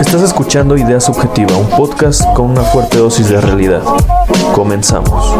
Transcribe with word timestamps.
Estás 0.00 0.22
escuchando 0.22 0.76
Idea 0.76 1.00
Subjetiva, 1.00 1.56
un 1.56 1.68
podcast 1.70 2.22
con 2.34 2.50
una 2.50 2.62
fuerte 2.62 2.98
dosis 2.98 3.28
de 3.28 3.40
realidad. 3.40 3.82
Comenzamos. 4.54 5.34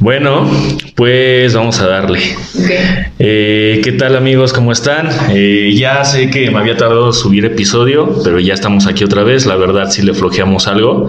Bueno, 0.00 0.48
pues 0.94 1.54
vamos 1.54 1.80
a 1.80 1.88
darle. 1.88 2.20
Eh, 3.18 3.80
¿Qué 3.82 3.90
tal 3.92 4.14
amigos? 4.14 4.52
¿Cómo 4.52 4.70
están? 4.70 5.08
Eh, 5.30 5.74
ya 5.74 6.04
sé 6.04 6.30
que 6.30 6.52
me 6.52 6.58
había 6.60 6.76
tardado 6.76 7.12
subir 7.12 7.44
episodio, 7.44 8.20
pero 8.22 8.38
ya 8.38 8.54
estamos 8.54 8.86
aquí 8.86 9.02
otra 9.02 9.24
vez. 9.24 9.44
La 9.44 9.56
verdad 9.56 9.90
sí 9.90 10.02
le 10.02 10.14
flojeamos 10.14 10.68
algo. 10.68 11.08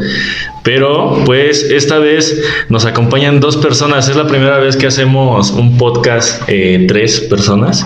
Pero 0.63 1.21
pues 1.23 1.69
esta 1.69 1.99
vez 1.99 2.41
nos 2.69 2.85
acompañan 2.85 3.39
dos 3.39 3.57
personas. 3.57 4.09
Es 4.09 4.15
la 4.15 4.25
primera 4.25 4.57
vez 4.57 4.75
que 4.75 4.87
hacemos 4.87 5.51
un 5.51 5.77
podcast 5.77 6.41
eh, 6.47 6.85
tres 6.87 7.19
personas. 7.19 7.85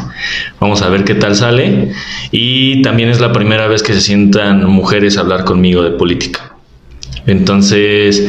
Vamos 0.61 0.81
a 0.83 0.89
ver 0.89 1.03
qué 1.03 1.15
tal 1.15 1.35
sale. 1.35 1.89
Y 2.31 2.81
también 2.81 3.09
es 3.09 3.19
la 3.19 3.33
primera 3.33 3.67
vez 3.67 3.83
que 3.83 3.93
se 3.93 3.99
sientan 3.99 4.65
mujeres 4.69 5.17
a 5.17 5.21
hablar 5.21 5.43
conmigo 5.43 5.83
de 5.83 5.91
política. 5.91 6.53
Entonces... 7.27 8.25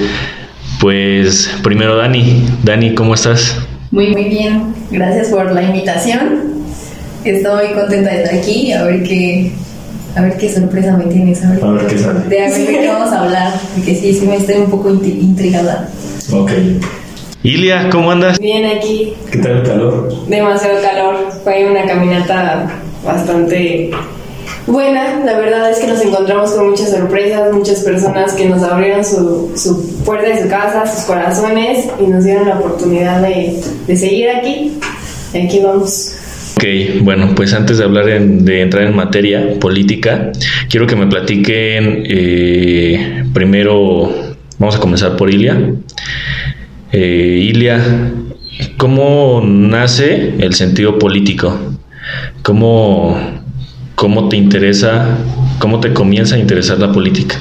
Pues 0.84 1.51
primero 1.62 1.97
Dani. 1.97 2.45
Dani, 2.62 2.95
¿cómo 2.95 3.15
estás? 3.15 3.56
Muy, 3.91 4.09
muy 4.09 4.24
bien. 4.24 4.74
Gracias 4.91 5.29
por 5.29 5.51
la 5.51 5.62
invitación. 5.62 6.62
Estoy 7.24 7.69
contenta 7.69 8.10
de 8.10 8.23
estar 8.23 8.38
aquí. 8.38 8.70
A 8.70 8.83
ver 8.84 9.02
qué, 9.02 9.51
a 10.15 10.20
ver 10.20 10.37
qué 10.37 10.52
sorpresa 10.52 10.95
me 10.98 11.05
tienes. 11.05 11.43
A 11.43 11.52
ver, 11.52 11.65
a 11.65 11.70
ver 11.70 11.87
qué 11.87 11.97
sale. 11.97 12.20
De 12.29 12.38
a 12.38 12.51
ver 12.51 12.66
de 12.66 12.80
qué 12.80 12.87
vamos 12.87 13.10
a 13.15 13.23
hablar. 13.23 13.55
Porque 13.74 13.95
sí, 13.95 14.12
sí 14.12 14.27
me 14.27 14.37
estoy 14.37 14.57
un 14.57 14.70
poco 14.70 14.91
intrigada. 14.91 15.88
Ok. 16.30 16.51
Ilia, 17.43 17.88
¿cómo 17.88 18.10
andas? 18.12 18.38
Bien 18.38 18.66
aquí. 18.66 19.15
¿Qué 19.32 19.38
tal 19.38 19.52
el 19.52 19.62
calor? 19.62 20.27
Demasiado 20.29 20.82
calor. 20.82 21.32
Fue 21.45 21.65
una 21.65 21.87
caminata 21.87 22.68
bastante 23.02 23.90
Buena, 24.66 25.23
la 25.24 25.38
verdad 25.38 25.70
es 25.70 25.79
que 25.79 25.87
nos 25.87 26.01
encontramos 26.01 26.52
con 26.52 26.70
muchas 26.70 26.90
sorpresas, 26.90 27.52
muchas 27.52 27.80
personas 27.80 28.32
que 28.32 28.48
nos 28.48 28.62
abrieron 28.62 29.04
su, 29.04 29.52
su 29.56 30.02
puerta 30.04 30.29
de 30.29 30.43
su 30.43 30.48
casa, 30.48 30.87
sus 30.87 31.04
corazones 31.04 31.87
y 32.01 32.06
nos 32.06 32.24
dieron 32.24 32.48
la 32.48 32.59
oportunidad 32.59 33.21
de, 33.21 33.60
de 33.87 33.96
seguir 33.96 34.30
aquí. 34.30 34.79
Aquí 35.34 35.60
vamos. 35.62 36.16
Ok, 36.56 36.65
bueno, 37.02 37.34
pues 37.34 37.52
antes 37.52 37.79
de 37.79 37.84
hablar 37.84 38.06
de 38.06 38.62
entrar 38.62 38.84
en 38.84 38.95
materia 38.96 39.59
política, 39.59 40.30
quiero 40.71 40.87
que 40.87 40.96
me 40.96 41.09
platiquen 41.09 42.04
eh, 42.09 43.24
primero, 43.34 44.10
vamos 44.59 44.76
a 44.76 44.78
comenzar 44.78 45.16
por 45.16 45.30
Ilia. 45.30 45.74
Eh, 46.93 47.38
Ilia, 47.43 47.82
¿cómo 48.78 49.43
nace 49.45 50.34
el 50.38 50.54
sentido 50.54 50.99
político? 50.99 51.59
¿Cómo, 52.43 53.18
¿Cómo 54.05 54.29
te 54.29 54.37
interesa, 54.37 55.16
cómo 55.59 55.80
te 55.80 55.95
comienza 55.95 56.35
a 56.35 56.38
interesar 56.38 56.79
la 56.79 56.93
política? 56.93 57.37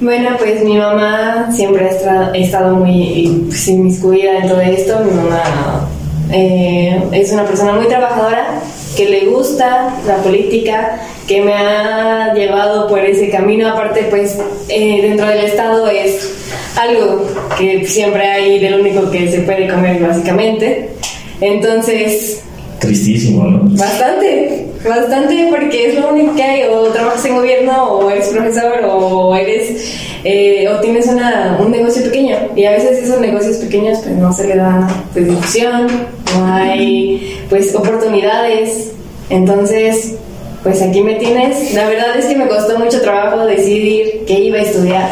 Bueno, 0.00 0.36
pues 0.38 0.62
mi 0.62 0.78
mamá 0.78 1.50
siempre 1.50 1.84
ha 1.84 2.30
estado 2.36 2.76
muy 2.76 3.46
pues, 3.48 3.66
inmiscuida 3.66 4.38
en 4.38 4.48
todo 4.48 4.60
esto. 4.60 5.00
Mi 5.00 5.10
mamá 5.10 5.88
eh, 6.30 7.02
es 7.10 7.32
una 7.32 7.44
persona 7.44 7.72
muy 7.72 7.88
trabajadora, 7.88 8.60
que 8.96 9.08
le 9.08 9.26
gusta 9.26 9.92
la 10.06 10.18
política, 10.18 11.00
que 11.26 11.42
me 11.42 11.54
ha 11.54 12.32
llevado 12.34 12.86
por 12.86 13.00
ese 13.00 13.28
camino. 13.28 13.68
Aparte, 13.68 14.06
pues 14.10 14.38
eh, 14.68 15.02
dentro 15.02 15.26
del 15.26 15.40
Estado 15.40 15.88
es 15.88 16.36
algo 16.80 17.26
que 17.58 17.84
siempre 17.84 18.28
hay 18.28 18.60
del 18.60 18.78
único 18.78 19.10
que 19.10 19.28
se 19.28 19.40
puede 19.40 19.66
comer 19.66 20.00
básicamente. 20.00 20.90
Entonces... 21.40 22.44
Tristísimo, 22.82 23.44
¿no? 23.44 23.60
Bastante. 23.76 24.66
Bastante 24.84 25.48
porque 25.50 25.86
es 25.86 25.94
lo 25.94 26.12
único 26.12 26.34
que 26.34 26.42
hay, 26.42 26.62
o 26.68 26.88
trabajas 26.88 27.24
en 27.24 27.36
gobierno, 27.36 27.84
o 27.84 28.10
eres 28.10 28.28
profesor, 28.28 28.80
o 28.84 29.34
eres, 29.36 29.94
eh, 30.24 30.68
o 30.68 30.80
tienes 30.80 31.06
una, 31.06 31.58
un 31.60 31.70
negocio 31.70 32.02
pequeño. 32.02 32.36
Y 32.56 32.64
a 32.64 32.72
veces 32.72 33.04
esos 33.04 33.20
negocios 33.20 33.58
pequeños 33.58 34.00
pues 34.00 34.16
no 34.16 34.32
se 34.32 34.48
le 34.48 34.56
da 34.56 34.88
pues, 35.12 35.28
difusión, 35.28 35.86
no 36.36 36.52
hay 36.52 37.38
pues 37.48 37.72
oportunidades. 37.74 38.90
Entonces, 39.30 40.14
pues 40.64 40.82
aquí 40.82 41.02
me 41.02 41.14
tienes. 41.14 41.72
La 41.74 41.88
verdad 41.88 42.16
es 42.18 42.26
que 42.26 42.36
me 42.36 42.48
costó 42.48 42.76
mucho 42.80 43.00
trabajo 43.00 43.46
decidir 43.46 44.24
qué 44.26 44.40
iba 44.40 44.58
a 44.58 44.62
estudiar. 44.62 45.10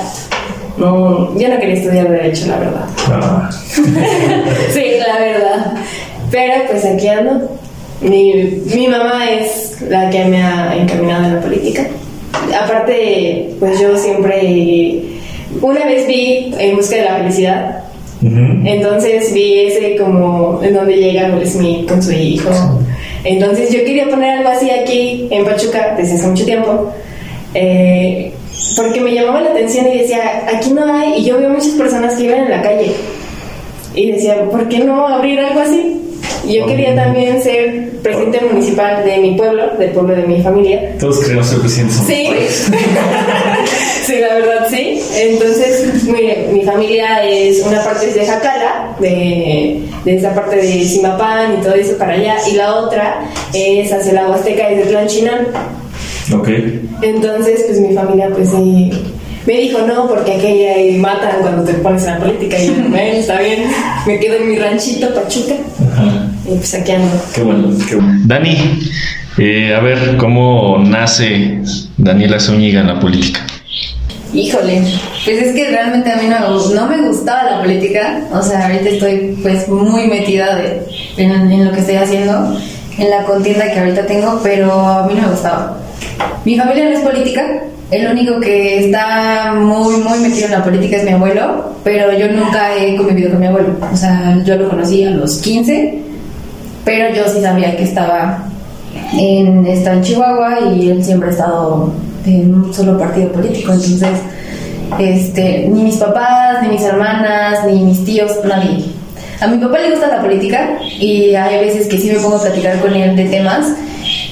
No, 0.77 1.39
yo 1.39 1.49
no 1.49 1.59
quería 1.59 1.75
estudiar 1.75 2.09
Derecho, 2.09 2.47
la 2.47 2.59
verdad. 2.59 2.87
Ah. 3.09 3.51
sí, 4.73 4.85
la 4.99 5.19
verdad. 5.21 5.75
Pero 6.31 6.55
pues 6.71 6.85
aquí 6.85 7.09
ando 7.09 7.59
mi, 8.01 8.63
mi 8.75 8.89
mamá 8.89 9.31
es 9.31 9.81
la 9.89 10.11
que 10.11 10.25
me 10.25 10.43
ha 10.43 10.75
encaminado 10.77 11.25
en 11.27 11.35
la 11.37 11.41
política. 11.41 11.87
Aparte, 12.63 13.51
pues 13.59 13.79
yo 13.81 13.97
siempre, 13.97 15.03
una 15.61 15.85
vez 15.85 16.07
vi 16.07 16.55
En 16.59 16.77
Busca 16.77 16.97
de 16.97 17.03
la 17.03 17.17
Felicidad, 17.17 17.85
entonces 18.23 19.33
vi 19.33 19.61
ese 19.61 19.97
como 19.97 20.61
en 20.63 20.75
donde 20.75 20.97
llega 20.97 21.35
Will 21.35 21.47
Smith 21.47 21.89
con 21.89 22.03
su 22.03 22.13
hijo. 22.13 22.51
Entonces 23.25 23.71
yo 23.71 23.85
quería 23.85 24.09
poner 24.09 24.39
algo 24.39 24.51
así 24.51 24.71
aquí 24.71 25.29
en 25.31 25.45
Pachuca 25.45 25.95
desde 25.97 26.15
hace 26.15 26.27
mucho 26.27 26.45
tiempo. 26.45 26.93
Eh, 27.55 28.33
porque 28.77 29.01
me 29.01 29.13
llamaba 29.13 29.41
la 29.41 29.51
atención 29.51 29.87
y 29.89 29.99
decía, 29.99 30.45
aquí 30.55 30.71
no 30.71 30.85
hay, 30.93 31.21
y 31.21 31.25
yo 31.25 31.39
veo 31.39 31.51
muchas 31.51 31.73
personas 31.73 32.15
que 32.15 32.25
iban 32.25 32.41
en 32.41 32.51
la 32.51 32.63
calle. 32.63 32.93
Y 33.95 34.13
decía, 34.13 34.45
¿por 34.51 34.69
qué 34.69 34.81
no 34.81 35.07
abrir 35.07 35.41
algo 35.41 35.61
así? 35.61 36.01
Yo 36.51 36.67
quería 36.67 36.95
también 36.95 37.43
ser 37.43 37.91
presidente 38.03 38.41
municipal 38.41 39.05
de 39.05 39.19
mi 39.19 39.37
pueblo, 39.37 39.77
del 39.79 39.91
pueblo 39.91 40.15
de 40.15 40.23
mi 40.23 40.43
familia. 40.43 40.97
Todos 40.99 41.21
queremos 41.21 41.47
ser 41.47 41.61
presidentes. 41.61 41.97
Sí, 42.07 42.27
sí, 44.05 44.15
la 44.21 44.35
verdad 44.35 44.67
sí. 44.69 45.01
Entonces, 45.15 46.05
mire, 46.05 46.49
mi 46.53 46.63
familia 46.63 47.23
es 47.25 47.65
una 47.65 47.83
parte 47.85 48.09
es 48.09 48.15
de 48.15 48.27
Jacala, 48.27 48.97
de, 48.99 49.83
de 50.05 50.17
esa 50.17 50.35
parte 50.35 50.57
de 50.57 50.85
Simapán 50.85 51.59
y 51.59 51.63
todo 51.63 51.75
eso 51.75 51.97
para 51.97 52.15
allá, 52.15 52.37
y 52.51 52.57
la 52.57 52.75
otra 52.75 53.21
es 53.53 53.93
hacia 53.93 54.13
la 54.13 54.29
Huasteca, 54.29 54.69
es 54.71 54.79
de 54.79 54.91
Plan 54.91 55.07
Chinán. 55.07 55.47
Ok. 56.35 56.49
Entonces, 57.03 57.65
pues 57.67 57.81
mi 57.81 57.95
familia, 57.95 58.29
pues 58.33 58.51
sí 58.51 58.91
me 59.47 59.55
dijo, 59.55 59.79
no, 59.87 60.07
porque 60.07 60.35
aquella 60.35 60.99
matan 60.99 61.41
cuando 61.41 61.65
te 61.65 61.75
pones 61.75 62.05
en 62.05 62.11
la 62.11 62.19
política. 62.19 62.59
Y 62.59 62.67
yo, 62.67 62.75
está 62.97 63.41
bien, 63.41 63.65
me 64.07 64.19
quedo 64.19 64.37
en 64.37 64.49
mi 64.49 64.57
ranchito, 64.59 65.13
Pachuca. 65.15 65.55
Y 66.45 66.57
pues 66.57 66.75
aquí 66.75 66.93
ando. 66.93 67.09
Qué 67.35 67.43
bueno, 67.43 67.69
qué 67.89 67.97
bueno. 67.97 68.21
Dani, 68.25 68.57
eh, 69.39 69.75
a 69.75 69.81
ver, 69.81 70.17
¿cómo 70.17 70.79
nace 70.79 71.61
Daniela 71.97 72.41
Zúñiga 72.41 72.81
en 72.81 72.87
la 72.89 73.01
política? 73.01 73.41
Híjole, 74.33 74.83
pues 75.25 75.43
es 75.43 75.55
que 75.55 75.71
realmente 75.71 76.11
a 76.13 76.17
mí 76.17 76.29
no, 76.29 76.73
no 76.73 76.87
me 76.87 77.09
gustaba 77.09 77.51
la 77.51 77.61
política, 77.63 78.21
o 78.33 78.41
sea, 78.41 78.67
ahorita 78.67 78.89
estoy 78.89 79.37
pues 79.43 79.67
muy 79.67 80.07
metida 80.07 80.55
de, 80.55 80.83
en, 81.17 81.51
en, 81.51 81.65
lo 81.65 81.73
que 81.73 81.81
estoy 81.81 81.97
haciendo, 81.97 82.57
en 82.97 83.11
la 83.11 83.25
contienda 83.25 83.73
que 83.73 83.81
ahorita 83.81 84.07
tengo, 84.07 84.41
pero 84.41 84.73
a 84.73 85.07
mí 85.09 85.15
no 85.15 85.23
me 85.23 85.29
gustaba. 85.33 85.79
Mi 86.45 86.57
familia 86.57 86.85
no 86.85 86.91
es 86.91 87.01
política, 87.01 87.45
el 87.91 88.07
único 88.07 88.39
que 88.39 88.85
está 88.85 89.53
muy, 89.55 89.97
muy 89.97 90.21
metido 90.21 90.47
en 90.47 90.53
la 90.53 90.63
política 90.63 90.99
es 90.99 91.05
mi 91.05 91.11
abuelo, 91.11 91.75
pero 91.83 92.17
yo 92.17 92.29
nunca 92.29 92.77
he 92.77 92.97
convivido 92.97 93.31
con 93.31 93.41
mi 93.41 93.47
abuelo. 93.47 93.77
O 93.93 93.97
sea, 93.97 94.39
yo 94.45 94.55
lo 94.55 94.69
conocí 94.69 95.03
a 95.05 95.11
los 95.11 95.39
15, 95.39 96.10
pero 96.85 97.15
yo 97.15 97.25
sí 97.29 97.41
sabía 97.41 97.77
que 97.77 97.85
estaba 97.85 98.45
en, 99.19 99.67
está 99.67 99.95
en 99.95 100.03
Chihuahua 100.03 100.61
y 100.75 100.91
él 100.91 101.05
siempre 101.05 101.29
ha 101.29 101.33
estado 101.33 101.93
en 102.27 102.55
un 102.55 102.75
solo 102.75 102.99
partido 102.99 103.33
político. 103.33 103.73
Entonces, 103.73 104.19
este, 104.99 105.69
ni 105.69 105.85
mis 105.85 105.97
papás, 105.97 106.63
ni 106.63 106.69
mis 106.69 106.83
hermanas, 106.83 107.65
ni 107.67 107.83
mis 107.83 108.05
tíos, 108.05 108.33
nadie. 108.45 108.85
A 109.41 109.47
mi 109.47 109.59
papá 109.59 109.79
le 109.79 109.93
gusta 109.93 110.09
la 110.09 110.21
política 110.21 110.79
y 110.99 111.35
hay 111.35 111.65
veces 111.65 111.87
que 111.87 111.97
sí 111.97 112.11
me 112.11 112.19
pongo 112.19 112.37
a 112.37 112.43
platicar 112.43 112.79
con 112.81 112.95
él 112.95 113.17
de 113.17 113.25
temas 113.25 113.69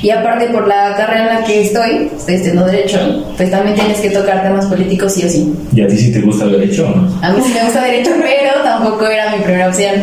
y 0.02 0.10
aparte 0.10 0.46
por 0.48 0.68
la 0.68 0.94
carrera 0.96 1.20
en 1.20 1.40
la 1.40 1.44
que 1.44 1.62
estoy, 1.62 2.10
estoy 2.16 2.34
estudiando 2.34 2.66
Derecho, 2.66 3.24
pues 3.36 3.50
también 3.50 3.76
tienes 3.76 4.00
que 4.00 4.10
tocar 4.10 4.42
temas 4.42 4.66
políticos 4.66 5.14
sí 5.14 5.24
o 5.24 5.28
sí. 5.28 5.52
¿Y 5.74 5.82
a 5.82 5.88
ti 5.88 5.96
sí 5.96 6.12
te 6.12 6.20
gusta 6.20 6.44
el 6.44 6.52
Derecho 6.52 6.86
o 6.86 6.96
no? 6.96 7.18
A 7.22 7.32
mí 7.32 7.40
sí 7.44 7.52
me 7.52 7.64
gusta 7.64 7.82
Derecho, 7.82 8.10
pero 8.20 8.62
tampoco 8.62 9.06
era 9.06 9.34
mi 9.36 9.42
primera 9.42 9.68
opción. 9.68 9.94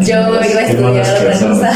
Yo 0.00 0.16
iba 0.50 0.60
a 0.60 0.66
estudiar 0.66 1.00
otra 1.00 1.48
cosa. 1.48 1.72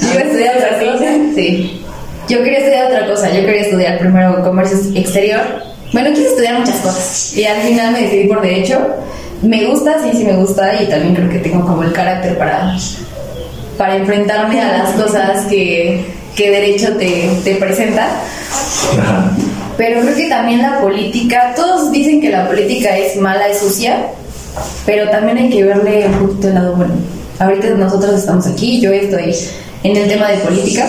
yo 0.00 0.10
iba 0.12 0.20
a 0.20 0.24
estudiar 0.24 0.56
otra 0.56 0.92
cosa, 0.92 1.06
sí. 1.34 1.82
Yo 2.28 2.42
quería 2.42 2.58
estudiar 2.58 2.86
otra 2.86 3.06
cosa, 3.06 3.32
yo 3.32 3.40
quería 3.46 3.62
estudiar 3.62 3.98
primero 3.98 4.42
comercio 4.42 4.78
exterior. 4.94 5.40
Bueno, 5.92 6.10
quise 6.10 6.28
estudiar 6.28 6.58
muchas 6.58 6.76
cosas 6.76 7.36
y 7.36 7.44
al 7.44 7.60
final 7.62 7.92
me 7.92 8.02
decidí 8.02 8.26
por 8.28 8.42
Derecho. 8.42 8.78
Me 9.42 9.66
gusta, 9.66 9.96
sí, 10.02 10.10
sí 10.16 10.24
me 10.24 10.36
gusta 10.36 10.82
y 10.82 10.86
también 10.86 11.14
creo 11.14 11.28
que 11.28 11.38
tengo 11.38 11.64
como 11.64 11.82
el 11.82 11.92
carácter 11.92 12.36
para, 12.38 12.74
para 13.76 13.96
enfrentarme 13.96 14.60
a 14.60 14.78
las 14.78 14.90
cosas 14.92 15.46
que 15.46 16.04
qué 16.34 16.50
derecho 16.50 16.96
te, 16.96 17.30
te 17.42 17.56
presenta. 17.56 18.08
Pero 19.76 20.00
creo 20.00 20.14
que 20.14 20.28
también 20.28 20.62
la 20.62 20.80
política, 20.80 21.52
todos 21.54 21.92
dicen 21.92 22.20
que 22.20 22.30
la 22.30 22.46
política 22.46 22.96
es 22.96 23.16
mala, 23.16 23.48
es 23.48 23.58
sucia, 23.58 24.08
pero 24.84 25.10
también 25.10 25.38
hay 25.38 25.50
que 25.50 25.64
verle 25.64 26.06
un 26.06 26.28
poquito 26.28 26.48
el 26.48 26.54
lado 26.54 26.76
bueno. 26.76 26.94
ahorita 27.38 27.68
nosotros 27.70 28.14
estamos 28.14 28.46
aquí, 28.46 28.80
yo 28.80 28.90
estoy 28.92 29.34
en 29.82 29.96
el 29.96 30.08
tema 30.08 30.28
de 30.28 30.38
política. 30.38 30.86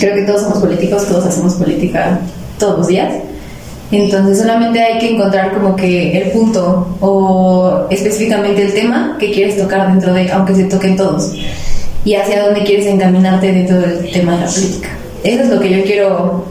Creo 0.00 0.14
que 0.16 0.22
todos 0.22 0.42
somos 0.42 0.58
políticos, 0.58 1.06
todos 1.06 1.26
hacemos 1.26 1.54
política 1.54 2.18
todos 2.58 2.78
los 2.78 2.88
días. 2.88 3.12
Entonces 3.92 4.38
solamente 4.38 4.80
hay 4.82 4.98
que 4.98 5.10
encontrar 5.10 5.52
como 5.52 5.76
que 5.76 6.18
el 6.18 6.30
punto 6.32 6.96
o 7.00 7.86
específicamente 7.90 8.62
el 8.62 8.72
tema 8.72 9.16
que 9.20 9.30
quieres 9.30 9.56
tocar 9.56 9.88
dentro 9.88 10.12
de, 10.12 10.32
aunque 10.32 10.54
se 10.54 10.64
toquen 10.64 10.96
todos, 10.96 11.32
y 12.04 12.14
hacia 12.14 12.44
dónde 12.44 12.64
quieres 12.64 12.86
encaminarte 12.86 13.52
dentro 13.52 13.78
del 13.80 14.10
tema 14.10 14.32
de 14.32 14.44
la 14.44 14.46
política. 14.46 14.88
Eso 15.22 15.42
es 15.44 15.48
lo 15.48 15.60
que 15.60 15.70
yo 15.70 15.84
quiero, 15.84 16.46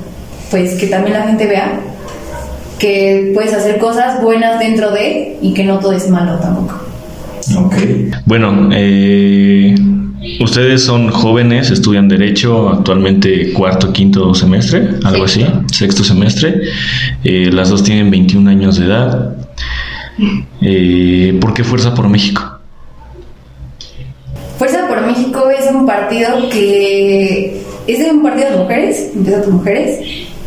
pues 0.49 0.75
que 0.75 0.87
también 0.87 1.13
la 1.13 1.27
gente 1.27 1.45
vea, 1.45 1.79
que 2.79 3.31
puedes 3.33 3.53
hacer 3.53 3.77
cosas 3.77 4.21
buenas 4.21 4.59
dentro 4.59 4.91
de 4.91 5.37
y 5.41 5.53
que 5.53 5.63
no 5.63 5.79
todo 5.79 5.93
es 5.93 6.09
malo 6.09 6.39
tampoco. 6.39 6.81
Ok. 7.57 7.75
Bueno, 8.25 8.69
eh, 8.71 9.75
ustedes 10.39 10.83
son 10.83 11.09
jóvenes, 11.09 11.69
estudian 11.71 12.07
Derecho, 12.07 12.69
actualmente 12.69 13.53
cuarto, 13.53 13.91
quinto 13.93 14.33
semestre, 14.33 14.89
algo 15.03 15.25
así, 15.25 15.45
sexto 15.71 16.03
semestre. 16.03 16.61
Eh, 17.23 17.49
las 17.51 17.69
dos 17.69 17.83
tienen 17.83 18.09
21 18.09 18.49
años 18.49 18.79
de 18.79 18.85
edad. 18.85 19.35
Eh, 20.61 21.37
¿Por 21.39 21.53
qué 21.53 21.63
Fuerza 21.63 21.93
por 21.93 22.07
México? 22.09 22.52
Fuerza 24.57 24.87
por 24.87 25.01
México 25.01 25.49
es 25.49 25.65
un 25.71 25.85
partido 25.85 26.49
que 26.49 27.61
es 27.87 28.11
un 28.11 28.21
partido 28.23 28.51
de 28.51 28.57
mujeres, 28.57 29.09
empieza 29.15 29.41
por 29.41 29.53
mujeres. 29.53 29.99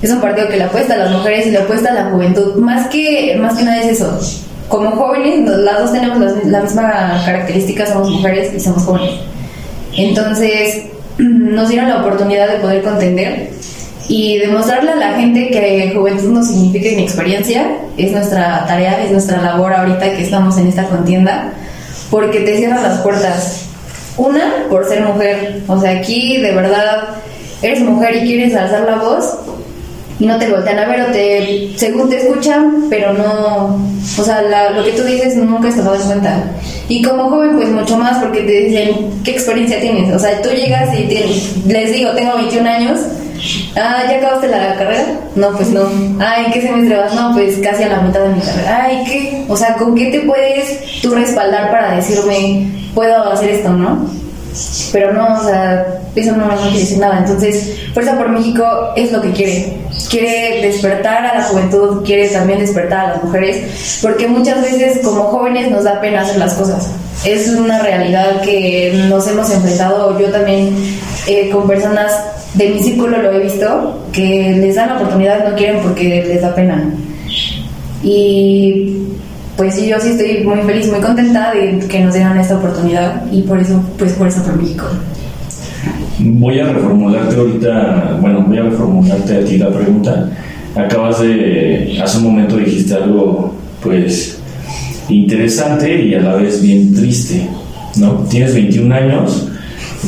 Es 0.02 0.10
un 0.10 0.20
partido 0.20 0.48
que 0.48 0.56
le 0.58 0.64
apuesta 0.64 0.94
a 0.94 0.98
las 0.98 1.10
mujeres 1.10 1.46
y 1.46 1.50
le 1.50 1.58
apuesta 1.58 1.90
a 1.90 1.94
la 1.94 2.04
juventud. 2.10 2.54
Más 2.56 2.86
que, 2.88 3.36
más 3.40 3.56
que 3.56 3.64
nada 3.64 3.80
es 3.82 4.00
eso. 4.00 4.18
Como 4.68 4.90
jóvenes, 4.92 5.48
las 5.48 5.78
dos 5.78 5.92
tenemos 5.92 6.18
las- 6.20 6.44
la 6.44 6.60
misma 6.62 7.22
característica, 7.24 7.86
somos 7.86 8.10
mujeres 8.10 8.52
y 8.54 8.60
somos 8.60 8.82
jóvenes. 8.84 9.10
Entonces, 9.96 10.82
nos 11.18 11.68
dieron 11.68 11.88
la 11.88 11.98
oportunidad 12.00 12.48
de 12.48 12.58
poder 12.58 12.82
contender 12.82 13.50
y 14.08 14.38
demostrarle 14.38 14.92
a 14.92 14.96
la 14.96 15.12
gente 15.14 15.48
que 15.50 15.92
juventud 15.96 16.30
no 16.30 16.42
significa 16.44 16.88
inexperiencia. 16.88 17.66
Es 17.96 18.12
nuestra 18.12 18.64
tarea, 18.66 19.02
es 19.04 19.10
nuestra 19.10 19.40
labor 19.42 19.72
ahorita 19.72 20.12
que 20.12 20.22
estamos 20.22 20.56
en 20.58 20.68
esta 20.68 20.84
contienda, 20.84 21.52
porque 22.10 22.40
te 22.40 22.56
cierran 22.58 22.82
las 22.82 22.98
puertas. 23.00 23.65
Una, 24.16 24.66
por 24.70 24.86
ser 24.88 25.02
mujer. 25.02 25.62
O 25.68 25.80
sea, 25.80 25.90
aquí 25.98 26.38
de 26.38 26.52
verdad 26.52 27.04
eres 27.62 27.80
mujer 27.80 28.16
y 28.16 28.20
quieres 28.26 28.54
alzar 28.54 28.82
la 28.82 28.96
voz 28.96 29.38
y 30.18 30.24
no 30.26 30.38
te 30.38 30.48
voltean 30.48 30.78
a 30.78 30.86
ver 30.86 31.02
o 31.02 31.06
te, 31.12 31.72
según 31.76 32.08
te 32.08 32.16
escuchan, 32.18 32.86
pero 32.88 33.12
no, 33.12 33.78
o 34.18 34.24
sea, 34.24 34.40
la- 34.42 34.70
lo 34.70 34.82
que 34.82 34.92
tú 34.92 35.02
dices 35.04 35.36
nunca 35.36 35.68
tomado 35.68 35.96
en 35.96 36.02
cuenta. 36.02 36.44
Y 36.88 37.02
como 37.02 37.28
joven, 37.28 37.56
pues 37.56 37.68
mucho 37.68 37.98
más, 37.98 38.16
porque 38.18 38.40
te 38.40 38.52
dicen, 38.52 39.10
¿qué 39.24 39.32
experiencia 39.32 39.78
tienes? 39.80 40.14
O 40.14 40.18
sea, 40.18 40.40
tú 40.40 40.48
llegas 40.50 40.88
y 40.98 41.02
te- 41.02 41.26
les 41.70 41.92
digo, 41.92 42.12
tengo 42.12 42.34
21 42.36 42.66
años, 42.66 43.00
ah, 43.76 44.04
¿ya 44.08 44.16
acabaste 44.16 44.48
la 44.48 44.74
carrera? 44.76 45.04
No, 45.34 45.50
pues 45.50 45.68
no. 45.68 45.82
Ay, 46.18 46.46
¿qué 46.50 46.62
semestre 46.62 46.96
vas? 46.96 47.14
No, 47.14 47.32
pues 47.34 47.58
casi 47.58 47.82
a 47.82 47.88
la 47.88 48.00
mitad 48.00 48.20
de 48.20 48.28
mi 48.34 48.40
carrera. 48.40 48.84
Ay, 48.86 49.02
¿qué? 49.04 49.44
O 49.48 49.56
sea, 49.56 49.74
¿con 49.74 49.94
qué 49.94 50.06
te 50.06 50.20
puedes 50.20 51.00
tú 51.02 51.14
respaldar 51.14 51.70
para 51.70 51.96
decirme, 51.96 52.68
puedo 52.96 53.30
hacer 53.30 53.50
esto, 53.50 53.68
no? 53.68 54.08
Pero 54.90 55.12
no, 55.12 55.38
o 55.38 55.44
sea, 55.44 56.00
eso 56.14 56.32
no, 56.32 56.46
no 56.46 56.56
quiere 56.56 56.78
decir 56.78 56.98
nada. 56.98 57.18
Entonces, 57.18 57.76
Fuerza 57.92 58.16
por 58.16 58.30
México 58.30 58.64
es 58.96 59.12
lo 59.12 59.20
que 59.20 59.32
quiere. 59.32 59.76
Quiere 60.08 60.62
despertar 60.62 61.26
a 61.26 61.34
la 61.34 61.42
juventud, 61.44 62.02
quiere 62.04 62.28
también 62.28 62.60
despertar 62.60 63.06
a 63.06 63.08
las 63.10 63.24
mujeres, 63.24 64.00
porque 64.00 64.26
muchas 64.26 64.62
veces 64.62 65.00
como 65.04 65.24
jóvenes 65.24 65.70
nos 65.70 65.84
da 65.84 66.00
pena 66.00 66.22
hacer 66.22 66.38
las 66.38 66.54
cosas. 66.54 66.88
Es 67.24 67.48
una 67.48 67.82
realidad 67.82 68.40
que 68.40 69.04
nos 69.08 69.28
hemos 69.28 69.50
enfrentado, 69.50 70.18
yo 70.18 70.28
también 70.28 70.74
eh, 71.26 71.50
con 71.50 71.66
personas 71.66 72.12
de 72.54 72.70
mi 72.70 72.82
círculo 72.82 73.20
lo 73.20 73.32
he 73.32 73.40
visto, 73.40 74.06
que 74.12 74.54
les 74.58 74.76
dan 74.76 74.88
la 74.88 74.96
oportunidad, 74.96 75.46
no 75.46 75.54
quieren 75.54 75.82
porque 75.82 76.24
les 76.26 76.40
da 76.40 76.54
pena. 76.54 76.82
Y 78.02 79.06
pues 79.56 79.74
sí, 79.74 79.88
yo 79.88 79.96
sí 79.98 80.10
estoy 80.10 80.44
muy 80.44 80.58
feliz, 80.62 80.90
muy 80.90 81.00
contenta 81.00 81.52
de 81.54 81.78
que 81.88 82.00
nos 82.00 82.14
dieran 82.14 82.38
esta 82.38 82.58
oportunidad 82.58 83.24
y 83.32 83.42
por 83.42 83.58
eso, 83.58 83.82
pues 83.98 84.12
Fuerza 84.12 84.42
por 84.44 84.60
México. 84.60 84.84
Voy 86.18 86.60
a 86.60 86.72
reformularte 86.72 87.36
ahorita, 87.36 88.18
bueno, 88.20 88.44
voy 88.46 88.58
a 88.58 88.62
reformularte 88.64 89.36
a 89.36 89.44
ti 89.44 89.56
la 89.56 89.70
pregunta. 89.70 90.30
Acabas 90.74 91.22
de, 91.22 91.98
hace 92.02 92.18
un 92.18 92.24
momento 92.24 92.56
dijiste 92.58 92.94
algo, 92.94 93.54
pues, 93.82 94.38
interesante 95.08 96.04
y 96.04 96.14
a 96.14 96.20
la 96.20 96.34
vez 96.34 96.60
bien 96.60 96.94
triste, 96.94 97.48
¿no? 97.96 98.24
Tienes 98.28 98.54
21 98.54 98.94
años, 98.94 99.48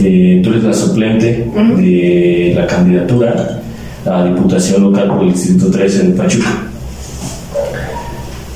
eh, 0.02 0.40
tú 0.42 0.50
eres 0.50 0.64
la 0.64 0.74
suplente 0.74 1.46
de 1.76 2.52
la 2.54 2.66
candidatura 2.66 3.60
a 4.04 4.24
Diputación 4.24 4.82
Local 4.82 5.08
por 5.08 5.22
el 5.22 5.32
Distrito 5.32 5.70
13 5.70 6.08
de 6.08 6.14
Pachuca. 6.14 6.67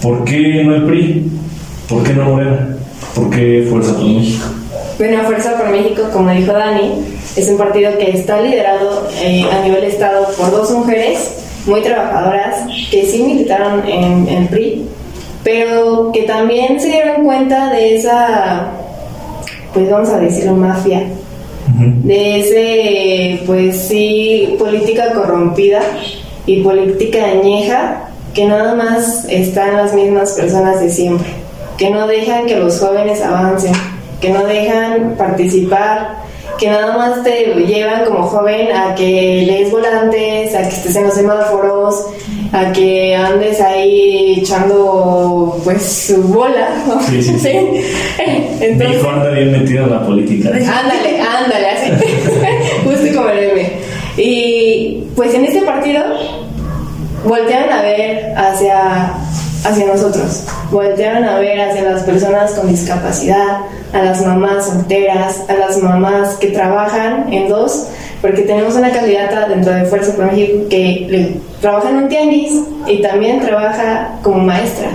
¿Por 0.03 0.25
qué 0.25 0.65
no 0.65 0.75
el 0.75 0.83
PRI? 0.85 1.31
¿Por 1.89 2.03
qué 2.03 2.13
no 2.13 2.25
Morena? 2.25 2.77
¿Por 3.15 3.31
qué 3.31 3.65
Fuerza 3.71 3.95
por 3.95 4.05
México? 4.05 4.47
Bueno, 4.99 5.23
Fuerza 5.23 5.57
por 5.57 5.71
México, 5.71 6.03
como 6.13 6.31
dijo 6.31 6.53
Dani, 6.53 7.05
es 7.37 7.49
un 7.49 7.57
partido 7.57 7.97
que 7.99 8.11
está 8.11 8.41
liderado 8.41 9.09
eh, 9.23 9.45
a 9.51 9.63
nivel 9.63 9.85
estado 9.85 10.27
por 10.37 10.51
dos 10.51 10.73
mujeres 10.73 11.45
muy 11.67 11.83
trabajadoras 11.83 12.67
que 12.91 13.07
sí 13.07 13.23
militaron 13.23 13.89
en 13.89 14.27
el 14.27 14.49
PRI, 14.49 14.87
pero 15.45 16.11
que 16.13 16.23
también 16.23 16.81
se 16.81 16.89
dieron 16.89 17.23
cuenta 17.23 17.73
de 17.73 17.97
esa, 17.97 18.73
pues 19.73 19.89
vamos 19.89 20.09
a 20.09 20.19
decirlo, 20.19 20.55
mafia, 20.55 21.05
de 21.79 22.41
ese, 22.41 23.43
pues 23.47 23.77
sí, 23.77 24.57
política 24.59 25.13
corrompida 25.13 25.81
y 26.45 26.61
política 26.61 27.25
añeja 27.25 28.09
que 28.35 28.47
nada 28.47 28.75
más 28.75 29.27
están 29.29 29.77
las 29.77 29.95
mismas 29.95 30.33
personas 30.33 30.81
de 30.81 30.91
siempre, 30.91 31.29
que 31.77 31.91
no 31.91 32.07
dejan 32.07 32.47
que 32.47 32.57
los 32.57 32.79
jóvenes 32.81 33.21
avancen, 33.21 33.73
que 34.21 34.31
no 34.31 34.45
dejan 34.47 35.17
participar, 35.17 36.23
que 36.59 36.69
nada 36.69 36.97
más 36.97 37.23
te 37.25 37.55
llevan 37.67 38.05
como 38.05 38.23
joven 38.23 38.69
a 38.73 38.95
que 38.95 39.45
lees 39.47 39.71
volantes, 39.71 40.55
a 40.55 40.63
que 40.63 40.69
estés 40.69 40.97
en 40.97 41.05
los 41.05 41.15
semáforos, 41.15 42.07
a 42.53 42.71
que 42.73 43.17
andes 43.17 43.61
ahí 43.61 44.41
echando 44.41 45.61
pues 45.65 45.83
su 45.83 46.23
bola. 46.23 46.69
¿no? 46.87 47.03
Sí, 47.03 47.23
sí, 47.23 47.39
sí. 47.39 47.49
Mi 47.49 48.65
Entonces, 48.67 49.01
hijo 49.01 49.11
anda 49.11 49.31
bien 49.31 49.53
metido 49.53 49.85
en 49.85 49.91
la 49.91 50.07
política. 50.07 50.49
Ándale, 50.55 51.21
ándale, 51.21 51.69
así. 51.69 51.91
Justo 52.85 53.19
como 53.19 53.29
el 53.31 53.49
meme. 53.49 53.73
Y 54.17 55.05
pues 55.17 55.35
en 55.35 55.47
este 55.47 55.63
partido 55.63 56.03
voltearon 57.25 57.71
a 57.73 57.83
ver 57.83 58.33
hacia, 58.37 59.13
hacia 59.65 59.87
nosotros, 59.87 60.45
voltearon 60.71 61.25
a 61.25 61.39
ver 61.39 61.61
hacia 61.61 61.83
las 61.83 62.03
personas 62.03 62.53
con 62.53 62.69
discapacidad, 62.69 63.59
a 63.93 64.03
las 64.03 64.25
mamás 64.27 64.67
solteras, 64.67 65.43
a 65.49 65.55
las 65.55 65.79
mamás 65.79 66.35
que 66.37 66.49
trabajan 66.49 67.33
en 67.33 67.49
dos, 67.49 67.87
porque 68.21 68.43
tenemos 68.43 68.75
una 68.77 68.91
candidata 68.91 69.49
dentro 69.49 69.73
de 69.73 69.85
Fuerza 69.85 70.15
por 70.15 70.27
México 70.27 70.65
que 70.71 71.07
le- 71.11 71.37
trabaja 71.61 71.91
en 71.91 71.97
un 71.97 72.09
tianguis 72.09 72.53
y 72.87 73.01
también 73.03 73.41
trabaja 73.41 74.13
como 74.23 74.39
maestra. 74.39 74.89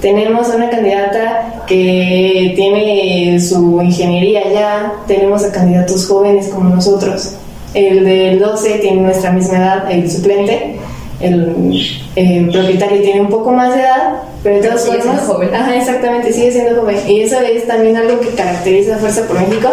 Tenemos 0.00 0.48
una 0.48 0.68
candidata 0.68 1.62
que 1.66 2.52
tiene 2.56 3.40
su 3.40 3.80
ingeniería 3.80 4.42
ya, 4.52 4.92
tenemos 5.06 5.44
a 5.44 5.52
candidatos 5.52 6.06
jóvenes 6.06 6.48
como 6.48 6.68
nosotros. 6.74 7.34
El 7.72 8.04
del 8.04 8.38
12 8.38 8.78
tiene 8.80 9.00
nuestra 9.02 9.32
misma 9.32 9.56
edad, 9.58 9.90
el 9.90 10.10
suplente, 10.10 10.76
el 11.24 12.02
eh, 12.16 12.48
propietario 12.52 13.00
tiene 13.00 13.20
un 13.22 13.28
poco 13.28 13.50
más 13.52 13.74
de 13.74 13.80
edad, 13.80 14.22
pero 14.42 14.56
de 14.56 14.62
todas 14.62 14.84
sigue 14.84 15.00
siendo 15.00 15.22
joven. 15.22 15.54
Ajá, 15.54 15.74
exactamente, 15.74 16.32
sigue 16.32 16.52
siendo 16.52 16.80
joven. 16.80 16.98
Y 17.08 17.20
eso 17.22 17.40
es 17.40 17.66
también 17.66 17.96
algo 17.96 18.20
que 18.20 18.28
caracteriza 18.28 18.96
a 18.96 18.98
Fuerza 18.98 19.26
por 19.26 19.40
México, 19.40 19.70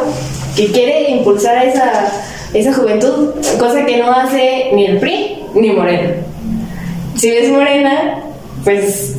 que 0.55 0.67
quiere 0.67 1.09
impulsar 1.11 1.57
a 1.57 1.63
esa, 1.65 2.11
esa 2.53 2.73
juventud, 2.73 3.31
cosa 3.59 3.85
que 3.85 3.97
no 3.97 4.11
hace 4.11 4.71
ni 4.73 4.85
el 4.85 4.99
PRI 4.99 5.43
ni 5.53 5.71
Morena. 5.71 6.13
Si 7.15 7.29
ves 7.29 7.49
Morena, 7.49 8.23
pues, 8.63 9.15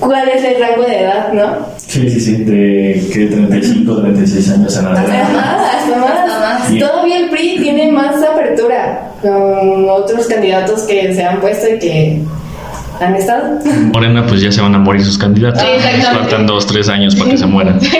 ¿cuál 0.00 0.28
es 0.28 0.44
el 0.44 0.60
rango 0.60 0.82
de 0.82 1.00
edad, 1.00 1.32
no? 1.32 1.77
Sí, 1.88 2.08
sí, 2.10 2.20
sí, 2.20 2.32
de 2.44 3.02
que 3.12 3.26
35, 3.26 4.00
36 4.02 4.50
años 4.50 4.76
en 4.76 4.86
adelante. 4.86 5.12
Hasta 5.16 5.96
más. 5.96 6.10
Hasta 6.10 6.38
más. 6.40 6.70
Bien. 6.70 6.86
Todavía 6.86 7.18
el 7.20 7.30
PRI 7.30 7.58
tiene 7.62 7.90
más 7.92 8.22
apertura 8.22 9.10
con 9.22 9.88
otros 9.88 10.26
candidatos 10.26 10.82
que 10.82 11.14
se 11.14 11.24
han 11.24 11.40
puesto 11.40 11.66
y 11.74 11.78
que 11.78 12.22
han 13.00 13.14
estado. 13.14 13.58
Morena, 13.94 14.26
pues 14.26 14.42
ya 14.42 14.52
se 14.52 14.60
van 14.60 14.74
a 14.74 14.78
morir 14.78 15.02
sus 15.02 15.16
candidatos. 15.16 15.62
Sí, 15.62 16.02
faltan 16.02 16.46
dos, 16.46 16.66
tres 16.66 16.88
años 16.90 17.14
para 17.16 17.30
que 17.30 17.38
se 17.38 17.46
mueran. 17.46 17.80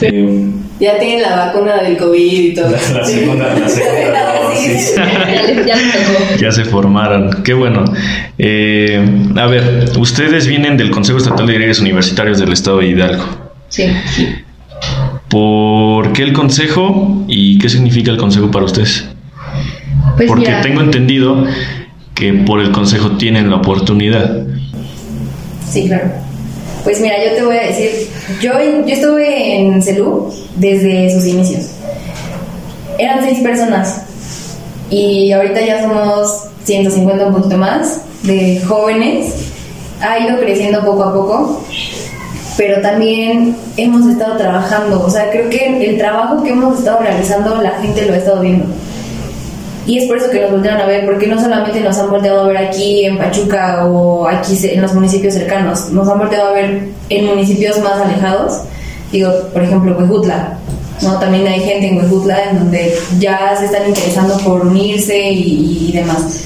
Eh, 0.00 0.50
Ya 0.80 0.98
tienen 0.98 1.22
la 1.22 1.36
vacuna 1.46 1.76
del 1.82 1.96
COVID 1.96 2.20
y 2.50 2.54
todo. 2.54 2.68
la, 2.70 2.98
la 3.00 3.04
segunda, 3.04 3.54
la 3.54 3.68
segunda 3.68 4.23
dosis. 4.68 4.94
Ya 6.40 6.52
se 6.52 6.64
formaron. 6.64 7.42
Qué 7.42 7.54
bueno. 7.54 7.84
Eh, 8.38 9.04
a 9.36 9.46
ver, 9.46 9.90
ustedes 9.98 10.46
vienen 10.46 10.76
del 10.76 10.90
Consejo 10.90 11.18
Estatal 11.18 11.46
de 11.46 11.54
Líderes 11.54 11.80
Universitarios 11.80 12.38
del 12.38 12.52
Estado 12.52 12.78
de 12.78 12.88
Hidalgo. 12.88 13.24
Sí. 13.68 13.84
Por 15.28 15.84
¿por 16.04 16.12
qué 16.12 16.22
el 16.22 16.34
consejo 16.34 17.24
y 17.28 17.58
qué 17.58 17.70
significa 17.70 18.10
el 18.10 18.18
consejo 18.18 18.50
para 18.50 18.66
ustedes? 18.66 19.06
Pues 20.16 20.28
Porque 20.28 20.52
tengo 20.62 20.82
entendido 20.82 21.46
que 22.14 22.32
por 22.32 22.60
el 22.60 22.72
consejo 22.72 23.12
tienen 23.12 23.48
la 23.48 23.56
oportunidad. 23.56 24.44
Sí, 25.70 25.86
claro. 25.86 26.10
Pues 26.84 27.00
mira, 27.00 27.14
yo 27.24 27.36
te 27.36 27.42
voy 27.42 27.56
a 27.56 27.62
decir, 27.62 27.90
yo, 28.42 28.52
yo 28.86 28.94
estuve 28.94 29.56
en 29.56 29.82
CELU 29.82 30.30
desde 30.56 31.10
sus 31.14 31.26
inicios. 31.26 31.70
Eran 32.98 33.24
seis 33.24 33.38
personas 33.40 34.04
y 34.94 35.32
ahorita 35.32 35.60
ya 35.60 35.82
somos 35.82 36.44
150 36.64 37.26
un 37.26 37.34
poquito 37.34 37.56
más 37.56 38.00
de 38.22 38.62
jóvenes. 38.66 39.34
Ha 40.00 40.20
ido 40.20 40.38
creciendo 40.38 40.84
poco 40.84 41.02
a 41.02 41.12
poco, 41.12 41.64
pero 42.56 42.80
también 42.80 43.56
hemos 43.76 44.06
estado 44.08 44.36
trabajando. 44.36 45.02
O 45.04 45.10
sea, 45.10 45.30
creo 45.30 45.50
que 45.50 45.90
el 45.90 45.98
trabajo 45.98 46.42
que 46.42 46.50
hemos 46.50 46.78
estado 46.78 47.00
realizando 47.00 47.60
la 47.60 47.72
gente 47.80 48.06
lo 48.06 48.14
ha 48.14 48.16
estado 48.18 48.40
viendo. 48.40 48.66
Y 49.86 49.98
es 49.98 50.06
por 50.06 50.16
eso 50.16 50.30
que 50.30 50.40
nos 50.40 50.52
voltearon 50.52 50.80
a 50.80 50.86
ver, 50.86 51.04
porque 51.04 51.26
no 51.26 51.40
solamente 51.40 51.80
nos 51.80 51.98
han 51.98 52.10
volteado 52.10 52.44
a 52.44 52.46
ver 52.46 52.56
aquí 52.56 53.04
en 53.04 53.18
Pachuca 53.18 53.84
o 53.86 54.26
aquí 54.26 54.56
en 54.62 54.80
los 54.80 54.94
municipios 54.94 55.34
cercanos, 55.34 55.90
nos 55.90 56.08
han 56.08 56.18
volteado 56.18 56.48
a 56.48 56.52
ver 56.52 56.88
en 57.10 57.26
municipios 57.26 57.78
más 57.80 58.00
alejados. 58.00 58.62
Digo, 59.12 59.30
por 59.52 59.62
ejemplo, 59.62 59.96
Huejutla. 59.98 60.58
¿No? 61.02 61.18
También 61.18 61.46
hay 61.46 61.60
gente 61.60 61.88
en 61.88 61.98
Huejutla 61.98 62.50
en 62.50 62.58
donde 62.58 62.94
ya 63.18 63.56
se 63.58 63.66
están 63.66 63.88
interesando 63.88 64.36
por 64.38 64.66
unirse 64.66 65.30
y, 65.30 65.88
y 65.88 65.92
demás. 65.92 66.44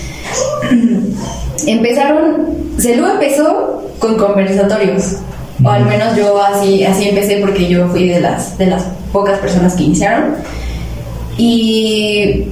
Empezaron, 1.67 2.47
Celu 2.79 3.07
empezó 3.07 3.83
con 3.99 4.17
conversatorios, 4.17 5.17
o 5.63 5.69
al 5.69 5.85
menos 5.87 6.17
yo 6.17 6.41
así, 6.41 6.85
así 6.85 7.09
empecé 7.09 7.39
porque 7.39 7.69
yo 7.69 7.89
fui 7.89 8.09
de 8.09 8.21
las, 8.21 8.57
de 8.57 8.67
las 8.67 8.85
pocas 9.13 9.39
personas 9.39 9.75
que 9.75 9.85
iniciaron. 9.85 10.37
Y 11.37 12.47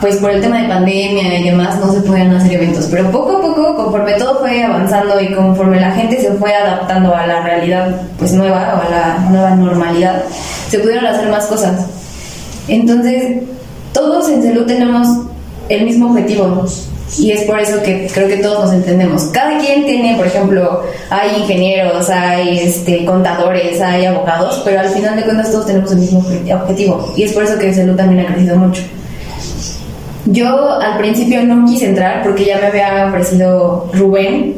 pues 0.00 0.16
por 0.16 0.30
el 0.30 0.40
tema 0.40 0.62
de 0.62 0.68
pandemia 0.68 1.38
y 1.40 1.44
demás 1.44 1.78
no 1.78 1.92
se 1.92 2.00
podían 2.00 2.34
hacer 2.34 2.54
eventos, 2.54 2.86
pero 2.90 3.10
poco 3.10 3.36
a 3.36 3.40
poco, 3.42 3.76
conforme 3.76 4.12
todo 4.14 4.38
fue 4.40 4.62
avanzando 4.62 5.20
y 5.20 5.32
conforme 5.34 5.78
la 5.80 5.90
gente 5.92 6.20
se 6.20 6.30
fue 6.32 6.54
adaptando 6.54 7.14
a 7.14 7.26
la 7.26 7.40
realidad 7.42 8.00
pues 8.18 8.32
nueva 8.32 8.80
o 8.82 8.86
a 8.86 8.90
la 8.90 9.18
nueva 9.30 9.50
normalidad, 9.56 10.22
se 10.68 10.78
pudieron 10.78 11.06
hacer 11.06 11.28
más 11.28 11.46
cosas. 11.46 11.84
Entonces, 12.68 13.42
todos 13.92 14.28
en 14.28 14.42
salud 14.42 14.64
tenemos 14.66 15.06
el 15.68 15.84
mismo 15.84 16.10
objetivo 16.10 16.64
y 17.18 17.32
es 17.32 17.42
por 17.42 17.58
eso 17.58 17.82
que 17.82 18.08
creo 18.14 18.28
que 18.28 18.36
todos 18.36 18.64
nos 18.66 18.72
entendemos. 18.72 19.24
Cada 19.32 19.58
quien 19.58 19.84
tiene, 19.84 20.16
por 20.16 20.26
ejemplo, 20.26 20.82
hay 21.10 21.40
ingenieros, 21.42 22.08
hay 22.08 22.60
este, 22.60 23.04
contadores, 23.04 23.80
hay 23.80 24.06
abogados, 24.06 24.62
pero 24.64 24.80
al 24.80 24.88
final 24.88 25.16
de 25.16 25.22
cuentas 25.24 25.50
todos 25.50 25.66
tenemos 25.66 25.90
el 25.92 25.98
mismo 25.98 26.22
obje- 26.22 26.54
objetivo 26.54 27.12
y 27.16 27.24
es 27.24 27.32
por 27.32 27.42
eso 27.42 27.58
que 27.58 27.74
salud 27.74 27.96
también 27.96 28.24
ha 28.26 28.32
crecido 28.32 28.56
mucho. 28.56 28.82
Yo 30.26 30.80
al 30.80 30.98
principio 30.98 31.42
no 31.42 31.64
quise 31.66 31.86
entrar 31.86 32.22
porque 32.22 32.44
ya 32.44 32.58
me 32.58 32.66
había 32.66 33.06
ofrecido 33.06 33.90
Rubén 33.94 34.54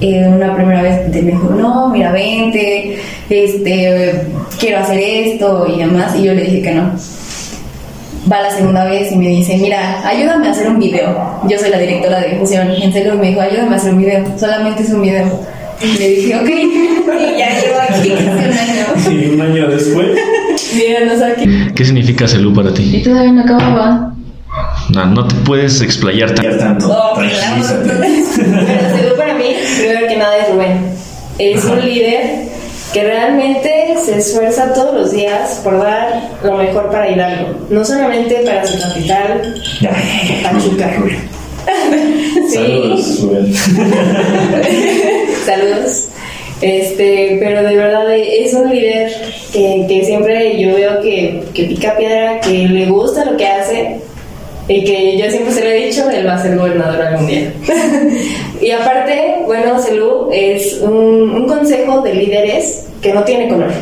eh, 0.00 0.26
una 0.28 0.54
primera 0.54 0.82
vez. 0.82 1.08
Me 1.08 1.20
dijo, 1.20 1.50
no, 1.50 1.88
mira, 1.90 2.12
vente, 2.12 2.98
este, 3.30 4.26
quiero 4.58 4.78
hacer 4.78 4.98
esto 4.98 5.66
y 5.68 5.78
demás. 5.78 6.16
Y 6.16 6.24
yo 6.24 6.34
le 6.34 6.42
dije 6.42 6.62
que 6.62 6.72
no. 6.72 6.92
Va 8.30 8.40
la 8.40 8.50
segunda 8.50 8.84
vez 8.84 9.12
y 9.12 9.16
me 9.16 9.28
dice, 9.28 9.56
mira, 9.58 10.06
ayúdame 10.06 10.48
a 10.48 10.52
hacer 10.52 10.68
un 10.68 10.78
video. 10.78 11.40
Yo 11.48 11.58
soy 11.58 11.70
la 11.70 11.78
directora 11.78 12.20
de 12.20 12.30
difusión. 12.30 12.70
Y 12.72 12.82
en 12.84 12.92
serio 12.92 13.14
me 13.16 13.28
dijo, 13.28 13.40
ayúdame 13.40 13.74
a 13.74 13.76
hacer 13.76 13.92
un 13.92 13.98
video. 14.00 14.24
Solamente 14.38 14.82
es 14.82 14.90
un 14.90 15.02
video. 15.02 15.40
Y 15.82 15.98
le 15.98 16.08
dije, 16.08 16.36
ok. 16.36 16.48
Y 17.12 17.38
ya 17.38 17.60
llevo 17.60 17.78
aquí 17.88 18.10
casi 18.10 18.30
un 18.30 18.58
año. 18.58 19.20
Y 19.20 19.34
un 19.34 19.40
año 19.40 19.68
después. 19.68 20.06
Míranos 20.74 21.22
aquí. 21.22 21.44
¿Qué 21.74 21.84
significa 21.84 22.26
Celú 22.26 22.54
para 22.54 22.72
ti? 22.72 22.96
Y 22.96 23.02
todavía 23.02 23.32
no 23.32 23.42
acababa. 23.42 24.14
No, 24.90 25.06
no 25.06 25.26
te 25.26 25.34
puedes 25.36 25.80
explayar 25.80 26.34
tan... 26.34 26.44
Ya 26.44 26.58
tanto. 26.58 26.86
Oh, 26.90 27.14
claro. 27.14 27.30
Tranquilízate. 27.36 27.90
Pero 29.00 29.16
para 29.16 29.34
mí, 29.34 29.54
primero 29.78 30.06
que 30.08 30.16
nada, 30.16 30.36
es 30.38 30.50
Rubén. 30.50 30.92
Es 31.38 31.64
un 31.64 31.84
líder 31.84 32.52
que 32.92 33.04
realmente 33.04 33.94
se 34.04 34.18
esfuerza 34.18 34.74
todos 34.74 34.94
los 34.94 35.12
días 35.12 35.60
por 35.64 35.78
dar 35.78 36.30
lo 36.42 36.58
mejor 36.58 36.90
para 36.90 37.10
Hidalgo. 37.10 37.54
No 37.70 37.84
solamente 37.84 38.42
para 38.44 38.66
su 38.66 38.78
capital. 38.80 39.54
Pachuca. 40.42 40.90
Sí. 42.50 42.56
Saludos, 42.56 43.20
Rubén. 43.22 43.54
Saludos. 45.46 46.08
Este, 46.60 47.38
pero 47.40 47.62
de 47.62 47.76
verdad 47.76 48.04
es 48.16 48.52
un 48.52 48.68
líder 48.68 49.12
que, 49.52 49.86
que 49.88 50.04
siempre 50.04 50.60
yo 50.60 50.74
veo 50.74 51.00
que, 51.00 51.44
que 51.54 51.64
pica 51.64 51.96
piedra, 51.96 52.40
que 52.40 52.68
le 52.68 52.86
gusta 52.86 53.24
lo 53.24 53.36
que 53.36 53.46
hace 53.46 54.00
y 54.68 54.84
que 54.84 55.18
yo 55.18 55.28
siempre 55.30 55.52
se 55.52 55.64
lo 55.64 55.70
he 55.70 55.86
dicho, 55.86 56.08
él 56.10 56.26
va 56.26 56.34
a 56.34 56.42
ser 56.42 56.56
gobernador 56.56 57.00
algún 57.00 57.26
día. 57.26 57.52
y 58.60 58.70
aparte, 58.70 59.42
bueno, 59.44 59.78
Celú 59.80 60.28
es 60.32 60.78
un, 60.80 61.30
un 61.30 61.46
consejo 61.46 62.00
de 62.02 62.14
líderes 62.14 62.86
que 63.00 63.12
no 63.12 63.24
tiene 63.24 63.48
color. 63.48 63.72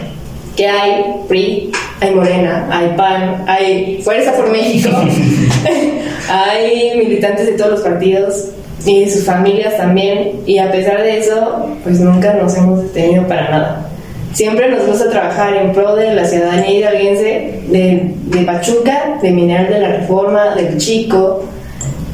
Que 0.57 0.67
hay 0.67 1.05
PRI, 1.29 1.71
hay 2.01 2.15
Morena, 2.15 2.69
hay 2.71 2.89
PAN, 2.97 3.45
hay 3.47 4.01
Fuerza 4.03 4.35
por 4.35 4.51
México, 4.51 4.91
hay 6.29 6.97
militantes 6.97 7.47
de 7.47 7.53
todos 7.53 7.71
los 7.73 7.81
partidos 7.81 8.47
y 8.87 9.09
sus 9.11 9.25
familias 9.25 9.77
también. 9.77 10.41
Y 10.47 10.59
a 10.59 10.73
pesar 10.73 11.03
de 11.03 11.19
eso, 11.19 11.77
pues 11.85 12.01
nunca 12.01 12.33
nos 12.35 12.57
hemos 12.57 12.83
detenido 12.83 13.27
para 13.29 13.51
nada. 13.51 13.90
Siempre 14.33 14.71
nos 14.71 14.87
gusta 14.87 15.11
trabajar 15.11 15.57
en 15.57 15.73
pro 15.73 15.97
de 15.97 16.15
la 16.15 16.25
ciudadanía 16.25 16.71
hidalguense, 16.71 17.61
de, 17.69 18.15
de 18.15 18.45
Pachuca, 18.45 19.19
de 19.21 19.31
Mineral 19.33 19.69
de 19.69 19.81
la 19.81 19.89
Reforma, 19.89 20.55
del 20.55 20.79
Chico, 20.79 21.45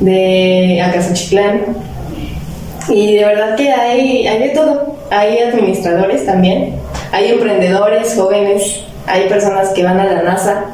de 0.01 0.81
Acasochitlán. 0.83 1.61
Y 2.89 3.17
de 3.17 3.25
verdad 3.25 3.57
que 3.57 3.71
hay, 3.71 4.27
hay 4.27 4.39
de 4.39 4.49
todo. 4.51 4.97
Hay 5.11 5.39
administradores 5.39 6.27
también, 6.27 6.75
hay 7.13 7.31
emprendedores 7.31 8.15
jóvenes, 8.17 8.83
hay 9.07 9.29
personas 9.29 9.69
que 9.71 9.85
van 9.85 10.01
a 10.01 10.05
la 10.07 10.23
NASA, 10.23 10.65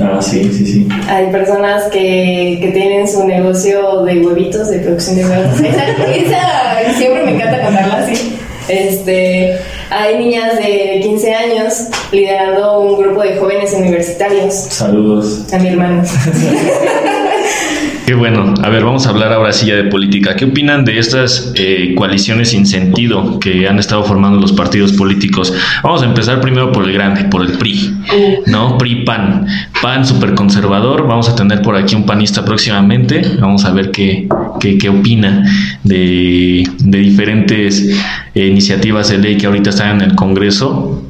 Ah, 0.00 0.20
sí, 0.22 0.44
sí, 0.52 0.64
sí. 0.64 0.88
hay 1.08 1.26
personas 1.32 1.84
que, 1.84 2.58
que 2.60 2.70
tienen 2.72 3.08
su 3.08 3.26
negocio 3.26 4.04
de 4.04 4.20
huevitos, 4.20 4.70
de 4.70 4.78
producción 4.78 5.16
de 5.16 5.26
huevos. 5.26 5.60
Esa, 5.60 6.80
esa 6.82 6.98
siempre 6.98 7.24
me 7.24 7.34
encanta 7.34 7.62
contarla 7.62 7.96
así. 7.98 8.36
Este, 8.68 9.56
hay 9.90 10.18
niñas 10.18 10.56
de 10.58 11.00
15 11.02 11.34
años 11.34 11.84
liderando 12.12 12.80
un 12.80 12.98
grupo 13.02 13.22
de 13.22 13.36
jóvenes 13.36 13.72
universitarios, 13.72 14.54
Saludos. 14.54 15.52
a 15.52 15.58
mi 15.58 15.68
hermano. 15.68 16.02
Qué 18.08 18.14
bueno. 18.14 18.54
A 18.62 18.70
ver, 18.70 18.84
vamos 18.84 19.06
a 19.06 19.10
hablar 19.10 19.34
ahora 19.34 19.52
sí 19.52 19.66
ya 19.66 19.76
de 19.76 19.84
política. 19.84 20.34
¿Qué 20.34 20.46
opinan 20.46 20.86
de 20.86 20.98
estas 20.98 21.52
eh, 21.56 21.92
coaliciones 21.94 22.48
sin 22.48 22.64
sentido 22.64 23.38
que 23.38 23.68
han 23.68 23.78
estado 23.78 24.02
formando 24.02 24.40
los 24.40 24.52
partidos 24.52 24.94
políticos? 24.94 25.52
Vamos 25.82 26.00
a 26.00 26.06
empezar 26.06 26.40
primero 26.40 26.72
por 26.72 26.84
el 26.84 26.94
grande, 26.94 27.24
por 27.24 27.42
el 27.42 27.58
PRI, 27.58 27.98
¿no? 28.46 28.78
PRI-PAN. 28.78 29.46
PAN 29.82 30.06
súper 30.06 30.32
conservador. 30.32 31.06
Vamos 31.06 31.28
a 31.28 31.36
tener 31.36 31.60
por 31.60 31.76
aquí 31.76 31.96
un 31.96 32.06
panista 32.06 32.46
próximamente. 32.46 33.20
Vamos 33.40 33.66
a 33.66 33.74
ver 33.74 33.90
qué, 33.90 34.26
qué, 34.58 34.78
qué 34.78 34.88
opina 34.88 35.44
de, 35.84 36.66
de 36.78 36.98
diferentes 37.00 37.94
eh, 38.34 38.46
iniciativas 38.46 39.10
de 39.10 39.18
ley 39.18 39.36
que 39.36 39.44
ahorita 39.44 39.68
están 39.68 40.00
en 40.00 40.10
el 40.12 40.16
Congreso. 40.16 41.07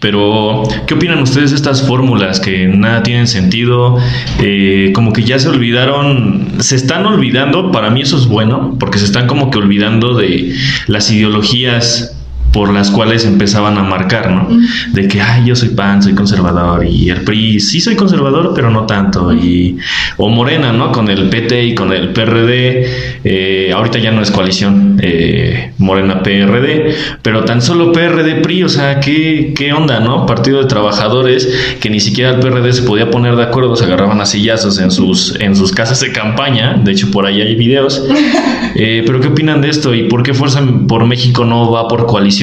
Pero, 0.00 0.62
¿qué 0.86 0.94
opinan 0.94 1.20
ustedes 1.20 1.50
de 1.50 1.56
estas 1.56 1.82
fórmulas 1.82 2.38
que 2.38 2.68
nada 2.68 3.02
tienen 3.02 3.26
sentido? 3.26 3.98
Eh, 4.40 4.92
como 4.94 5.12
que 5.12 5.24
ya 5.24 5.38
se 5.38 5.48
olvidaron, 5.48 6.52
se 6.60 6.76
están 6.76 7.04
olvidando, 7.06 7.72
para 7.72 7.90
mí 7.90 8.02
eso 8.02 8.16
es 8.16 8.26
bueno, 8.26 8.76
porque 8.78 8.98
se 8.98 9.06
están 9.06 9.26
como 9.26 9.50
que 9.50 9.58
olvidando 9.58 10.14
de 10.14 10.54
las 10.86 11.10
ideologías 11.10 12.17
por 12.52 12.72
las 12.72 12.90
cuales 12.90 13.24
empezaban 13.24 13.76
a 13.78 13.82
marcar, 13.82 14.30
¿no? 14.30 14.48
De 14.92 15.08
que, 15.08 15.20
ay, 15.20 15.46
yo 15.46 15.56
soy 15.56 15.70
PAN, 15.70 16.02
soy 16.02 16.14
conservador, 16.14 16.86
y 16.86 17.10
el 17.10 17.22
PRI, 17.22 17.60
sí 17.60 17.80
soy 17.80 17.94
conservador, 17.96 18.52
pero 18.54 18.70
no 18.70 18.86
tanto, 18.86 19.32
y, 19.32 19.76
o 20.16 20.28
Morena, 20.28 20.72
¿no? 20.72 20.92
Con 20.92 21.08
el 21.08 21.28
PT 21.28 21.64
y 21.64 21.74
con 21.74 21.92
el 21.92 22.12
PRD, 22.12 23.20
eh, 23.24 23.72
ahorita 23.74 23.98
ya 23.98 24.10
no 24.10 24.22
es 24.22 24.30
coalición 24.30 24.98
eh, 25.02 25.72
Morena-PRD, 25.78 26.94
pero 27.22 27.44
tan 27.44 27.62
solo 27.62 27.92
PRD-PRI, 27.92 28.64
o 28.64 28.68
sea, 28.68 29.00
¿qué, 29.00 29.52
¿qué 29.56 29.72
onda, 29.72 30.00
no? 30.00 30.26
Partido 30.26 30.60
de 30.60 30.66
trabajadores 30.66 31.76
que 31.80 31.90
ni 31.90 32.00
siquiera 32.00 32.30
el 32.30 32.40
PRD 32.40 32.72
se 32.72 32.82
podía 32.82 33.10
poner 33.10 33.36
de 33.36 33.42
acuerdo, 33.42 33.76
se 33.76 33.84
agarraban 33.84 34.20
a 34.20 34.26
sillazos 34.26 34.78
en 34.80 34.90
sus, 34.90 35.38
en 35.40 35.54
sus 35.54 35.72
casas 35.72 36.00
de 36.00 36.12
campaña, 36.12 36.80
de 36.82 36.92
hecho 36.92 37.10
por 37.10 37.26
ahí 37.26 37.40
hay 37.40 37.54
videos, 37.54 38.02
Eh, 38.80 39.02
pero 39.04 39.20
¿qué 39.20 39.28
opinan 39.28 39.60
de 39.60 39.70
esto 39.70 39.92
y 39.92 40.04
por 40.04 40.22
qué 40.22 40.34
Fuerza 40.34 40.62
por 40.86 41.04
México 41.04 41.44
no 41.44 41.70
va 41.72 41.88
por 41.88 42.06
coalición? 42.06 42.37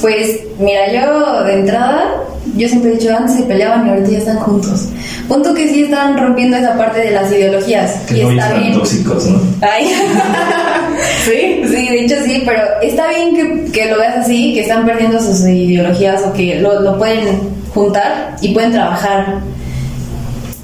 Pues 0.00 0.40
mira, 0.58 0.92
yo 0.92 1.44
de 1.44 1.54
entrada, 1.60 2.22
yo 2.54 2.68
siempre 2.68 2.92
he 2.92 2.96
dicho 2.96 3.16
antes 3.16 3.36
se 3.36 3.42
peleaban 3.44 3.86
y 3.86 3.90
ahorita 3.90 4.10
ya 4.10 4.18
están 4.18 4.38
juntos. 4.38 4.88
Punto 5.26 5.54
que 5.54 5.68
sí 5.68 5.84
están 5.84 6.16
rompiendo 6.18 6.56
esa 6.56 6.76
parte 6.76 7.00
de 7.00 7.10
las 7.12 7.32
ideologías. 7.32 7.92
Que 8.06 8.18
y 8.18 8.22
no 8.22 8.30
está 8.30 8.46
están 8.46 8.60
bien. 8.60 8.74
tóxicos, 8.74 9.26
¿no? 9.26 9.40
Ay. 9.62 9.86
sí, 11.24 11.62
sí, 11.64 11.88
de 11.88 12.04
hecho 12.04 12.14
sí, 12.24 12.42
pero 12.44 12.62
está 12.82 13.08
bien 13.08 13.34
que, 13.34 13.72
que 13.72 13.90
lo 13.90 13.98
veas 13.98 14.18
así, 14.18 14.52
que 14.54 14.60
están 14.60 14.84
perdiendo 14.84 15.18
sus 15.20 15.40
ideologías 15.40 16.22
o 16.24 16.32
que 16.32 16.60
lo, 16.60 16.80
lo 16.80 16.98
pueden 16.98 17.40
juntar 17.72 18.36
y 18.42 18.52
pueden 18.52 18.72
trabajar. 18.72 19.40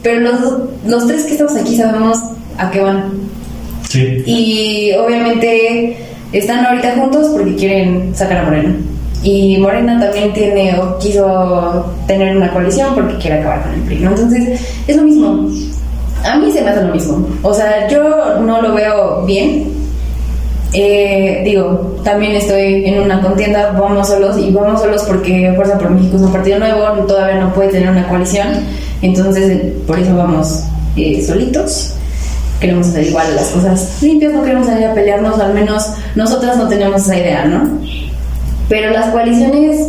Pero 0.03 0.21
los, 0.21 0.41
los 0.87 1.07
tres 1.07 1.25
que 1.25 1.33
estamos 1.33 1.57
aquí 1.57 1.77
sabemos 1.77 2.19
a 2.59 2.71
qué 2.71 2.81
van. 2.81 3.13
Sí. 3.89 4.23
Y 4.27 4.93
obviamente 4.93 5.97
están 6.33 6.65
ahorita 6.65 6.97
juntos 6.97 7.29
porque 7.33 7.55
quieren 7.57 8.15
sacar 8.15 8.39
a 8.39 8.45
Morena. 8.45 8.75
Y 9.23 9.59
Morena 9.59 10.01
también 10.01 10.33
tiene 10.33 10.79
o 10.79 10.99
quiso 10.99 11.87
tener 12.07 12.37
una 12.37 12.51
coalición 12.53 12.95
porque 12.95 13.17
quiere 13.19 13.39
acabar 13.39 13.63
con 13.63 13.75
el 13.75 13.81
PRI. 13.83 14.05
Entonces 14.05 14.61
es 14.87 14.97
lo 14.97 15.03
mismo. 15.03 15.49
A 16.25 16.37
mí 16.37 16.51
se 16.51 16.63
me 16.63 16.71
hace 16.71 16.83
lo 16.83 16.93
mismo. 16.93 17.27
O 17.43 17.55
sea, 17.55 17.89
yo 17.89 18.41
no 18.41 18.61
lo 18.61 18.75
veo 18.75 19.25
bien. 19.25 19.71
Eh, 20.73 21.43
digo, 21.45 21.99
también 22.03 22.33
estoy 22.33 22.87
en 22.87 23.01
una 23.01 23.21
contienda, 23.21 23.73
vamos 23.79 24.09
solos 24.09 24.39
y 24.39 24.51
vamos 24.51 24.81
solos 24.81 25.03
porque 25.07 25.53
Fuerza 25.55 25.77
por 25.77 25.91
México 25.91 26.17
es 26.17 26.23
un 26.23 26.33
partido 26.33 26.59
nuevo, 26.59 27.05
todavía 27.07 27.43
no 27.43 27.53
puede 27.53 27.69
tener 27.69 27.91
una 27.91 28.09
coalición, 28.09 28.49
entonces 29.03 29.61
por 29.87 29.99
eso 29.99 30.17
vamos 30.17 30.65
eh, 30.97 31.23
solitos 31.23 31.95
queremos 32.63 32.89
hacer 32.89 33.09
igual 33.09 33.27
las 33.37 33.49
cosas 33.49 33.99
limpias, 34.01 34.33
no 34.33 34.43
queremos 34.43 34.67
salir 34.69 34.87
a 34.87 34.95
pelearnos, 34.95 35.39
al 35.41 35.53
menos 35.53 35.85
nosotras 36.15 36.57
no 36.57 36.69
tenemos 36.69 37.03
esa 37.03 37.17
idea, 37.19 37.45
¿no? 37.45 37.69
Pero 38.69 38.91
las 38.93 39.11
coaliciones 39.11 39.89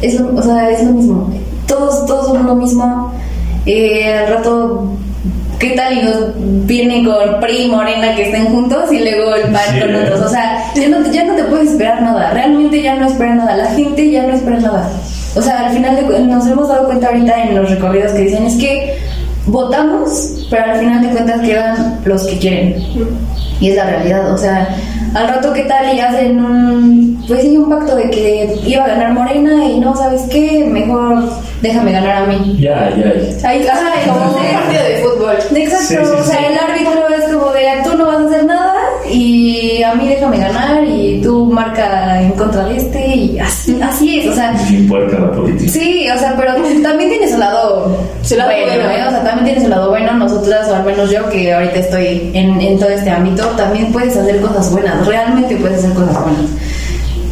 es 0.00 0.20
lo, 0.20 0.34
o 0.34 0.42
sea, 0.42 0.70
es 0.70 0.82
lo 0.84 0.92
mismo. 0.92 1.30
Todos, 1.66 2.06
todos 2.06 2.28
son 2.28 2.46
lo 2.46 2.54
mismo. 2.54 3.12
Eh, 3.66 4.14
al 4.16 4.28
rato, 4.36 4.92
¿qué 5.58 5.70
tal? 5.70 5.98
Y 5.98 6.02
nos 6.02 6.16
viene 6.66 7.04
con 7.04 7.40
PRI 7.40 7.62
y 7.64 7.68
Morena 7.68 8.14
que 8.14 8.26
estén 8.26 8.46
juntos 8.46 8.90
y 8.92 9.00
luego 9.00 9.34
el 9.34 9.52
PAN 9.52 9.62
Sí. 9.74 9.80
con 9.80 9.94
otros. 9.96 10.20
O 10.20 10.28
sea, 10.28 10.64
ya 10.74 10.88
no, 10.88 11.12
ya 11.12 11.24
no 11.24 11.34
te 11.34 11.44
puedes 11.44 11.72
esperar 11.72 12.00
nada. 12.00 12.30
Realmente 12.30 12.80
ya 12.80 12.94
no 12.94 13.06
espera 13.06 13.34
nada. 13.34 13.56
La 13.56 13.66
gente 13.72 14.10
ya 14.10 14.22
no 14.22 14.32
espera 14.34 14.60
nada. 14.60 14.88
O 15.34 15.42
sea, 15.42 15.66
al 15.66 15.74
final 15.74 15.96
de 15.96 16.20
nos 16.20 16.46
hemos 16.46 16.68
dado 16.68 16.86
cuenta 16.86 17.08
ahorita 17.08 17.42
en 17.42 17.56
los 17.56 17.68
recorridos 17.68 18.12
que 18.12 18.20
dicen 18.22 18.44
es 18.46 18.54
que 18.56 18.96
votamos, 19.48 20.46
pero 20.50 20.64
al 20.64 20.78
final 20.78 21.02
de 21.02 21.08
cuentas 21.08 21.40
quedan 21.40 22.00
los 22.04 22.26
que 22.26 22.38
quieren. 22.38 22.76
Y 23.60 23.70
es 23.70 23.76
la 23.76 23.84
realidad, 23.84 24.32
o 24.32 24.38
sea, 24.38 24.68
al 25.14 25.28
rato 25.28 25.52
qué 25.52 25.62
tal 25.62 25.94
y 25.94 26.00
hacen 26.00 26.38
un, 26.44 27.24
pues 27.26 27.42
sí, 27.42 27.56
un 27.56 27.68
pacto 27.68 27.96
de 27.96 28.08
que 28.10 28.56
iba 28.66 28.84
a 28.84 28.88
ganar 28.88 29.12
Morena 29.12 29.64
y 29.64 29.80
no, 29.80 29.96
¿sabes 29.96 30.22
qué? 30.30 30.64
Mejor 30.64 31.24
déjame 31.60 31.92
ganar 31.92 32.22
a 32.22 32.26
mí. 32.26 32.56
Ya, 32.60 32.90
ya. 32.90 33.48
Ahí, 33.48 33.66
ajá, 33.66 33.92
Como 34.06 34.26
un 34.26 34.52
partido 34.52 34.82
de 34.84 34.96
fútbol. 35.02 35.36
Exacto, 35.56 35.84
Sí, 35.86 35.94
sí, 35.96 36.20
o 36.20 36.24
sea, 36.24 36.38
sí. 36.38 36.44
el 36.50 36.58
árbitro 36.58 37.08
es 37.08 37.32
como 37.34 37.52
de 37.52 37.64
tú 37.84 37.96
no 37.98 38.06
vas 38.06 38.18
a 38.20 38.26
hacer 38.26 38.44
nada 38.44 38.77
y 39.10 39.82
a 39.82 39.94
mí 39.94 40.08
déjame 40.08 40.38
ganar 40.38 40.84
y 40.84 41.20
tú 41.22 41.46
marca 41.46 42.20
en 42.20 42.32
contra 42.32 42.64
de 42.66 42.76
este 42.76 43.06
y 43.16 43.38
así, 43.38 43.80
así 43.80 44.20
es, 44.20 44.28
o 44.28 44.34
sea, 44.34 44.52
Bien 44.68 44.88
puerca 44.88 45.18
la 45.18 45.30
política. 45.32 45.70
Sí, 45.70 46.06
o 46.14 46.18
sea, 46.18 46.34
pero 46.36 46.54
también 46.82 47.10
tiene 47.10 47.30
su 47.30 47.38
lado, 47.38 47.96
Su 48.22 48.36
lado 48.36 48.50
bueno, 48.50 48.66
bueno. 48.66 48.90
¿eh? 48.90 49.04
O 49.06 49.10
sea, 49.10 49.24
también 49.24 49.44
tiene 49.46 49.60
su 49.62 49.68
lado 49.68 49.90
bueno. 49.90 50.12
Nosotras, 50.14 50.68
o 50.68 50.74
al 50.74 50.84
menos 50.84 51.10
yo, 51.10 51.28
que 51.30 51.52
ahorita 51.52 51.78
estoy 51.78 52.30
en, 52.34 52.60
en 52.60 52.78
todo 52.78 52.88
este 52.88 53.10
ámbito, 53.10 53.44
también 53.56 53.92
puedes 53.92 54.16
hacer 54.16 54.40
cosas 54.40 54.70
buenas. 54.72 55.06
Realmente 55.06 55.56
puedes 55.56 55.78
hacer 55.78 55.92
cosas 55.92 56.22
buenas. 56.22 56.50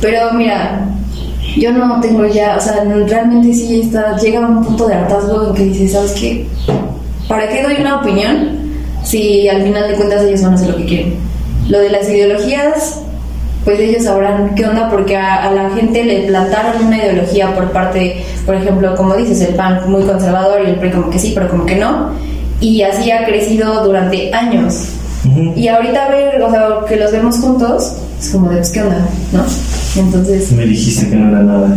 Pero 0.01 0.33
mira, 0.35 0.87
yo 1.57 1.73
no 1.73 2.01
tengo 2.01 2.27
ya, 2.27 2.57
o 2.57 2.61
sea, 2.61 2.85
realmente 2.85 3.53
sí 3.55 3.81
está, 3.81 4.17
llega 4.19 4.41
un 4.41 4.65
punto 4.65 4.87
de 4.87 4.95
hartazgo 4.95 5.49
en 5.49 5.55
que 5.55 5.65
dices, 5.65 5.93
¿sabes 5.93 6.13
qué? 6.13 6.47
¿Para 7.29 7.49
qué 7.49 7.63
doy 7.63 7.77
una 7.81 8.01
opinión 8.01 8.57
si 9.03 9.49
al 9.49 9.63
final 9.63 9.89
de 9.89 9.95
cuentas 9.95 10.23
ellos 10.23 10.43
van 10.43 10.53
a 10.53 10.55
hacer 10.57 10.69
lo 10.71 10.77
que 10.77 10.85
quieren? 10.85 11.15
Lo 11.69 11.79
de 11.81 11.91
las 11.91 12.09
ideologías, 12.09 13.01
pues 13.65 13.81
ellos 13.81 14.05
sabrán 14.05 14.55
qué 14.55 14.65
onda 14.65 14.89
porque 14.89 15.17
a, 15.17 15.49
a 15.49 15.53
la 15.53 15.71
gente 15.71 16.05
le 16.05 16.29
plantaron 16.29 16.87
una 16.87 16.99
ideología 16.99 17.55
por 17.55 17.73
parte, 17.73 18.25
por 18.45 18.55
ejemplo, 18.55 18.95
como 18.95 19.17
dices, 19.17 19.41
el 19.41 19.55
PAN 19.55 19.91
muy 19.91 20.05
conservador 20.05 20.63
y 20.65 20.71
el 20.71 20.77
PRI 20.77 20.93
como 20.93 21.11
que 21.11 21.19
sí, 21.19 21.33
pero 21.35 21.49
como 21.49 21.67
que 21.67 21.77
no. 21.77 22.13
Y 22.61 22.83
así 22.83 23.11
ha 23.11 23.25
crecido 23.25 23.85
durante 23.85 24.33
años. 24.33 24.91
Ujú. 25.25 25.53
Y 25.57 25.67
ahorita 25.69 26.09
ver, 26.09 26.41
o 26.41 26.51
sea, 26.51 26.69
que 26.89 26.97
los 26.97 27.11
vemos 27.11 27.39
juntos, 27.39 27.97
es 28.21 28.31
como 28.31 28.49
de, 28.49 28.59
pues, 28.59 28.71
¿qué 28.71 28.83
onda? 28.83 29.05
¿No? 29.33 29.45
Entonces... 29.97 30.53
Me 30.53 30.65
dijiste 30.65 31.09
que 31.09 31.17
no 31.17 31.29
era 31.29 31.43
nada. 31.43 31.77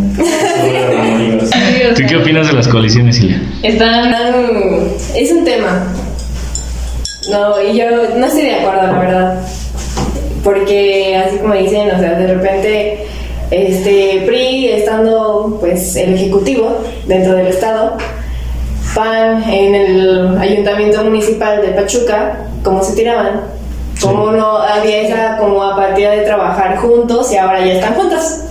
¿Tú 1.96 2.02
qué 2.08 2.18
opinas 2.18 2.48
de 2.48 2.54
las 2.54 2.68
coaliciones, 2.68 3.16
Silvia? 3.16 3.42
Están, 3.64 4.14
es 5.16 5.32
un 5.32 5.44
tema. 5.44 5.88
No, 7.32 7.62
y 7.62 7.78
yo 7.78 7.86
no 8.18 8.26
estoy 8.26 8.44
de 8.44 8.56
acuerdo, 8.56 8.88
la 8.88 9.00
verdad. 9.00 9.42
Porque 10.44 11.18
así 11.18 11.38
como 11.38 11.54
dicen, 11.54 11.92
o 11.92 12.00
sea, 12.00 12.18
de 12.18 12.34
repente 12.34 13.06
este 13.52 14.24
PRI 14.26 14.68
estando 14.70 15.58
pues 15.60 15.96
el 15.96 16.14
ejecutivo 16.14 16.84
dentro 17.08 17.36
del 17.36 17.48
estado, 17.48 17.98
PAN 18.94 19.44
en 19.50 19.76
el 19.76 20.38
ayuntamiento 20.38 21.04
municipal 21.04 21.62
de 21.62 21.70
Pachuca, 21.70 22.46
cómo 22.64 22.84
se 22.84 22.96
tiraban, 22.96 23.42
cómo 24.02 24.32
no 24.32 24.58
había 24.58 25.02
esa 25.02 25.38
como 25.38 25.64
apatía 25.64 26.12
de 26.12 26.22
trabajar 26.22 26.78
juntos 26.78 27.32
y 27.32 27.38
ahora 27.38 27.66
ya 27.66 27.74
están 27.74 27.96
juntos. 27.96 28.42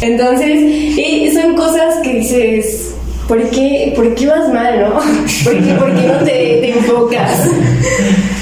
Entonces, 0.00 0.56
y 0.56 1.30
son 1.32 1.54
cosas 1.56 1.96
que 2.02 2.14
dices, 2.14 2.94
¿por 3.26 3.42
qué, 3.50 3.92
por 3.96 4.14
qué 4.14 4.26
vas 4.26 4.52
mal, 4.52 4.80
no? 4.80 4.94
¿Por 5.44 5.64
qué, 5.64 5.72
por 5.74 5.94
qué 5.94 6.06
no 6.06 6.18
te, 6.18 6.58
te 6.60 6.70
enfocas? 6.70 7.48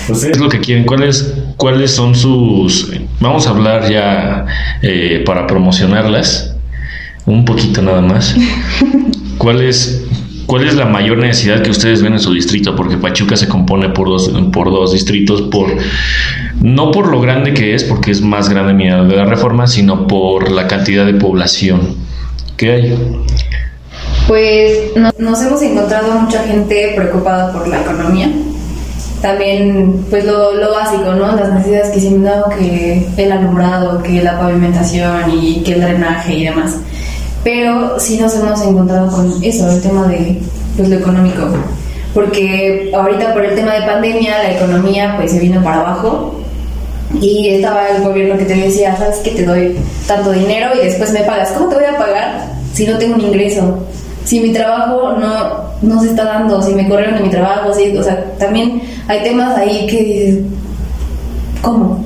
¿Qué 0.06 0.12
es 0.30 0.38
lo 0.38 0.48
que 0.48 0.58
quieren? 0.60 0.84
¿Cuáles, 0.84 1.32
¿Cuáles 1.56 1.92
son 1.92 2.14
sus... 2.14 2.90
Vamos 3.20 3.46
a 3.46 3.50
hablar 3.50 3.88
ya 3.90 4.46
eh, 4.82 5.22
para 5.24 5.46
promocionarlas, 5.46 6.56
un 7.26 7.44
poquito 7.44 7.80
nada 7.82 8.00
más. 8.00 8.34
¿Cuál 9.38 9.62
es, 9.62 10.04
¿Cuál 10.46 10.66
es 10.66 10.74
la 10.74 10.84
mayor 10.86 11.18
necesidad 11.18 11.62
que 11.62 11.70
ustedes 11.70 12.02
ven 12.02 12.14
en 12.14 12.20
su 12.20 12.32
distrito? 12.32 12.74
Porque 12.76 12.96
Pachuca 12.96 13.36
se 13.36 13.48
compone 13.48 13.88
por 13.90 14.08
dos, 14.08 14.28
por 14.52 14.70
dos 14.70 14.92
distritos, 14.92 15.42
por 15.42 15.68
no 16.60 16.90
por 16.90 17.08
lo 17.08 17.20
grande 17.20 17.54
que 17.54 17.74
es, 17.74 17.84
porque 17.84 18.10
es 18.10 18.20
más 18.20 18.48
grande 18.48 18.74
Mineral 18.74 19.08
de 19.08 19.16
la 19.16 19.24
Reforma, 19.24 19.66
sino 19.66 20.06
por 20.06 20.50
la 20.50 20.66
cantidad 20.66 21.06
de 21.06 21.14
población 21.14 21.96
que 22.56 22.72
hay. 22.72 22.98
Pues 24.26 24.96
no- 24.96 25.10
nos 25.18 25.42
hemos 25.42 25.60
encontrado 25.62 26.12
mucha 26.20 26.42
gente 26.44 26.92
preocupada 26.96 27.52
por 27.52 27.68
la 27.68 27.80
economía. 27.82 28.30
También, 29.24 30.04
pues 30.10 30.22
lo, 30.26 30.52
lo 30.52 30.72
básico, 30.72 31.14
¿no? 31.14 31.34
Las 31.34 31.50
necesidades 31.50 31.88
que 31.88 31.98
siempre 31.98 32.30
dado, 32.30 32.50
que 32.50 33.06
el 33.16 33.32
alumbrado, 33.32 34.02
que 34.02 34.22
la 34.22 34.38
pavimentación 34.38 35.30
y 35.32 35.62
que 35.62 35.72
el 35.72 35.80
drenaje 35.80 36.34
y 36.34 36.44
demás. 36.44 36.76
Pero 37.42 37.98
sí 37.98 38.18
nos 38.18 38.36
hemos 38.36 38.60
encontrado 38.60 39.10
con 39.10 39.42
eso, 39.42 39.70
el 39.70 39.80
tema 39.80 40.08
de 40.08 40.42
pues, 40.76 40.90
lo 40.90 40.96
económico. 40.96 41.40
Porque 42.12 42.92
ahorita 42.94 43.32
por 43.32 43.46
el 43.46 43.54
tema 43.54 43.72
de 43.72 43.86
pandemia, 43.86 44.42
la 44.42 44.50
economía 44.56 45.14
pues 45.16 45.30
se 45.30 45.38
vino 45.38 45.64
para 45.64 45.80
abajo 45.80 46.42
y 47.18 47.48
estaba 47.48 47.88
el 47.96 48.02
gobierno 48.02 48.36
que 48.36 48.44
te 48.44 48.56
decía, 48.56 48.94
sabes 48.94 49.20
que 49.20 49.30
te 49.30 49.46
doy 49.46 49.74
tanto 50.06 50.32
dinero 50.32 50.68
y 50.74 50.84
después 50.84 51.10
me 51.12 51.20
pagas. 51.20 51.50
¿Cómo 51.52 51.70
te 51.70 51.76
voy 51.76 51.86
a 51.86 51.96
pagar 51.96 52.44
si 52.74 52.86
no 52.86 52.98
tengo 52.98 53.14
un 53.14 53.22
ingreso? 53.22 53.86
Si 54.24 54.40
mi 54.40 54.52
trabajo 54.52 55.12
no, 55.12 55.64
no 55.82 56.00
se 56.00 56.08
está 56.08 56.24
dando, 56.24 56.62
si 56.62 56.72
me 56.74 56.88
corrieron 56.88 57.16
de 57.16 57.22
mi 57.22 57.30
trabajo, 57.30 57.72
sí, 57.74 57.94
o 57.96 58.02
sea, 58.02 58.24
también 58.38 58.80
hay 59.06 59.22
temas 59.22 59.56
ahí 59.58 59.86
que 59.86 60.02
dices, 60.02 60.38
¿cómo? 61.60 62.02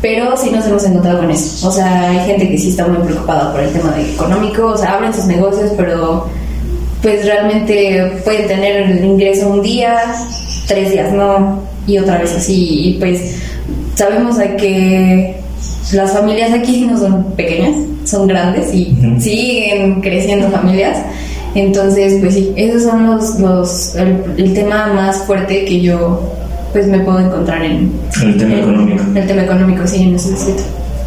Pero 0.00 0.36
sí 0.36 0.50
nos 0.50 0.66
hemos 0.66 0.84
encontrado 0.84 1.20
con 1.20 1.30
eso. 1.30 1.68
O 1.68 1.72
sea, 1.72 2.10
hay 2.10 2.18
gente 2.26 2.48
que 2.48 2.58
sí 2.58 2.70
está 2.70 2.86
muy 2.86 2.98
preocupada 2.98 3.50
por 3.52 3.60
el 3.60 3.72
tema 3.72 3.90
de 3.92 4.12
económico, 4.12 4.66
o 4.66 4.76
sea, 4.76 4.94
abren 4.94 5.12
sus 5.12 5.24
negocios, 5.24 5.72
pero 5.76 6.26
pues 7.02 7.24
realmente 7.24 8.20
pueden 8.24 8.46
tener 8.46 8.90
el 8.90 9.04
ingreso 9.04 9.48
un 9.48 9.62
día, 9.62 9.96
tres 10.66 10.92
días 10.92 11.12
no, 11.12 11.60
y 11.86 11.98
otra 11.98 12.18
vez 12.18 12.34
así. 12.36 12.90
Y 12.90 12.98
pues 12.98 13.36
sabemos 13.94 14.36
que 14.58 15.36
las 15.92 16.12
familias 16.12 16.52
aquí 16.52 16.86
no 16.86 16.98
son 16.98 17.24
pequeñas, 17.32 17.76
son 18.04 18.26
grandes 18.26 18.72
y 18.74 18.96
siguen 19.20 20.00
creciendo 20.00 20.48
familias. 20.50 20.98
Entonces, 21.56 22.18
pues 22.20 22.34
sí, 22.34 22.52
esos 22.54 22.82
son 22.84 23.06
los, 23.06 23.40
los 23.40 23.94
el, 23.96 24.22
el 24.36 24.54
tema 24.54 24.88
más 24.94 25.18
fuerte 25.24 25.64
que 25.64 25.80
yo 25.80 26.20
pues 26.72 26.86
me 26.86 26.98
puedo 27.00 27.18
encontrar 27.18 27.64
en 27.64 27.90
El 28.22 28.36
tema 28.36 28.52
en- 28.54 28.58
económico. 28.60 29.02
El 29.14 29.26
tema 29.26 29.42
económico, 29.42 29.86
sí, 29.86 30.02
en 30.02 30.14
ese 30.14 30.30
distrito. 30.30 30.62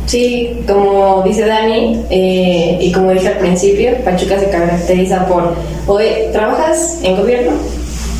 Sí, 0.07 0.61
como 0.67 1.21
dice 1.23 1.45
Dani, 1.45 2.03
eh, 2.09 2.79
y 2.81 2.91
como 2.91 3.11
dije 3.11 3.27
al 3.27 3.37
principio, 3.37 3.91
Pachuca 4.03 4.39
se 4.39 4.49
caracteriza 4.49 5.27
por, 5.27 5.53
o 5.85 5.99
eh, 5.99 6.29
trabajas 6.31 6.97
en 7.03 7.15
gobierno, 7.15 7.51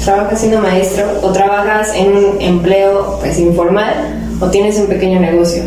trabajas 0.05 0.39
siendo 0.39 0.59
maestro, 0.59 1.05
o 1.23 1.29
trabajas 1.31 1.89
en 1.95 2.11
un 2.15 2.25
empleo 2.41 3.17
pues 3.19 3.39
informal, 3.39 3.95
o 4.39 4.45
tienes 4.51 4.77
un 4.77 4.85
pequeño 4.85 5.19
negocio. 5.19 5.63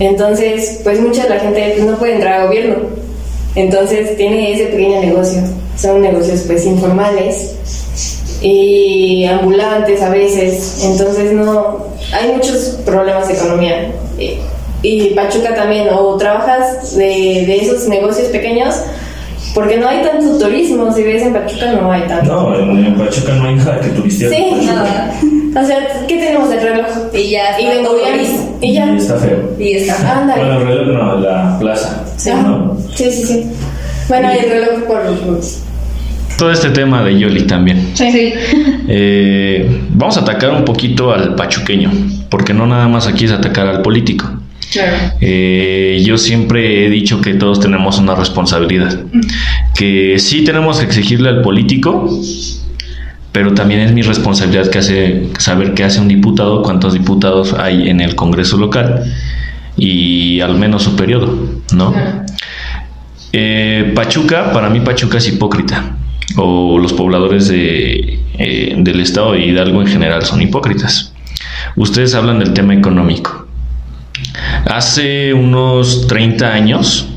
Entonces, 0.00 0.80
pues 0.82 1.00
mucha 1.02 1.24
de 1.24 1.28
la 1.28 1.40
gente 1.40 1.74
pues, 1.76 1.86
no 1.90 1.98
puede 1.98 2.14
entrar 2.14 2.40
a 2.40 2.46
gobierno, 2.46 2.76
entonces 3.54 4.16
tiene 4.16 4.54
ese 4.54 4.66
pequeño 4.66 5.00
negocio. 5.02 5.42
Son 5.76 6.00
negocios 6.00 6.42
pues 6.46 6.64
informales 6.66 7.54
y 8.42 9.24
ambulantes 9.24 10.02
a 10.02 10.10
veces, 10.10 10.82
entonces 10.84 11.32
no, 11.32 11.86
hay 12.12 12.32
muchos 12.34 12.78
problemas 12.84 13.28
de 13.28 13.34
economía. 13.34 13.92
Y- 14.18 14.38
Y 14.82 15.10
Pachuca 15.14 15.54
también, 15.54 15.88
o 15.90 16.16
trabajas 16.16 16.94
de, 16.96 17.04
de 17.46 17.56
esos 17.62 17.88
negocios 17.88 18.28
pequeños 18.28 18.74
Porque 19.54 19.78
no 19.78 19.88
hay 19.88 20.02
tanto 20.02 20.38
turismo, 20.38 20.92
si 20.92 21.02
ves 21.02 21.22
en 21.22 21.32
Pachuca 21.32 21.72
no 21.72 21.90
hay 21.90 22.02
tanto. 22.02 22.30
No, 22.30 22.54
en, 22.58 22.84
en 22.86 22.94
Pachuca 22.94 23.32
no 23.36 23.48
hay 23.48 23.54
nada 23.56 23.80
que 23.80 23.88
turistear. 23.88 24.30
Sí. 24.32 24.66
Nada. 24.66 25.12
O 25.58 25.64
sea, 25.66 25.78
¿qué 26.06 26.16
tenemos 26.18 26.52
el 26.52 26.60
reloj? 26.60 26.86
Y 27.14 27.30
ya 27.30 27.58
Y 27.58 27.64
está 27.64 27.74
vengo 27.74 27.96
gris. 28.12 28.30
Y 28.60 28.74
ya. 28.74 28.86
Y 28.92 28.96
está 28.98 29.16
feo. 29.16 29.38
Y 29.58 29.72
está. 29.78 30.20
Ándale. 30.20 30.44
Bueno, 30.44 30.60
el 30.60 30.66
reloj 30.66 30.86
no, 31.02 31.16
la 31.20 31.58
plaza. 31.58 32.04
Sí. 32.18 32.30
¿no? 32.30 32.76
sí, 32.94 33.10
sí, 33.10 33.24
sí. 33.24 33.46
Bueno, 34.08 34.28
y 34.34 34.38
el 34.44 34.50
reloj 34.50 34.82
por 34.86 35.04
los 35.06 35.58
Todo 36.38 36.50
este 36.50 36.70
tema 36.70 37.02
de 37.02 37.18
Yoli 37.18 37.42
también. 37.42 37.92
Sí. 37.94 38.32
Eh, 38.88 39.80
vamos 39.90 40.16
a 40.16 40.20
atacar 40.20 40.50
un 40.50 40.64
poquito 40.64 41.12
al 41.12 41.34
pachuqueño, 41.34 41.90
porque 42.28 42.52
no 42.52 42.66
nada 42.66 42.88
más 42.88 43.06
aquí 43.06 43.24
es 43.24 43.32
atacar 43.32 43.66
al 43.66 43.82
político. 43.82 44.30
Claro. 44.70 44.96
Eh, 45.20 46.02
yo 46.04 46.18
siempre 46.18 46.84
he 46.84 46.90
dicho 46.90 47.20
que 47.20 47.34
todos 47.34 47.60
tenemos 47.60 47.98
una 47.98 48.14
responsabilidad, 48.14 49.00
que 49.74 50.18
sí 50.18 50.44
tenemos 50.44 50.78
que 50.78 50.84
exigirle 50.84 51.28
al 51.28 51.40
político, 51.40 52.10
pero 53.32 53.54
también 53.54 53.80
es 53.80 53.92
mi 53.92 54.02
responsabilidad 54.02 54.68
que 54.68 54.78
hace, 54.78 55.28
saber 55.38 55.74
qué 55.74 55.84
hace 55.84 56.00
un 56.00 56.08
diputado, 56.08 56.62
cuántos 56.62 56.92
diputados 56.94 57.54
hay 57.54 57.88
en 57.88 58.00
el 58.00 58.14
Congreso 58.14 58.56
local 58.56 59.04
y 59.76 60.40
al 60.40 60.56
menos 60.56 60.82
su 60.82 60.96
periodo, 60.96 61.38
¿no? 61.74 61.92
Claro. 61.92 62.22
Eh, 63.32 63.92
Pachuca, 63.94 64.52
para 64.52 64.70
mí 64.70 64.80
Pachuca 64.80 65.18
es 65.18 65.28
hipócrita, 65.28 65.96
o 66.36 66.78
los 66.78 66.92
pobladores 66.92 67.48
de, 67.48 68.20
eh, 68.38 68.74
del 68.76 69.00
estado 69.00 69.32
de 69.32 69.46
Hidalgo 69.46 69.80
en 69.80 69.86
general 69.86 70.24
son 70.24 70.42
hipócritas. 70.42 71.12
Ustedes 71.76 72.14
hablan 72.14 72.38
del 72.38 72.52
tema 72.52 72.74
económico. 72.74 73.46
Hace 74.66 75.32
unos 75.32 76.06
30 76.06 76.52
años, 76.52 77.08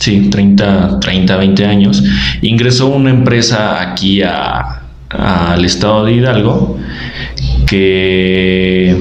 sí, 0.00 0.28
30, 0.30 1.00
30 1.00 1.36
20 1.36 1.66
años, 1.66 2.02
ingresó 2.42 2.88
una 2.88 3.10
empresa 3.10 3.80
aquí 3.80 4.22
al 4.22 5.64
estado 5.64 6.04
de 6.04 6.12
Hidalgo 6.12 6.78
que, 7.66 8.96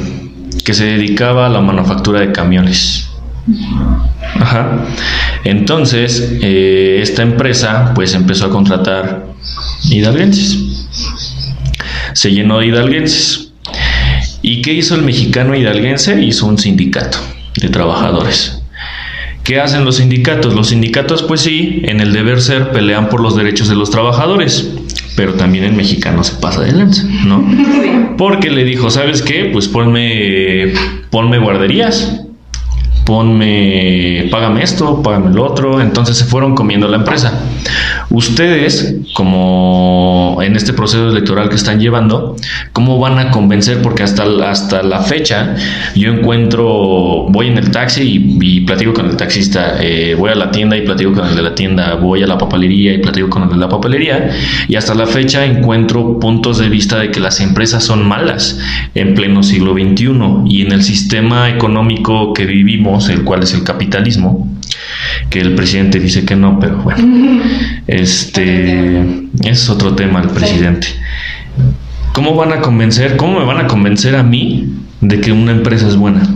que 0.63 0.73
se 0.73 0.85
dedicaba 0.85 1.47
a 1.47 1.49
la 1.49 1.61
manufactura 1.61 2.19
de 2.19 2.31
camiones. 2.31 3.06
Ajá. 4.35 4.85
Entonces, 5.43 6.37
eh, 6.41 6.99
esta 7.01 7.23
empresa 7.23 7.93
pues 7.95 8.13
empezó 8.13 8.45
a 8.45 8.49
contratar 8.49 9.27
hidalguenses. 9.89 10.87
Se 12.13 12.31
llenó 12.31 12.59
de 12.59 12.67
hidalguenses. 12.67 13.51
¿Y 14.41 14.61
qué 14.61 14.73
hizo 14.73 14.95
el 14.95 15.03
mexicano 15.03 15.55
hidalguense? 15.55 16.21
Hizo 16.21 16.45
un 16.45 16.57
sindicato 16.57 17.17
de 17.55 17.69
trabajadores. 17.69 18.61
¿Qué 19.43 19.61
hacen 19.61 19.85
los 19.85 19.97
sindicatos? 19.97 20.53
Los 20.53 20.69
sindicatos, 20.69 21.23
pues 21.23 21.41
sí, 21.41 21.81
en 21.85 22.01
el 22.01 22.11
deber 22.11 22.41
ser 22.41 22.71
pelean 22.71 23.07
por 23.07 23.21
los 23.21 23.35
derechos 23.35 23.69
de 23.69 23.75
los 23.75 23.89
trabajadores, 23.89 24.73
pero 25.15 25.35
también 25.35 25.63
el 25.63 25.73
mexicano 25.73 26.21
se 26.25 26.33
pasa 26.33 26.61
de 26.61 26.73
lanza, 26.73 27.03
¿no? 27.25 27.47
Porque 28.17 28.49
le 28.49 28.65
dijo, 28.65 28.89
¿sabes 28.89 29.21
qué? 29.21 29.49
Pues 29.53 29.69
ponme, 29.69 30.73
ponme 31.09 31.39
guarderías, 31.39 32.26
ponme, 33.07 34.27
págame 34.29 34.63
esto, 34.63 35.01
págame 35.01 35.33
lo 35.33 35.45
otro. 35.45 35.79
Entonces 35.79 36.17
se 36.17 36.25
fueron 36.25 36.55
comiendo 36.55 36.89
la 36.89 36.97
empresa. 36.97 37.41
Ustedes, 38.09 38.95
como 39.13 40.39
en 40.41 40.55
este 40.55 40.73
proceso 40.73 41.09
electoral 41.09 41.49
que 41.49 41.55
están 41.55 41.79
llevando, 41.79 42.35
¿cómo 42.73 42.99
van 42.99 43.17
a 43.17 43.31
convencer? 43.31 43.81
Porque 43.81 44.03
hasta, 44.03 44.23
hasta 44.49 44.83
la 44.83 45.01
fecha 45.01 45.55
yo 45.95 46.11
encuentro, 46.11 47.27
voy 47.29 47.47
en 47.47 47.57
el 47.57 47.71
taxi 47.71 48.01
y, 48.03 48.39
y 48.41 48.61
platico 48.61 48.93
con 48.93 49.09
el 49.09 49.15
taxista, 49.17 49.77
eh, 49.81 50.15
voy 50.17 50.31
a 50.31 50.35
la 50.35 50.51
tienda 50.51 50.75
y 50.77 50.81
platico 50.81 51.13
con 51.13 51.27
el 51.27 51.35
de 51.35 51.41
la 51.41 51.55
tienda, 51.55 51.95
voy 51.95 52.23
a 52.23 52.27
la 52.27 52.37
papelería 52.37 52.93
y 52.93 52.97
platico 52.99 53.29
con 53.29 53.43
el 53.43 53.49
de 53.49 53.57
la 53.57 53.69
papelería, 53.69 54.31
y 54.67 54.75
hasta 54.75 54.93
la 54.93 55.05
fecha 55.05 55.45
encuentro 55.45 56.19
puntos 56.19 56.57
de 56.57 56.69
vista 56.69 56.97
de 56.99 57.11
que 57.11 57.19
las 57.19 57.39
empresas 57.39 57.83
son 57.83 58.07
malas 58.07 58.59
en 58.95 59.13
pleno 59.13 59.43
siglo 59.43 59.73
XXI 59.73 60.07
y 60.47 60.61
en 60.61 60.71
el 60.71 60.83
sistema 60.83 61.49
económico 61.49 62.33
que 62.33 62.45
vivimos, 62.45 62.96
el 63.09 63.23
cual 63.23 63.43
es 63.43 63.53
el 63.53 63.63
capitalismo, 63.63 64.51
que 65.29 65.39
el 65.39 65.55
presidente 65.55 65.99
dice 65.99 66.25
que 66.25 66.35
no, 66.35 66.59
pero 66.59 66.77
bueno, 66.77 67.41
este 67.87 69.27
es 69.43 69.69
otro 69.69 69.93
tema 69.95 70.21
el 70.21 70.29
presidente. 70.29 70.87
¿Cómo 72.13 72.35
van 72.35 72.51
a 72.53 72.61
convencer, 72.61 73.15
cómo 73.17 73.39
me 73.39 73.45
van 73.45 73.57
a 73.57 73.67
convencer 73.67 74.15
a 74.15 74.23
mí 74.23 74.69
de 75.01 75.21
que 75.21 75.31
una 75.31 75.51
empresa 75.51 75.87
es 75.87 75.95
buena? 75.95 76.27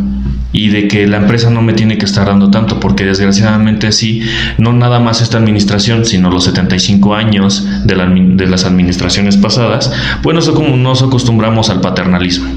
Y 0.54 0.68
de 0.68 0.90
que 0.90 1.08
la 1.08 1.16
empresa 1.16 1.50
no 1.50 1.62
me 1.62 1.72
tiene 1.72 1.98
que 1.98 2.04
estar 2.04 2.28
dando 2.28 2.52
tanto, 2.52 2.78
porque 2.82 3.06
desgraciadamente 3.06 3.88
así, 3.88 4.22
no 4.58 4.74
nada 4.74 5.00
más 5.00 5.22
esta 5.22 5.38
administración, 5.38 6.04
sino 6.06 6.30
los 6.30 6.44
75 6.44 7.16
años 7.16 7.66
de, 7.86 7.96
la 7.96 8.06
admi- 8.06 8.36
de 8.36 8.48
las 8.48 8.66
administraciones 8.66 9.38
pasadas, 9.38 9.94
pues 10.22 10.36
nos 10.36 11.02
acostumbramos 11.02 11.70
al 11.70 11.80
paternalismo. 11.80 12.50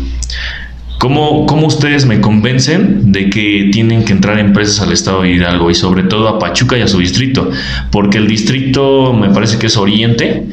¿Cómo, 1.04 1.44
¿Cómo 1.44 1.66
ustedes 1.66 2.06
me 2.06 2.22
convencen 2.22 3.12
de 3.12 3.28
que 3.28 3.68
tienen 3.70 4.06
que 4.06 4.14
entrar 4.14 4.38
empresas 4.38 4.80
al 4.80 4.90
estado 4.90 5.20
de 5.20 5.32
Hidalgo 5.32 5.70
y 5.70 5.74
sobre 5.74 6.04
todo 6.04 6.28
a 6.28 6.38
Pachuca 6.38 6.78
y 6.78 6.80
a 6.80 6.88
su 6.88 6.98
distrito? 6.98 7.50
Porque 7.90 8.16
el 8.16 8.26
distrito 8.26 9.12
me 9.12 9.28
parece 9.28 9.58
que 9.58 9.66
es 9.66 9.76
Oriente, 9.76 10.46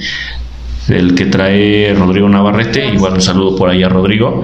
el 0.90 1.16
que 1.16 1.28
trae 1.28 1.94
Rodrigo 1.98 2.28
Navarrete, 2.28 2.86
igual 2.86 3.14
un 3.14 3.22
saludo 3.22 3.56
por 3.56 3.70
ahí 3.70 3.82
a 3.82 3.88
Rodrigo, 3.88 4.44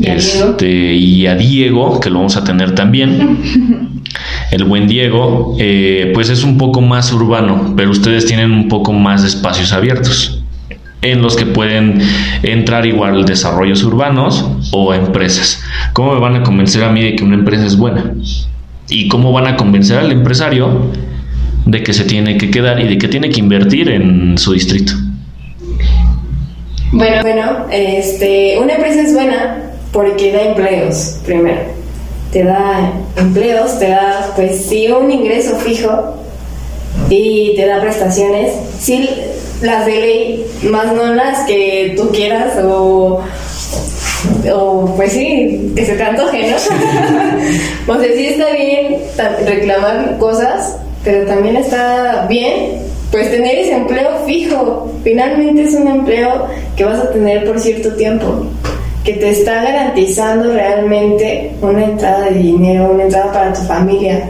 Y 0.00 0.08
a 0.08 0.16
este, 0.16 0.94
y 0.94 1.28
a 1.28 1.36
Diego, 1.36 2.00
que 2.00 2.10
lo 2.10 2.16
vamos 2.16 2.36
a 2.36 2.42
tener 2.42 2.74
también. 2.74 4.00
El 4.50 4.64
buen 4.64 4.88
Diego, 4.88 5.54
eh, 5.60 6.10
pues 6.12 6.28
es 6.28 6.42
un 6.42 6.58
poco 6.58 6.80
más 6.80 7.12
urbano, 7.12 7.72
pero 7.76 7.92
ustedes 7.92 8.26
tienen 8.26 8.50
un 8.50 8.66
poco 8.66 8.92
más 8.92 9.22
de 9.22 9.28
espacios 9.28 9.72
abiertos 9.72 10.42
en 11.02 11.22
los 11.22 11.36
que 11.36 11.46
pueden 11.46 12.00
entrar 12.42 12.84
igual 12.84 13.24
desarrollos 13.24 13.84
urbanos 13.84 14.44
o 14.72 14.94
empresas. 14.94 15.62
¿Cómo 15.92 16.14
me 16.14 16.20
van 16.20 16.36
a 16.36 16.42
convencer 16.42 16.84
a 16.84 16.90
mí 16.90 17.02
de 17.02 17.16
que 17.16 17.24
una 17.24 17.34
empresa 17.34 17.66
es 17.66 17.76
buena? 17.76 18.14
¿Y 18.88 19.08
cómo 19.08 19.32
van 19.32 19.46
a 19.46 19.56
convencer 19.56 19.98
al 19.98 20.12
empresario 20.12 20.90
de 21.64 21.82
que 21.82 21.92
se 21.92 22.04
tiene 22.04 22.38
que 22.38 22.50
quedar 22.50 22.80
y 22.80 22.88
de 22.88 22.98
que 22.98 23.08
tiene 23.08 23.30
que 23.30 23.40
invertir 23.40 23.88
en 23.88 24.38
su 24.38 24.52
distrito? 24.52 24.92
Bueno, 26.92 27.22
bueno, 27.22 27.66
este, 27.70 28.58
una 28.58 28.74
empresa 28.74 29.02
es 29.02 29.12
buena 29.12 29.72
porque 29.92 30.32
da 30.32 30.42
empleos, 30.42 31.18
primero. 31.24 31.60
Te 32.32 32.44
da 32.44 32.92
empleos, 33.16 33.78
te 33.78 33.88
da, 33.88 34.32
pues 34.36 34.66
sí, 34.66 34.88
un 34.88 35.10
ingreso 35.10 35.56
fijo 35.56 36.16
y 37.08 37.54
te 37.56 37.66
da 37.66 37.80
prestaciones. 37.80 38.52
Sí, 38.78 39.08
las 39.62 39.86
de 39.86 39.92
ley, 39.92 40.46
más 40.70 40.92
no 40.92 41.14
las 41.14 41.46
que 41.46 41.94
tú 41.96 42.10
quieras 42.10 42.58
o, 42.62 43.20
o 44.52 44.92
pues 44.96 45.12
sí, 45.12 45.72
que 45.74 45.84
se 45.84 45.94
te 45.94 46.02
antoje, 46.02 46.50
¿no? 46.50 46.56
o 47.94 48.00
sea, 48.00 48.12
sí 48.14 48.26
está 48.26 48.50
bien 48.50 48.96
reclamar 49.44 50.16
cosas, 50.18 50.76
pero 51.04 51.26
también 51.26 51.56
está 51.56 52.26
bien 52.28 52.80
pues 53.10 53.30
tener 53.30 53.58
ese 53.58 53.72
empleo 53.72 54.24
fijo. 54.26 54.92
Finalmente 55.04 55.62
es 55.62 55.74
un 55.74 55.88
empleo 55.88 56.46
que 56.76 56.84
vas 56.84 57.00
a 57.00 57.10
tener 57.12 57.44
por 57.44 57.60
cierto 57.60 57.94
tiempo, 57.94 58.46
que 59.04 59.14
te 59.14 59.30
está 59.30 59.62
garantizando 59.62 60.52
realmente 60.52 61.52
una 61.62 61.84
entrada 61.84 62.26
de 62.26 62.38
dinero, 62.38 62.90
una 62.92 63.04
entrada 63.04 63.32
para 63.32 63.52
tu 63.52 63.62
familia. 63.62 64.28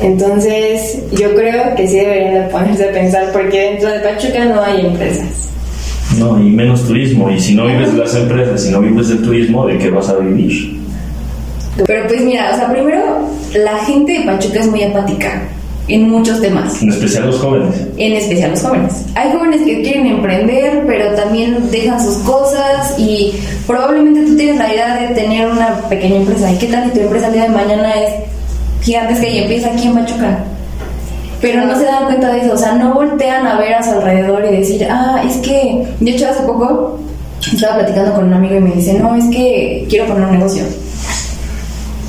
Entonces, 0.00 0.98
yo 1.12 1.34
creo 1.34 1.74
que 1.74 1.88
sí 1.88 1.96
deberían 1.96 2.34
de 2.34 2.50
ponerse 2.50 2.88
a 2.88 2.92
pensar, 2.92 3.32
porque 3.32 3.70
dentro 3.70 3.88
de 3.88 4.00
Pachuca 4.00 4.44
no 4.44 4.62
hay 4.62 4.84
empresas. 4.84 5.55
No, 6.18 6.40
y 6.40 6.50
menos 6.50 6.86
turismo. 6.86 7.30
Y 7.30 7.40
si 7.40 7.54
no 7.54 7.66
vives 7.66 7.92
de 7.92 7.98
las 7.98 8.14
empresas, 8.14 8.62
si 8.62 8.70
no 8.70 8.80
vives 8.80 9.08
del 9.08 9.22
turismo, 9.22 9.66
¿de 9.66 9.78
qué 9.78 9.90
vas 9.90 10.08
a 10.08 10.16
vivir? 10.16 10.80
Pero 11.86 12.06
pues 12.06 12.20
mira, 12.22 12.52
o 12.54 12.56
sea, 12.56 12.72
primero, 12.72 13.28
la 13.54 13.78
gente 13.84 14.12
de 14.12 14.24
Pachuca 14.24 14.60
es 14.60 14.68
muy 14.68 14.82
apática 14.82 15.42
en 15.88 16.08
muchos 16.08 16.40
temas. 16.40 16.82
En 16.82 16.88
especial 16.88 17.26
los 17.26 17.38
jóvenes. 17.38 17.74
En 17.96 18.12
especial 18.14 18.50
los 18.50 18.62
jóvenes. 18.62 19.04
Hay 19.14 19.32
jóvenes 19.32 19.62
que 19.62 19.82
quieren 19.82 20.06
emprender, 20.06 20.84
pero 20.86 21.14
también 21.14 21.70
dejan 21.70 22.02
sus 22.02 22.16
cosas 22.18 22.98
y 22.98 23.34
probablemente 23.66 24.24
tú 24.24 24.36
tienes 24.36 24.56
la 24.56 24.72
idea 24.72 24.96
de 24.96 25.14
tener 25.14 25.48
una 25.48 25.76
pequeña 25.88 26.16
empresa. 26.16 26.50
¿Y 26.50 26.56
qué 26.56 26.66
tal 26.66 26.84
si 26.84 26.98
tu 26.98 27.00
empresa 27.00 27.26
el 27.28 27.34
día 27.34 27.42
de 27.42 27.48
mañana 27.50 27.92
es 27.94 28.14
gigantesca 28.82 29.28
y 29.28 29.38
empieza 29.38 29.72
aquí 29.72 29.86
en 29.86 29.94
Pachuca? 29.94 30.44
Pero 31.40 31.64
no 31.64 31.76
se 31.76 31.84
dan 31.84 32.04
cuenta 32.06 32.32
de 32.32 32.40
eso, 32.40 32.54
o 32.54 32.56
sea, 32.56 32.74
no 32.74 32.94
voltean 32.94 33.46
a 33.46 33.58
ver 33.58 33.74
a 33.74 33.82
su 33.82 33.90
alrededor 33.90 34.44
y 34.46 34.56
decir, 34.56 34.86
ah, 34.90 35.22
es 35.26 35.36
que, 35.38 35.86
de 36.00 36.10
hecho 36.10 36.28
hace 36.28 36.42
poco 36.44 36.98
estaba 37.52 37.76
platicando 37.76 38.14
con 38.14 38.24
un 38.24 38.34
amigo 38.34 38.56
y 38.56 38.60
me 38.60 38.72
dice, 38.72 38.94
no, 38.94 39.14
es 39.14 39.24
que 39.26 39.86
quiero 39.88 40.06
poner 40.06 40.24
un 40.24 40.32
negocio. 40.32 40.64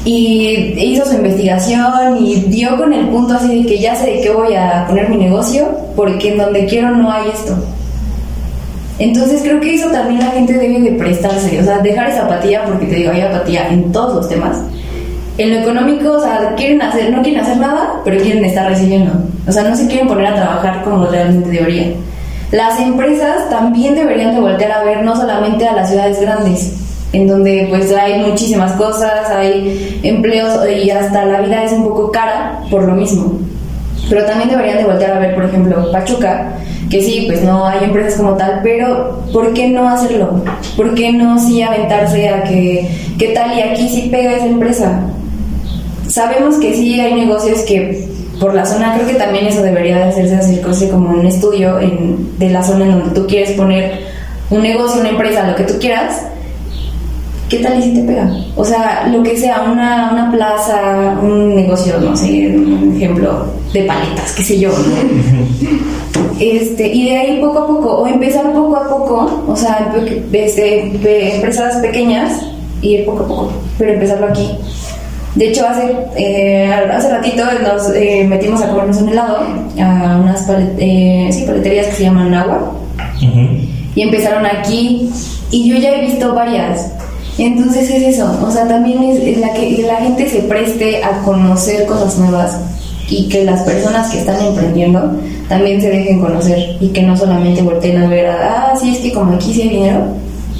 Y 0.06 0.74
hizo 0.78 1.06
su 1.06 1.16
investigación 1.16 2.26
y 2.26 2.36
dio 2.36 2.78
con 2.78 2.94
el 2.94 3.10
punto 3.10 3.34
así 3.34 3.64
de 3.64 3.68
que 3.68 3.80
ya 3.80 3.94
sé 3.94 4.10
de 4.10 4.22
qué 4.22 4.30
voy 4.30 4.56
a 4.56 4.86
poner 4.88 5.10
mi 5.10 5.18
negocio, 5.18 5.68
porque 5.98 6.32
en 6.32 6.38
donde 6.38 6.66
quiero 6.66 6.92
no 6.92 7.12
hay 7.12 7.30
esto. 7.30 7.58
Entonces 9.00 9.42
creo 9.44 9.60
que 9.60 9.76
eso 9.76 9.90
también 9.90 10.22
la 10.22 10.32
gente 10.32 10.54
debe 10.54 10.80
de 10.80 10.92
prestarse, 10.94 11.60
o 11.60 11.64
sea, 11.64 11.80
dejar 11.80 12.10
esa 12.10 12.26
apatía, 12.26 12.64
porque 12.64 12.86
te 12.86 12.96
digo, 12.96 13.12
hay 13.12 13.22
apatía 13.22 13.68
en 13.68 13.92
todos 13.92 14.16
los 14.16 14.30
temas. 14.30 14.58
En 15.38 15.54
lo 15.54 15.60
económico, 15.60 16.14
o 16.14 16.20
sea, 16.20 16.54
quieren 16.56 16.82
hacer, 16.82 17.12
no 17.12 17.22
quieren 17.22 17.42
hacer 17.42 17.58
nada, 17.58 18.02
pero 18.04 18.20
quieren 18.22 18.44
estar 18.44 18.68
recibiendo. 18.68 19.12
O 19.48 19.52
sea, 19.52 19.64
no 19.64 19.76
se 19.76 19.88
quieren 19.88 20.08
poner 20.08 20.28
a 20.28 20.36
trabajar 20.36 20.84
como 20.84 21.06
realmente 21.06 21.50
deberían. 21.50 21.94
Las 22.52 22.80
empresas 22.80 23.48
también 23.50 23.94
deberían 23.94 24.34
de 24.34 24.42
voltear 24.42 24.72
a 24.72 24.84
ver 24.84 25.04
no 25.04 25.16
solamente 25.16 25.68
a 25.68 25.74
las 25.74 25.90
ciudades 25.90 26.20
grandes, 26.20 26.74
en 27.14 27.28
donde 27.28 27.68
pues 27.70 27.94
hay 27.94 28.22
muchísimas 28.22 28.72
cosas, 28.74 29.30
hay 29.30 30.00
empleos 30.02 30.60
y 30.84 30.90
hasta 30.90 31.26
la 31.26 31.42
vida 31.42 31.64
es 31.64 31.74
un 31.74 31.84
poco 31.84 32.12
cara 32.12 32.62
por 32.72 32.84
lo 32.84 32.96
mismo. 32.96 33.38
Pero 34.10 34.26
también 34.26 34.50
deberían 34.50 34.78
de 34.78 34.86
voltear 34.86 35.12
a 35.12 35.20
ver, 35.20 35.36
por 35.36 35.46
ejemplo, 35.46 35.92
Pachuca, 35.92 36.54
que 36.90 37.02
sí, 37.02 37.26
pues 37.28 37.44
no 37.44 37.68
hay 37.68 37.84
empresas 37.84 38.16
como 38.16 38.34
tal, 38.38 38.62
pero 38.64 39.22
¿por 39.34 39.54
qué 39.54 39.68
no 39.68 39.88
hacerlo? 39.88 40.42
¿Por 40.76 40.96
qué 40.96 41.12
no 41.12 41.38
sí 41.38 41.62
aventarse 41.62 42.30
a 42.30 42.44
que, 42.44 42.90
qué 43.20 43.28
tal 43.30 43.58
y 43.58 43.62
aquí 43.62 43.90
sí 43.90 44.08
pega 44.10 44.34
esa 44.34 44.46
empresa? 44.46 45.02
Sabemos 46.08 46.58
que 46.58 46.74
sí 46.74 47.00
hay 47.00 47.14
negocios 47.14 47.62
que 47.62 48.08
por 48.40 48.54
la 48.54 48.66
zona, 48.66 48.96
creo 48.96 49.08
que 49.08 49.16
también 49.16 49.48
eso 49.48 49.62
debería 49.62 49.98
de 49.98 50.04
hacerse, 50.04 50.36
hacerse 50.36 50.90
como 50.90 51.10
un 51.10 51.26
estudio 51.26 51.80
en, 51.80 52.38
de 52.38 52.50
la 52.50 52.64
zona 52.64 52.86
en 52.86 52.92
donde 52.92 53.20
tú 53.20 53.28
quieres 53.28 53.52
poner 53.52 54.00
un 54.50 54.62
negocio, 54.62 55.02
una 55.02 55.10
empresa, 55.10 55.48
lo 55.48 55.56
que 55.56 55.64
tú 55.64 55.74
quieras, 55.80 56.22
¿qué 57.50 57.58
tal 57.60 57.80
y 57.80 57.84
si 57.84 57.94
te 57.94 58.04
pega? 58.04 58.30
O 58.56 58.64
sea, 58.64 59.08
lo 59.08 59.24
que 59.24 59.38
sea, 59.38 59.64
una, 59.72 60.12
una 60.12 60.32
plaza, 60.32 61.18
un 61.22 61.56
negocio, 61.56 62.00
no 62.00 62.16
sé, 62.16 62.54
un 62.56 62.94
ejemplo 62.96 63.46
de 63.74 63.84
paletas, 63.84 64.34
qué 64.34 64.44
sé 64.44 64.60
yo, 64.60 64.72
Este, 66.40 66.88
y 66.88 67.10
de 67.10 67.18
ahí 67.18 67.42
poco 67.42 67.60
a 67.60 67.68
poco, 67.68 67.98
o 67.98 68.08
empezar 68.08 68.54
poco 68.54 68.76
a 68.76 68.88
poco, 68.88 69.44
o 69.48 69.56
sea, 69.56 69.92
desde 70.32 71.36
empresas 71.36 71.78
pequeñas, 71.78 72.42
ir 72.82 73.06
poco 73.06 73.24
a 73.24 73.28
poco, 73.28 73.52
pero 73.78 73.94
empezarlo 73.94 74.28
aquí. 74.28 74.52
De 75.38 75.50
hecho, 75.50 75.68
hace, 75.68 75.96
eh, 76.16 76.68
hace 76.92 77.10
ratito 77.12 77.44
nos 77.62 77.94
eh, 77.94 78.26
metimos 78.28 78.60
a 78.64 78.70
comernos 78.70 78.98
un 78.98 79.10
helado 79.10 79.38
a 79.80 80.18
unas 80.18 80.50
eh, 80.80 81.30
paleterías 81.46 81.88
que 81.88 81.94
se 81.94 82.04
llaman 82.04 82.34
Agua. 82.34 82.74
Y 83.94 84.02
empezaron 84.02 84.48
aquí. 84.48 85.12
Y 85.52 85.70
yo 85.70 85.78
ya 85.78 85.96
he 85.96 86.02
visto 86.08 86.34
varias. 86.34 86.92
Entonces 87.38 87.88
es 87.92 88.16
eso, 88.16 88.36
o 88.44 88.50
sea, 88.50 88.68
también 88.68 89.04
es 89.04 89.38
la 89.38 89.54
que 89.54 89.84
la 89.86 89.98
gente 89.98 90.28
se 90.28 90.40
preste 90.40 91.04
a 91.04 91.22
conocer 91.22 91.86
cosas 91.86 92.18
nuevas 92.18 92.58
y 93.08 93.30
que 93.30 93.46
las 93.46 93.62
personas 93.62 94.12
que 94.12 94.18
están 94.18 94.44
emprendiendo 94.44 95.18
también 95.48 95.80
se 95.80 95.92
dejen 95.92 96.20
conocer 96.20 96.78
y 96.82 96.88
que 96.88 97.04
no 97.04 97.16
solamente 97.16 97.62
volteen 97.62 97.98
a 97.98 98.10
ver, 98.10 98.26
a, 98.26 98.72
ah, 98.72 98.76
sí, 98.76 98.90
es 98.90 98.98
que 98.98 99.14
como 99.14 99.34
aquí 99.34 99.54
sí 99.54 99.62
hay 99.62 99.70
dinero, 99.70 100.08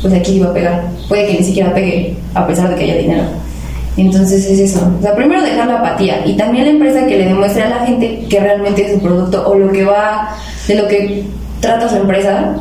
pues 0.04 0.14
aquí 0.14 0.34
sí 0.34 0.40
va 0.40 0.50
a 0.50 0.54
pegar. 0.54 0.84
Puede 1.08 1.26
que 1.26 1.40
ni 1.40 1.44
siquiera 1.44 1.74
pegue, 1.74 2.16
a 2.36 2.46
pesar 2.46 2.70
de 2.70 2.76
que 2.76 2.84
haya 2.84 2.98
dinero. 2.98 3.24
Entonces 3.98 4.46
es 4.46 4.60
eso. 4.60 4.92
O 5.00 5.02
sea, 5.02 5.16
primero 5.16 5.42
dejar 5.42 5.68
la 5.68 5.80
apatía 5.80 6.26
y 6.26 6.38
también 6.38 6.66
la 6.66 6.72
empresa 6.72 7.06
que 7.08 7.18
le 7.18 7.26
demuestre 7.26 7.64
a 7.64 7.70
la 7.70 7.86
gente 7.86 8.26
que 8.30 8.40
realmente 8.40 8.86
es 8.86 8.94
su 8.94 9.00
producto 9.00 9.48
o 9.48 9.56
lo 9.56 9.72
que 9.72 9.84
va, 9.84 10.36
de 10.68 10.76
lo 10.76 10.88
que 10.88 11.24
trata 11.60 11.90
su 11.90 11.96
empresa, 11.98 12.56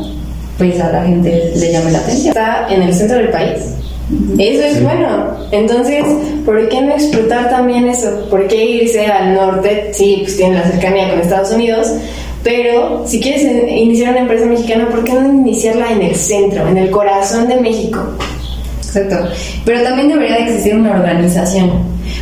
pues 0.57 0.81
a 0.81 0.91
la 0.91 1.05
gente 1.05 1.53
le 1.55 1.73
llame 1.73 1.91
la 1.91 1.99
atención. 1.99 2.29
Está 2.29 2.67
en 2.71 2.83
el 2.83 2.95
centro 2.95 3.19
del 3.19 3.29
país 3.29 3.77
eso 4.39 4.63
es 4.63 4.83
bueno. 4.83 5.37
Entonces, 5.51 6.05
¿por 6.45 6.69
qué 6.69 6.81
no 6.81 6.93
explotar 6.93 7.51
también 7.51 7.89
eso? 7.89 8.27
¿Por 8.31 8.47
qué 8.47 8.65
irse 8.65 9.07
al 9.07 9.35
norte? 9.35 9.91
Sí, 9.93 10.19
pues 10.23 10.37
tiene 10.37 10.57
la 10.57 10.65
cercanía 10.65 11.11
con 11.11 11.21
Estados 11.21 11.53
Unidos, 11.53 11.93
pero 12.45 13.03
si 13.07 13.21
quieres 13.21 13.43
iniciar 13.43 14.13
una 14.13 14.21
empresa 14.21 14.47
mexicana, 14.47 14.89
¿por 14.89 15.03
qué 15.03 15.15
no 15.15 15.29
iniciarla 15.29 15.91
en 15.93 16.03
el 16.03 16.15
centro, 16.15 16.69
en 16.69 16.79
el 16.79 16.91
corazón 16.91 17.49
de 17.49 17.57
México? 17.57 18.01
Exacto. 18.97 19.29
Pero 19.65 19.83
también 19.83 20.09
debería 20.09 20.37
de 20.37 20.43
existir 20.45 20.75
una 20.75 20.93
organización. 20.93 21.71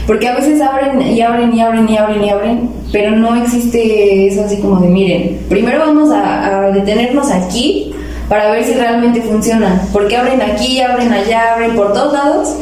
Porque 0.06 0.28
a 0.28 0.34
veces 0.34 0.60
abren 0.60 1.00
y 1.00 1.20
abren 1.20 1.54
y 1.54 1.60
abren 1.60 1.88
y 1.88 1.96
abren 1.96 2.24
y 2.24 2.30
abren, 2.30 2.70
pero 2.92 3.12
no 3.12 3.36
existe 3.36 4.26
eso 4.26 4.44
así 4.44 4.56
como 4.58 4.80
de, 4.80 4.88
miren, 4.88 5.40
primero 5.48 5.78
vamos 5.80 6.10
a, 6.12 6.70
detenernos 6.72 7.30
aquí 7.30 7.92
para 8.28 8.50
ver 8.50 8.64
si 8.64 8.74
realmente 8.74 9.22
funciona. 9.22 9.82
Porque 9.92 10.16
abren 10.16 10.40
aquí, 10.42 10.80
abren 10.80 11.12
allá, 11.12 11.54
abren 11.54 11.74
por 11.76 11.92
todos 11.92 12.12
lados 12.12 12.54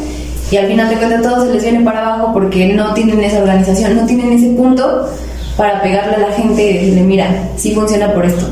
y 0.51 0.57
al 0.57 0.67
final 0.67 0.89
de 0.89 0.97
cuentas 0.97 1.23
todo 1.23 1.47
se 1.47 1.53
les 1.53 1.63
viene 1.63 1.81
para 1.85 2.01
abajo 2.01 2.33
porque 2.33 2.75
no 2.75 2.93
tienen 2.95 3.21
esa 3.23 3.39
organización, 3.39 3.97
no 3.97 4.07
tienen 4.07 4.33
ese 4.33 4.51
punto 4.51 5.09
para 5.57 5.81
pegarle 5.81 6.17
a 6.17 6.29
la 6.29 6.33
gente 6.33 6.71
y 6.71 6.73
decirle, 6.75 7.03
mira, 7.03 7.49
sí 7.57 7.75
funciona 7.75 8.13
por 8.13 8.27
esto. 8.27 8.47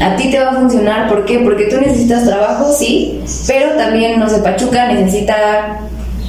A 0.00 0.16
ti 0.16 0.30
te 0.30 0.38
va 0.38 0.50
a 0.50 0.54
funcionar, 0.54 1.08
¿por 1.08 1.24
qué? 1.24 1.38
Porque 1.38 1.64
tú 1.66 1.80
necesitas 1.80 2.24
trabajo, 2.24 2.72
sí, 2.72 3.20
pero 3.46 3.76
también, 3.76 4.20
no 4.20 4.28
sé, 4.28 4.38
Pachuca 4.38 4.92
necesita 4.92 5.78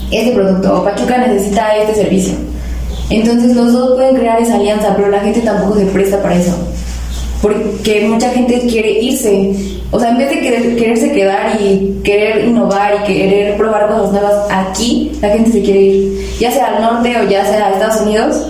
este 0.09 0.31
producto 0.31 0.81
o 0.81 0.83
Pachuca 0.83 1.17
necesita 1.17 1.75
este 1.75 1.95
servicio. 1.95 2.33
Entonces 3.09 3.55
los 3.55 3.73
dos 3.73 3.95
pueden 3.95 4.15
crear 4.15 4.41
esa 4.41 4.55
alianza, 4.55 4.93
pero 4.95 5.09
la 5.09 5.19
gente 5.19 5.41
tampoco 5.41 5.77
se 5.79 5.85
presta 5.87 6.21
para 6.21 6.35
eso 6.35 6.55
porque 7.41 8.07
mucha 8.07 8.29
gente 8.29 8.59
quiere 8.67 8.91
irse. 8.99 9.53
O 9.91 9.99
sea, 9.99 10.09
en 10.09 10.17
vez 10.17 10.29
de 10.29 10.39
querer, 10.39 10.75
quererse 10.75 11.11
quedar 11.11 11.61
y 11.61 12.01
querer 12.03 12.45
innovar 12.45 12.95
y 13.01 13.07
querer 13.07 13.57
probar 13.57 13.87
cosas 13.87 14.11
nuevas 14.11 14.33
aquí, 14.49 15.11
la 15.21 15.29
gente 15.29 15.51
se 15.51 15.61
quiere 15.61 15.81
ir, 15.81 16.29
ya 16.39 16.51
sea 16.51 16.75
al 16.75 16.81
norte 16.81 17.15
o 17.17 17.29
ya 17.29 17.45
sea 17.45 17.67
a 17.67 17.71
Estados 17.71 18.01
Unidos. 18.01 18.47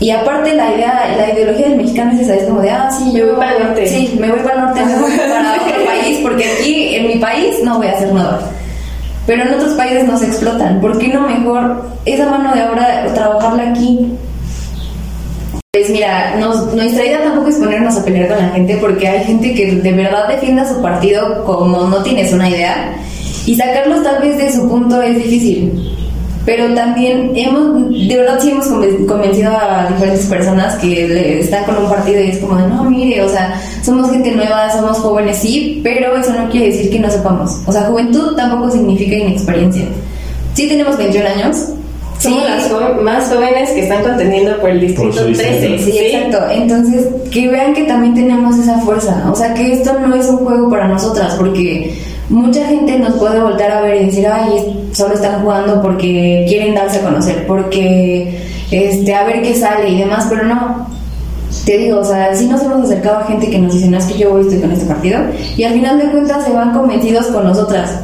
Y 0.00 0.10
aparte 0.10 0.54
la 0.54 0.74
idea, 0.74 1.16
la 1.16 1.32
ideología 1.32 1.68
del 1.68 1.76
mexicano 1.76 2.12
es 2.12 2.20
esa, 2.20 2.36
es 2.36 2.44
como 2.44 2.60
de, 2.60 2.70
ah, 2.70 2.88
sí, 2.90 3.10
me 3.12 3.24
voy 3.24 3.36
para 3.36 3.56
el 3.56 3.64
norte. 3.64 3.86
Sí, 3.86 4.16
me 4.20 4.30
voy 4.30 4.38
para 4.40 4.54
el 4.54 4.60
norte, 4.60 4.84
me 4.84 4.98
voy 4.98 5.10
para 5.10 5.54
otro 5.54 5.84
país, 5.86 6.18
porque 6.22 6.44
aquí 6.44 6.94
en 6.94 7.08
mi 7.08 7.16
país 7.16 7.56
no 7.64 7.78
voy 7.78 7.88
a 7.88 7.92
hacer 7.92 8.12
nada. 8.12 8.40
Pero 9.26 9.42
en 9.42 9.54
otros 9.54 9.72
países 9.74 10.04
no 10.04 10.16
se 10.16 10.26
explotan. 10.26 10.80
¿Por 10.80 10.98
qué 10.98 11.08
no 11.08 11.28
mejor 11.28 11.84
esa 12.04 12.30
mano 12.30 12.54
de 12.54 12.62
obra 12.62 13.12
trabajarla 13.12 13.70
aquí? 13.70 14.12
Pues 15.72 15.90
mira, 15.90 16.34
nuestra 16.36 17.04
idea 17.04 17.22
tampoco 17.22 17.48
es 17.48 17.56
ponernos 17.56 17.96
a 17.96 18.04
pelear 18.04 18.28
con 18.28 18.38
la 18.38 18.48
gente 18.50 18.78
porque 18.80 19.06
hay 19.06 19.24
gente 19.24 19.52
que 19.52 19.72
de 19.72 19.92
verdad 19.92 20.28
defienda 20.28 20.66
su 20.66 20.80
partido 20.80 21.44
como 21.44 21.88
no 21.88 22.02
tienes 22.02 22.32
una 22.32 22.48
idea 22.48 22.96
y 23.44 23.54
sacarlos 23.54 24.02
tal 24.02 24.22
vez 24.22 24.38
de 24.38 24.52
su 24.52 24.68
punto 24.68 25.02
es 25.02 25.16
difícil. 25.16 25.97
Pero 26.48 26.72
también 26.72 27.32
hemos, 27.34 27.90
de 27.90 28.16
verdad 28.16 28.38
sí 28.40 28.52
hemos 28.52 28.66
convencido 29.06 29.50
a 29.50 29.86
diferentes 29.90 30.24
personas 30.24 30.76
que 30.76 31.40
están 31.40 31.62
con 31.64 31.76
un 31.76 31.90
partido 31.90 32.22
y 32.22 32.30
es 32.30 32.38
como, 32.38 32.54
no, 32.58 32.84
mire, 32.84 33.22
o 33.22 33.28
sea, 33.28 33.60
somos 33.82 34.10
gente 34.10 34.32
nueva, 34.32 34.72
somos 34.72 34.96
jóvenes, 34.96 35.36
sí, 35.36 35.82
pero 35.84 36.16
eso 36.16 36.32
no 36.32 36.48
quiere 36.48 36.68
decir 36.68 36.90
que 36.90 37.00
no 37.00 37.10
sepamos. 37.10 37.60
O 37.66 37.70
sea, 37.70 37.82
juventud 37.82 38.34
tampoco 38.34 38.70
significa 38.70 39.16
inexperiencia. 39.16 39.84
Sí 40.54 40.66
tenemos 40.68 40.96
21 40.96 41.28
años, 41.28 41.68
somos 42.18 42.42
las 42.44 42.72
más 43.02 43.28
jóvenes 43.28 43.68
que 43.72 43.82
están 43.82 44.02
contendiendo 44.02 44.58
por 44.58 44.70
el 44.70 44.80
distrito 44.80 45.22
13. 45.26 45.78
Sí, 45.80 45.98
exacto. 45.98 46.46
Entonces, 46.50 47.08
que 47.30 47.46
vean 47.48 47.74
que 47.74 47.84
también 47.84 48.14
tenemos 48.14 48.56
esa 48.56 48.78
fuerza. 48.78 49.28
O 49.30 49.36
sea, 49.36 49.52
que 49.52 49.74
esto 49.74 49.98
no 50.00 50.14
es 50.14 50.26
un 50.26 50.38
juego 50.38 50.70
para 50.70 50.88
nosotras, 50.88 51.34
porque 51.34 51.94
mucha 52.28 52.66
gente 52.66 52.98
nos 52.98 53.14
puede 53.14 53.40
volver 53.40 53.70
a 53.70 53.80
ver 53.80 54.02
y 54.02 54.06
decir, 54.06 54.26
ay, 54.26 54.88
solo 54.92 55.14
están 55.14 55.42
jugando 55.42 55.80
porque 55.80 56.44
quieren 56.48 56.74
darse 56.74 56.98
a 56.98 57.02
conocer, 57.02 57.46
porque 57.46 58.40
este, 58.70 59.14
a 59.14 59.24
ver 59.24 59.42
qué 59.42 59.54
sale 59.54 59.88
y 59.88 59.98
demás, 59.98 60.26
pero 60.28 60.44
no. 60.44 60.86
Te 61.64 61.78
digo, 61.78 62.00
o 62.00 62.04
sea, 62.04 62.34
sí 62.34 62.46
nos 62.46 62.62
hemos 62.62 62.84
acercado 62.84 63.18
a 63.18 63.24
gente 63.24 63.48
que 63.48 63.58
nos 63.58 63.72
dice, 63.72 63.88
no 63.88 63.98
es 63.98 64.04
que 64.04 64.18
yo 64.18 64.30
voy 64.30 64.42
estoy 64.42 64.60
con 64.60 64.72
este 64.72 64.86
partido, 64.86 65.20
y 65.56 65.64
al 65.64 65.72
final 65.72 65.98
de 65.98 66.10
cuentas 66.10 66.44
se 66.44 66.52
van 66.52 66.72
convencidos 66.72 67.26
con 67.26 67.44
nosotras. 67.44 68.00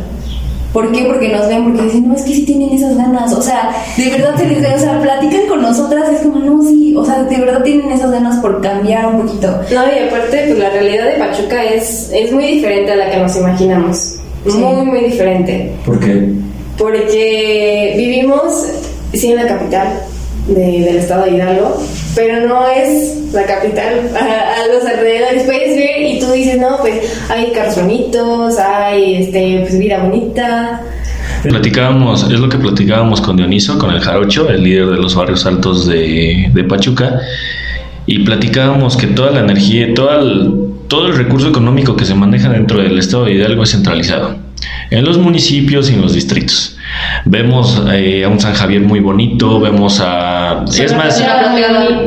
¿Por 0.75 0.91
qué? 0.91 1.05
Porque 1.05 1.29
nos 1.29 1.47
ven, 1.47 1.63
porque 1.63 1.83
dicen, 1.83 2.09
no, 2.09 2.17
es 2.17 2.23
que 2.23 2.35
sí 2.35 2.45
tienen 2.45 2.71
esas 2.71 2.97
ganas. 2.97 3.33
O 3.33 3.41
sea, 3.41 3.71
de 3.97 4.11
verdad 4.11 4.37
se 4.37 4.45
les 4.45 4.59
o 4.59 4.79
sea, 4.81 5.01
platican 5.01 5.47
con 5.47 5.63
nosotras, 5.63 6.11
es 6.13 6.23
como, 6.23 6.41
no, 6.41 6.69
sí, 6.69 6.93
o 6.97 7.05
sea, 7.05 7.23
de 7.23 7.37
verdad 7.37 7.63
tienen 7.63 7.93
esas 7.93 8.11
ganas 8.11 8.41
por 8.41 8.61
cambiar 8.61 9.07
un 9.07 9.23
poquito. 9.23 9.47
No, 9.73 9.83
y 9.87 10.09
aparte, 10.09 10.47
pues 10.49 10.59
la 10.59 10.71
realidad 10.71 11.05
de 11.05 11.13
Pachuca 11.13 11.63
es, 11.63 12.11
es 12.13 12.33
muy 12.33 12.47
diferente 12.47 12.91
a 12.91 12.97
la 12.97 13.09
que 13.09 13.19
nos 13.19 13.37
imaginamos. 13.37 14.17
Muy, 14.47 14.85
muy 14.85 15.01
diferente. 15.05 15.71
¿Por 15.87 16.01
qué? 16.01 16.33
Porque 16.77 17.95
vivimos, 17.97 18.67
sí, 19.13 19.31
en 19.31 19.37
la 19.37 19.47
capital 19.47 19.87
del 20.47 20.97
estado 20.97 21.25
de 21.25 21.33
Hidalgo, 21.33 21.83
pero 22.15 22.47
no 22.47 22.69
es 22.69 23.33
la 23.33 23.45
capital, 23.45 24.11
a, 24.17 24.67
los 24.73 24.85
alrededores 24.85 25.45
puedes 25.45 25.77
ver 25.77 26.03
y 26.03 26.21
tú 26.21 26.31
dices, 26.33 26.59
no, 26.59 26.79
pues 26.81 27.19
hay 27.31 27.51
carros 27.53 27.79
hay 28.59 29.15
este, 29.23 29.61
pues, 29.61 29.79
vida 29.79 30.03
bonita. 30.03 30.83
Platicábamos, 31.43 32.31
es 32.31 32.39
lo 32.39 32.49
que 32.49 32.59
platicábamos 32.59 33.21
con 33.21 33.37
Dioniso, 33.37 33.79
con 33.79 33.91
el 33.91 34.01
Jarocho, 34.01 34.49
el 34.49 34.63
líder 34.63 34.87
de 34.87 34.97
los 34.97 35.15
barrios 35.15 35.45
altos 35.47 35.87
de, 35.87 36.51
de 36.53 36.65
Pachuca, 36.65 37.21
y 38.07 38.21
platicábamos 38.21 38.97
que 38.97 39.09
toda 39.09 39.31
la 39.31 39.41
energía, 39.41 39.93
todo 39.95 40.19
el, 40.21 40.55
todo 40.89 41.09
el 41.09 41.17
recurso 41.17 41.49
económico 41.49 41.97
que 41.97 42.05
se 42.05 42.15
maneja 42.15 42.51
dentro 42.51 42.83
del 42.83 42.99
estado 42.99 43.25
de 43.25 43.35
Hidalgo 43.35 43.63
es 43.63 43.71
centralizado, 43.71 44.37
en 44.99 45.05
los 45.05 45.19
municipios 45.19 45.91
y 45.91 45.95
en 45.95 46.03
los 46.03 46.15
distritos. 46.15 46.77
Vemos 47.25 47.83
eh, 47.93 48.25
a 48.25 48.29
un 48.29 48.39
San 48.39 48.55
Javier 48.55 48.83
muy 48.83 49.01
bonito, 49.01 49.59
vemos 49.61 50.01
a... 50.01 50.65
Es 50.79 50.95
más, 50.95 51.23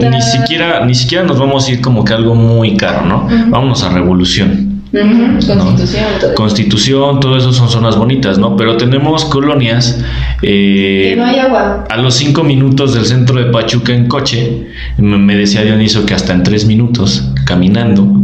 ni 0.09 0.21
siquiera, 0.21 0.85
ni 0.85 0.95
siquiera 0.95 1.23
nos 1.25 1.37
vamos 1.39 1.67
a 1.67 1.71
ir 1.71 1.81
como 1.81 2.05
que 2.05 2.13
algo 2.13 2.33
muy 2.35 2.77
caro, 2.77 3.05
¿no? 3.05 3.27
Vámonos 3.49 3.83
a 3.83 3.89
Revolución. 3.89 4.77
Constitución, 4.91 6.05
todo. 6.21 6.35
Constitución, 6.35 7.19
todo 7.19 7.37
eso 7.37 7.51
son 7.51 7.69
zonas 7.69 7.97
bonitas, 7.97 8.37
¿no? 8.37 8.55
Pero 8.55 8.77
tenemos 8.77 9.25
colonias 9.25 9.99
eh, 10.41 11.09
Que 11.09 11.15
no 11.17 11.25
hay 11.25 11.39
agua. 11.39 11.83
a 11.89 11.97
los 11.97 12.15
cinco 12.15 12.43
minutos 12.43 12.93
del 12.93 13.05
centro 13.05 13.37
de 13.37 13.51
Pachuca 13.51 13.93
en 13.93 14.07
coche. 14.07 14.67
Me 14.97 15.35
decía 15.35 15.63
Dioniso 15.63 16.05
que 16.05 16.13
hasta 16.13 16.33
en 16.33 16.43
tres 16.43 16.65
minutos 16.65 17.31
caminando, 17.45 18.21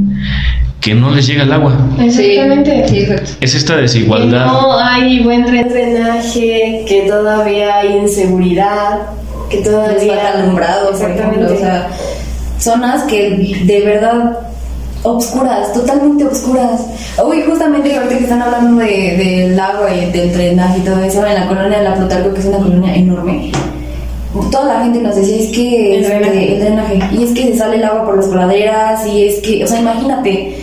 que 0.83 0.93
no 0.93 1.11
les 1.11 1.25
llega 1.27 1.43
el 1.43 1.53
agua. 1.53 1.73
Exactamente. 1.99 2.87
Sí, 2.89 2.99
exacto. 2.99 3.31
Es 3.39 3.55
esta 3.55 3.75
Que 3.77 3.81
desigualdad. 3.83 4.45
no 4.47 4.77
hay 4.77 5.23
buen 5.23 5.45
dre- 5.45 5.65
drenaje, 5.67 6.83
que 6.87 7.05
todavía 7.07 7.77
hay 7.77 7.97
inseguridad, 7.99 8.99
que 9.49 9.57
todavía 9.59 10.15
falta 10.17 10.39
alumbrado, 10.39 10.91
por 10.91 11.09
ejemplo, 11.09 11.53
o 11.53 11.57
sea, 11.57 11.87
zonas 12.59 13.03
que 13.03 13.55
de 13.63 13.81
verdad 13.81 14.39
obscuras, 15.03 15.71
totalmente 15.73 16.25
obscuras. 16.25 16.81
Uy, 17.25 17.41
justamente 17.47 17.95
ahorita 17.95 18.17
que 18.17 18.23
están 18.23 18.41
hablando 18.41 18.81
de, 18.83 19.17
del 19.17 19.59
agua 19.59 19.87
y 19.93 20.11
del 20.11 20.33
drenaje 20.33 20.79
y 20.79 20.81
todo 20.81 21.01
eso, 21.03 21.25
en 21.25 21.35
la 21.35 21.47
colonia 21.47 21.77
de 21.79 21.83
la 21.85 21.95
Plutarco, 21.95 22.33
que 22.33 22.39
es 22.41 22.45
una 22.47 22.57
colonia 22.57 22.95
enorme, 22.95 23.51
toda 24.51 24.65
la 24.79 24.83
gente 24.83 24.99
nos 24.99 25.15
decía, 25.15 25.37
es 25.39 25.51
que 25.55 25.95
El 25.97 26.03
este, 26.03 26.15
drenaje. 26.19 26.53
el 26.55 26.59
drenaje, 26.61 26.99
y 27.13 27.23
es 27.23 27.31
que 27.31 27.43
se 27.51 27.57
sale 27.57 27.75
el 27.77 27.83
agua 27.83 28.05
por 28.05 28.17
las 28.17 28.27
coladeras, 28.27 29.05
y 29.07 29.27
es 29.27 29.39
que, 29.41 29.63
o 29.63 29.67
sea, 29.67 29.79
imagínate, 29.79 30.29
de 30.31 30.62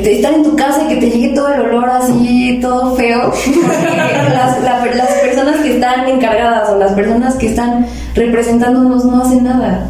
estar 0.00 0.32
en 0.34 0.42
tu 0.42 0.56
casa 0.56 0.82
y 0.84 0.88
que 0.88 0.96
te 0.96 1.10
llegue 1.10 1.34
todo 1.34 1.48
el 1.52 1.60
olor 1.60 1.88
así, 1.90 2.58
todo 2.62 2.94
feo, 2.96 3.32
las, 4.32 4.62
la- 4.62 4.86
las 4.94 5.08
personas 5.22 5.56
que 5.60 5.74
están 5.74 6.08
encargadas 6.08 6.70
o 6.70 6.78
las 6.78 6.92
personas 6.92 7.34
que 7.36 7.46
están 7.48 7.86
representándonos 8.14 9.04
no 9.04 9.22
hacen 9.22 9.44
nada. 9.44 9.88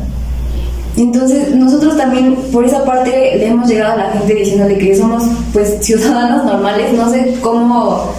Entonces, 0.96 1.54
nosotros 1.54 1.96
también 1.96 2.36
por 2.52 2.64
esa 2.66 2.84
parte 2.84 3.10
le 3.38 3.46
hemos 3.46 3.66
llegado 3.68 3.94
a 3.94 3.96
la 3.96 4.10
gente 4.10 4.34
diciéndole 4.34 4.76
que 4.76 4.94
somos 4.94 5.22
pues 5.52 5.78
ciudadanos 5.80 6.44
normales, 6.44 6.92
no 6.92 7.08
sé 7.10 7.36
cómo 7.40 8.10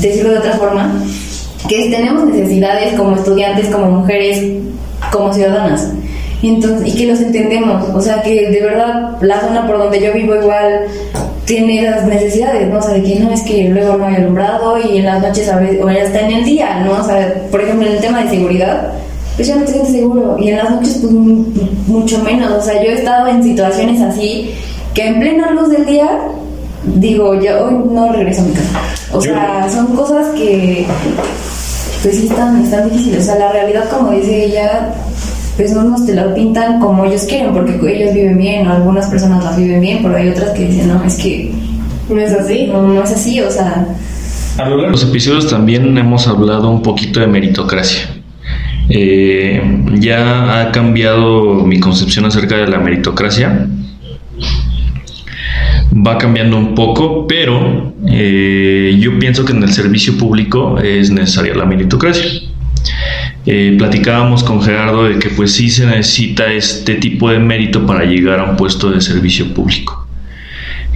decirlo 0.00 0.32
de 0.32 0.38
otra 0.38 0.52
forma, 0.52 0.92
que 1.68 1.88
tenemos 1.90 2.26
necesidades 2.26 2.92
como 2.94 3.16
estudiantes, 3.16 3.68
como 3.70 3.90
mujeres, 3.90 4.44
como 5.10 5.32
ciudadanas. 5.32 5.88
Y, 6.42 6.48
entonces, 6.50 6.86
y 6.94 6.96
que 6.96 7.06
los 7.06 7.20
entendemos, 7.20 7.88
o 7.94 8.00
sea 8.00 8.20
que 8.22 8.50
de 8.50 8.60
verdad 8.60 9.16
la 9.22 9.40
zona 9.40 9.66
por 9.66 9.78
donde 9.78 10.00
yo 10.00 10.12
vivo 10.12 10.34
igual 10.36 10.80
tiene 11.46 11.86
esas 11.86 12.06
necesidades, 12.06 12.68
¿no? 12.68 12.78
O 12.78 12.82
sea, 12.82 12.94
de 12.94 13.02
que 13.02 13.18
no 13.20 13.30
es 13.32 13.40
que 13.42 13.68
luego 13.68 13.96
no 13.96 14.06
hay 14.06 14.16
alumbrado 14.16 14.76
y 14.78 14.98
en 14.98 15.06
las 15.06 15.22
noches 15.22 15.48
a 15.48 15.58
veces, 15.58 15.80
o 15.82 15.88
hasta 15.88 16.20
en 16.20 16.32
el 16.32 16.44
día, 16.44 16.80
¿no? 16.84 16.92
O 17.00 17.04
sea, 17.04 17.34
por 17.50 17.60
ejemplo, 17.62 17.86
en 17.86 17.94
el 17.94 18.00
tema 18.00 18.22
de 18.24 18.30
seguridad, 18.30 18.92
pues 19.36 19.48
ya 19.48 19.56
no 19.56 19.62
te 19.64 19.72
sientes 19.72 19.92
seguro. 19.92 20.36
Y 20.38 20.48
en 20.50 20.56
las 20.58 20.70
noches, 20.70 20.98
pues 21.00 21.12
mu- 21.12 21.44
mucho 21.86 22.18
menos. 22.20 22.50
O 22.52 22.60
sea, 22.62 22.74
yo 22.82 22.90
he 22.90 22.94
estado 22.94 23.26
en 23.28 23.42
situaciones 23.42 24.00
así 24.00 24.54
que 24.94 25.06
en 25.06 25.20
plena 25.20 25.50
luz 25.50 25.70
del 25.70 25.84
día 25.86 26.08
digo, 26.84 27.34
yo 27.40 27.64
hoy 27.66 27.74
no 27.90 28.12
regreso 28.12 28.42
a 28.42 28.44
mi 28.44 28.52
casa. 28.52 28.80
O 29.12 29.20
sea, 29.20 29.66
son 29.70 29.86
cosas 29.96 30.28
que 30.34 30.86
pues 32.02 32.16
sí 32.18 32.26
están, 32.26 32.62
están 32.62 32.88
difíciles. 32.90 33.22
O 33.22 33.24
sea, 33.24 33.36
la 33.36 33.52
realidad, 33.52 33.84
como 33.90 34.10
dice 34.12 34.44
ella, 34.44 34.94
pues 35.56 35.72
no 35.72 35.84
nos 35.84 36.06
te 36.06 36.14
la 36.14 36.34
pintan 36.34 36.80
como 36.80 37.04
ellos 37.04 37.24
quieren, 37.24 37.52
porque 37.52 37.78
ellos 37.94 38.14
viven 38.14 38.38
bien, 38.38 38.66
o 38.66 38.72
algunas 38.72 39.08
personas 39.08 39.44
las 39.44 39.56
viven 39.56 39.80
bien, 39.80 39.98
pero 40.02 40.16
hay 40.16 40.28
otras 40.28 40.50
que 40.50 40.66
dicen, 40.66 40.88
no, 40.88 41.02
es 41.04 41.16
que 41.16 41.52
¿No 42.08 42.20
es 42.20 42.32
así? 42.32 42.66
no, 42.66 42.82
no 42.82 43.02
es 43.02 43.12
así, 43.12 43.40
o 43.40 43.50
sea, 43.50 43.86
A 44.58 44.64
lo 44.64 44.70
largo 44.70 44.82
de 44.82 44.90
los 44.90 45.04
episodios 45.04 45.48
también 45.48 45.96
hemos 45.96 46.26
hablado 46.28 46.70
un 46.70 46.82
poquito 46.82 47.20
de 47.20 47.26
meritocracia. 47.26 48.08
Eh, 48.90 49.62
ya 49.98 50.60
ha 50.60 50.72
cambiado 50.72 51.64
mi 51.64 51.80
concepción 51.80 52.26
acerca 52.26 52.56
de 52.56 52.66
la 52.68 52.78
meritocracia. 52.78 53.66
Va 56.06 56.18
cambiando 56.18 56.58
un 56.58 56.74
poco, 56.74 57.26
pero 57.26 57.94
eh, 58.06 58.96
yo 59.00 59.18
pienso 59.18 59.44
que 59.44 59.52
en 59.52 59.62
el 59.62 59.72
servicio 59.72 60.18
público 60.18 60.78
es 60.78 61.10
necesaria 61.10 61.54
la 61.54 61.64
meritocracia. 61.64 62.26
Eh, 63.46 63.74
platicábamos 63.76 64.42
con 64.42 64.62
Gerardo 64.62 65.04
de 65.04 65.18
que 65.18 65.28
pues 65.28 65.52
sí 65.52 65.70
se 65.70 65.84
necesita 65.86 66.50
este 66.52 66.94
tipo 66.94 67.28
de 67.30 67.38
mérito 67.38 67.84
para 67.86 68.04
llegar 68.04 68.40
a 68.40 68.44
un 68.44 68.56
puesto 68.56 68.90
de 68.90 69.00
servicio 69.02 69.52
público. 69.52 70.06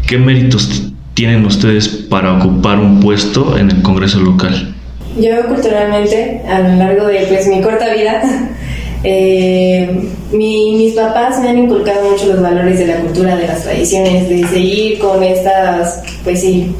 ¿Qué 0.06 0.16
méritos 0.16 0.90
tienen 1.12 1.44
ustedes 1.44 1.88
para 1.88 2.32
ocupar 2.32 2.78
un 2.78 3.00
puesto 3.00 3.58
en 3.58 3.70
el 3.70 3.82
Congreso 3.82 4.20
local? 4.20 4.74
Yo 5.20 5.44
culturalmente, 5.46 6.40
a 6.48 6.61
lo 6.61 6.76
largo 6.76 7.06
de 7.06 7.26
pues, 7.28 7.46
mi 7.48 7.61
corta 7.61 7.92
vida, 7.92 8.22
eh, 9.04 10.08
mi- 10.32 10.74
mis 10.76 10.94
papás 10.94 11.40
me 11.42 11.50
han 11.50 11.58
inculcado 11.58 12.11
mucho 12.11 12.28
los 12.28 12.40
valores 12.40 12.78
de 12.78 12.87
la 12.87 12.96
cultura, 12.96 13.37
de 13.37 13.46
las 13.46 13.62
tradiciones, 13.64 14.28
de 14.28 14.46
seguir 14.46 14.98
con 15.00 15.22
estas, 15.22 16.02
pues 16.24 16.40
sí, 16.40 16.72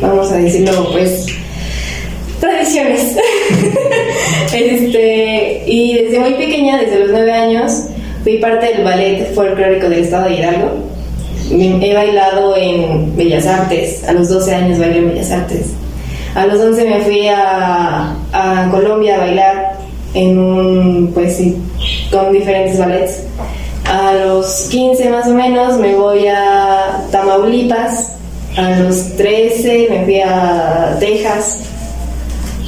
vamos 0.00 0.30
a 0.32 0.36
decirlo, 0.38 0.92
pues, 0.92 1.26
tradiciones. 2.40 3.16
este, 4.52 5.62
y 5.66 5.94
desde 5.94 6.18
muy 6.18 6.34
pequeña, 6.34 6.78
desde 6.78 7.00
los 7.00 7.10
nueve 7.10 7.32
años, 7.32 7.84
fui 8.22 8.38
parte 8.38 8.66
del 8.66 8.84
ballet 8.84 9.34
folclórico 9.34 9.88
del 9.88 10.00
estado 10.00 10.28
de 10.28 10.36
Hidalgo. 10.36 10.70
He 11.50 11.94
bailado 11.94 12.56
en 12.56 13.16
Bellas 13.16 13.46
Artes, 13.46 14.06
a 14.08 14.12
los 14.12 14.28
12 14.28 14.54
años 14.54 14.78
bailé 14.78 14.98
en 14.98 15.08
Bellas 15.08 15.30
Artes. 15.32 15.66
A 16.34 16.46
los 16.46 16.60
11 16.60 16.84
me 16.84 17.00
fui 17.00 17.26
a, 17.26 18.14
a 18.32 18.68
Colombia 18.70 19.16
a 19.16 19.18
bailar 19.18 19.72
en 20.14 20.38
un, 20.38 21.10
pues 21.12 21.36
sí, 21.36 21.56
con 22.10 22.32
diferentes 22.32 22.78
ballets. 22.78 23.22
A 23.84 24.12
los 24.12 24.68
15 24.70 25.10
más 25.10 25.26
o 25.26 25.34
menos 25.34 25.76
me 25.78 25.94
voy 25.94 26.26
a 26.28 27.04
Tamaulipas. 27.10 28.12
A 28.56 28.70
los 28.80 29.16
13 29.16 29.88
me 29.90 30.04
fui 30.04 30.20
a 30.20 30.96
Texas. 31.00 31.69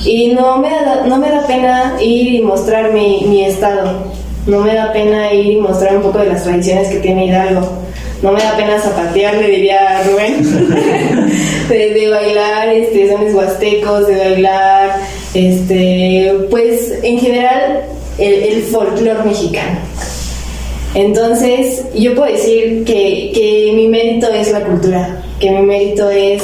Y 0.05 0.29
no 0.29 0.59
me 0.59 0.71
da, 0.71 1.05
no 1.07 1.17
me 1.17 1.31
da 1.31 1.47
pena 1.47 1.97
ir 2.01 2.35
y 2.35 2.43
mostrar 2.43 2.93
mi, 2.93 3.45
estado. 3.45 4.05
No 4.47 4.61
me 4.61 4.75
da 4.75 4.93
pena 4.93 5.33
ir 5.33 5.53
y 5.53 5.57
mostrar 5.57 5.97
un 5.97 6.03
poco 6.03 6.19
de 6.19 6.27
las 6.27 6.43
tradiciones 6.43 6.89
que 6.89 6.99
tiene 6.99 7.27
Hidalgo. 7.27 7.69
No 8.23 8.33
me 8.33 8.43
da 8.43 8.57
pena 8.57 8.79
zapatear, 8.81 9.35
le 9.37 9.49
diría 9.49 9.99
a 9.99 10.03
Rubén. 10.05 10.43
de, 11.69 11.91
de 11.95 12.09
bailar 12.09 12.69
este, 12.69 13.11
sones 13.11 13.35
huastecos, 13.35 14.07
de 14.07 14.17
bailar, 14.17 14.97
este, 15.35 16.35
pues 16.51 16.93
en 17.03 17.19
general 17.19 17.83
el, 18.19 18.35
el 18.43 18.63
folclore 18.65 19.23
mexicano. 19.25 19.79
Entonces, 20.95 21.85
yo 21.95 22.15
puedo 22.15 22.31
decir 22.31 22.85
que, 22.85 23.33
que 23.35 23.73
mi 23.75 23.89
mérito 23.89 24.29
es 24.29 24.53
la 24.53 24.61
cultura, 24.61 25.23
que 25.41 25.51
mi 25.51 25.63
mérito 25.63 26.11
es 26.11 26.43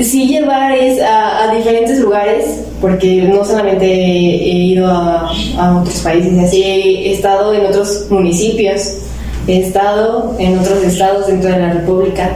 sí 0.00 0.26
llevar 0.26 0.72
es 0.72 1.00
a, 1.00 1.44
a 1.44 1.54
diferentes 1.54 1.98
lugares, 1.98 2.64
porque 2.80 3.22
no 3.22 3.44
solamente 3.44 3.86
he, 3.86 4.58
ido 4.72 4.88
a, 4.88 5.30
a 5.58 5.80
otros 5.80 6.00
países, 6.00 6.38
así 6.38 6.62
he 6.62 7.12
estado 7.12 7.54
en 7.54 7.66
otros 7.66 8.06
municipios, 8.10 8.98
he 9.46 9.60
estado 9.60 10.34
en 10.38 10.58
otros 10.58 10.82
estados 10.84 11.26
dentro 11.26 11.50
de 11.50 11.58
la 11.58 11.72
República. 11.74 12.30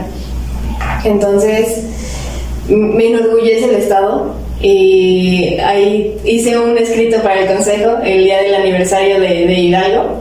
Entonces, 1.03 1.83
me 2.67 3.07
enorgullece 3.07 3.65
el 3.65 3.75
estado. 3.75 4.47
Y 4.59 5.55
ahí 5.59 6.17
hice 6.25 6.57
un 6.57 6.75
escrito 6.77 7.17
para 7.21 7.41
el 7.41 7.47
consejo 7.47 7.97
el 8.03 8.23
día 8.23 8.41
del 8.41 8.55
aniversario 8.55 9.19
de, 9.19 9.45
de 9.45 9.53
Hidalgo. 9.53 10.19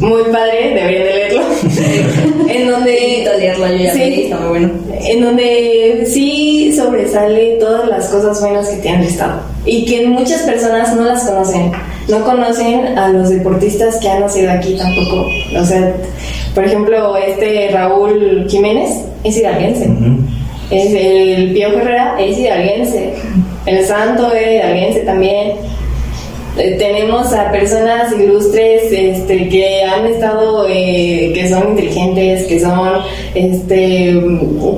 Muy 0.00 0.22
padre, 0.32 0.72
deberían 0.72 1.04
de 1.04 1.14
leerlo. 1.14 1.42
en 2.62 2.70
donde 2.70 3.28
leerlo, 3.38 3.66
yo 3.68 3.76
ya 3.76 3.92
Sí. 3.92 3.98
lo 3.98 4.04
leí, 4.06 4.22
está 4.24 4.36
muy 4.38 4.48
bueno. 4.48 4.70
en 5.00 5.20
donde 5.20 6.04
sí 6.06 6.72
sobresale 6.76 7.56
todas 7.60 7.88
las 7.88 8.08
cosas 8.08 8.40
buenas 8.40 8.68
que 8.68 8.76
tiene 8.78 9.02
el 9.02 9.08
Estado 9.08 9.40
y 9.64 9.84
que 9.84 10.06
muchas 10.06 10.42
personas 10.42 10.94
no 10.96 11.02
las 11.04 11.24
conocen. 11.24 11.72
No 12.08 12.24
conocen 12.24 12.96
a 12.98 13.08
los 13.08 13.30
deportistas 13.30 13.96
que 13.98 14.08
han 14.08 14.20
nacido 14.20 14.50
aquí 14.52 14.76
tampoco. 14.76 15.26
O 15.60 15.64
sea, 15.64 15.94
por 16.54 16.64
ejemplo, 16.64 17.16
este 17.16 17.68
Raúl 17.72 18.46
Jiménez 18.48 18.90
es 19.24 19.36
hidalguense. 19.36 19.88
Es 20.70 20.92
el 20.94 21.52
Pío 21.52 21.68
Herrera 21.68 22.16
es 22.18 22.38
hidalguense. 22.38 23.12
El 23.66 23.84
Santo 23.84 24.32
es 24.32 24.54
hidalguense 24.56 25.00
también. 25.00 25.52
Eh, 26.58 26.76
tenemos 26.78 27.32
a 27.34 27.52
personas 27.52 28.12
ilustres 28.18 28.84
este, 28.90 29.48
que 29.48 29.84
han 29.84 30.06
estado, 30.06 30.66
eh, 30.68 31.30
que 31.34 31.48
son 31.50 31.70
inteligentes, 31.70 32.44
que 32.46 32.60
son, 32.60 32.88
este, 33.34 34.18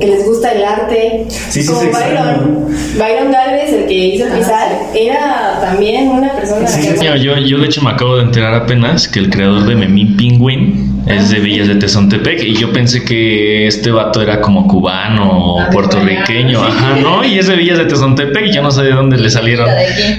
que 0.00 0.06
les 0.06 0.26
gusta 0.26 0.52
el 0.52 0.64
arte. 0.64 1.24
Sí, 1.28 1.62
sí, 1.62 1.68
Como 1.68 1.80
Byron. 1.80 2.66
Byron 2.98 3.30
Galvez, 3.32 3.72
el 3.72 3.86
que 3.86 3.94
hizo 3.94 4.24
Ah, 4.28 4.36
Pizar, 4.36 4.68
era 4.94 5.58
también 5.60 6.08
una 6.08 6.32
persona 6.32 6.66
Sí, 6.66 6.88
que... 6.88 7.04
Yo, 7.04 7.14
yo, 7.16 7.38
yo, 7.38 7.58
de 7.58 7.66
hecho 7.66 7.82
me 7.82 7.90
acabo 7.90 8.16
de 8.16 8.24
enterar 8.24 8.54
apenas 8.54 9.06
que 9.08 9.20
el 9.20 9.30
creador 9.30 9.64
de 9.66 9.74
Memín 9.76 10.16
Penguin 10.16 10.97
es 11.08 11.30
de 11.30 11.40
Villas 11.40 11.68
de 11.68 11.76
Tezontepec 11.76 12.42
y 12.44 12.54
yo 12.54 12.72
pensé 12.72 13.04
que 13.04 13.66
este 13.66 13.90
vato 13.90 14.20
era 14.22 14.40
como 14.40 14.66
cubano 14.66 15.54
o 15.54 15.60
Ah, 15.60 15.70
puertorriqueño, 15.70 16.62
ajá, 16.62 16.96
¿no? 17.02 17.24
Y 17.24 17.38
es 17.38 17.46
de 17.46 17.56
Villas 17.56 17.78
de 17.78 17.84
Tezontepec 17.86 18.46
y 18.48 18.52
yo 18.52 18.62
no 18.62 18.70
sé 18.70 18.82
de 18.82 18.92
dónde 18.92 19.16
le 19.18 19.30
salieron 19.30 19.68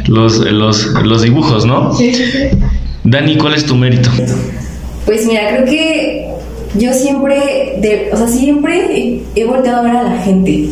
los, 0.08 0.38
los, 0.40 0.86
los 1.04 1.22
dibujos, 1.22 1.66
¿no? 1.66 1.94
Sí, 1.96 2.14
sí, 2.14 2.24
sí. 2.32 2.40
Dani, 3.04 3.38
¿cuál 3.38 3.54
es 3.56 3.66
tu 3.66 3.76
mérito? 3.76 4.10
Pues 5.06 5.26
mira, 5.26 5.50
creo 5.50 5.66
que 5.66 6.28
yo 6.76 6.94
siempre, 6.94 7.36
de, 7.82 8.10
o 8.14 8.18
sea, 8.18 8.28
siempre 8.28 8.86
he, 8.96 9.24
he 9.36 9.46
volteado 9.46 9.80
a 9.80 9.84
ver 9.84 9.96
a 9.96 10.04
la 10.04 10.18
gente. 10.22 10.66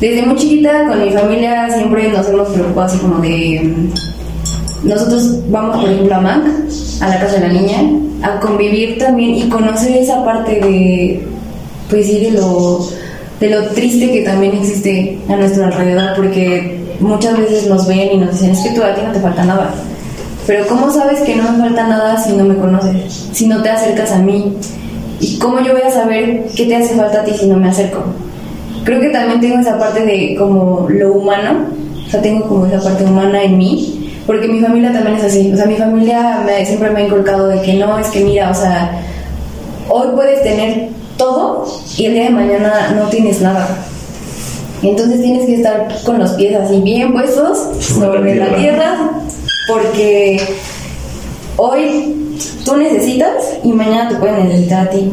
Desde 0.00 0.22
muy 0.22 0.36
chiquita 0.36 0.86
con 0.88 1.04
mi 1.04 1.10
familia 1.12 1.68
siempre 1.70 2.08
nos 2.10 2.28
hemos 2.28 2.48
preocupado 2.50 2.86
así 2.86 2.98
como 2.98 3.18
de... 3.20 3.60
mm, 3.62 4.88
Nosotros 4.88 5.40
vamos, 5.50 5.76
por 5.80 5.90
ejemplo, 5.90 6.14
a 6.14 6.20
MAC, 6.20 6.42
a 7.02 7.08
la 7.08 7.20
casa 7.20 7.34
de 7.38 7.48
la 7.48 7.52
niña, 7.52 7.78
a 8.22 8.40
convivir 8.40 8.98
también 8.98 9.34
y 9.34 9.48
conocer 9.48 9.96
esa 9.96 10.24
parte 10.24 10.60
de, 10.60 11.22
pues 11.88 12.06
sí, 12.06 12.20
de 12.20 12.32
lo, 12.32 12.86
de 13.40 13.50
lo 13.50 13.66
triste 13.68 14.10
que 14.10 14.22
también 14.22 14.56
existe 14.56 15.18
a 15.28 15.36
nuestro 15.36 15.64
alrededor, 15.64 16.16
porque 16.16 16.80
muchas 17.00 17.38
veces 17.38 17.66
nos 17.66 17.86
ven 17.86 18.10
y 18.12 18.18
nos 18.18 18.32
dicen, 18.32 18.50
es 18.50 18.60
que 18.60 18.70
tú 18.70 18.82
a 18.82 18.94
ti 18.94 19.00
no 19.04 19.12
te 19.12 19.20
falta 19.20 19.44
nada. 19.44 19.74
Pero 20.46 20.66
¿cómo 20.66 20.90
sabes 20.90 21.20
que 21.20 21.36
no 21.36 21.52
me 21.52 21.58
falta 21.58 21.86
nada 21.86 22.16
si 22.22 22.32
no 22.32 22.44
me 22.44 22.56
conoces? 22.56 23.28
Si 23.32 23.46
no 23.46 23.62
te 23.62 23.70
acercas 23.70 24.12
a 24.12 24.18
mí. 24.18 24.56
¿Y 25.20 25.38
cómo 25.38 25.60
yo 25.60 25.72
voy 25.72 25.82
a 25.82 25.90
saber 25.90 26.46
qué 26.56 26.64
te 26.64 26.76
hace 26.76 26.94
falta 26.94 27.20
a 27.20 27.24
ti 27.24 27.32
si 27.38 27.46
no 27.46 27.56
me 27.56 27.68
acerco? 27.68 28.02
Creo 28.84 29.00
que 29.00 29.10
también 29.10 29.40
tengo 29.40 29.60
esa 29.60 29.78
parte 29.78 30.04
de 30.04 30.34
como 30.36 30.88
lo 30.88 31.12
humano, 31.12 31.66
o 32.06 32.10
sea, 32.10 32.22
tengo 32.22 32.48
como 32.48 32.66
esa 32.66 32.82
parte 32.82 33.04
humana 33.04 33.42
en 33.42 33.58
mí, 33.58 33.99
porque 34.26 34.48
mi 34.48 34.60
familia 34.60 34.92
también 34.92 35.16
es 35.16 35.24
así, 35.24 35.52
o 35.52 35.56
sea, 35.56 35.66
mi 35.66 35.76
familia 35.76 36.42
me- 36.44 36.64
siempre 36.66 36.90
me 36.90 37.00
ha 37.00 37.04
inculcado 37.06 37.48
de 37.48 37.60
que 37.62 37.74
no, 37.74 37.98
es 37.98 38.08
que 38.08 38.20
mira, 38.20 38.50
o 38.50 38.54
sea, 38.54 39.00
hoy 39.88 40.08
puedes 40.14 40.42
tener 40.42 40.88
todo 41.16 41.66
y 41.96 42.06
el 42.06 42.14
día 42.14 42.24
de 42.24 42.30
mañana 42.30 42.94
no 42.96 43.08
tienes 43.08 43.40
nada. 43.40 43.68
Entonces 44.82 45.20
tienes 45.20 45.44
que 45.44 45.56
estar 45.56 45.88
con 46.04 46.18
los 46.18 46.30
pies 46.32 46.56
así 46.56 46.80
bien 46.80 47.12
puestos 47.12 47.58
Sobre 47.80 48.34
la 48.36 48.56
tierra, 48.56 49.10
porque 49.68 50.40
hoy 51.56 52.38
tú 52.64 52.76
necesitas 52.76 53.32
y 53.62 53.68
mañana 53.72 54.08
te 54.08 54.14
pueden 54.16 54.48
necesitar 54.48 54.86
a 54.86 54.90
ti. 54.90 55.10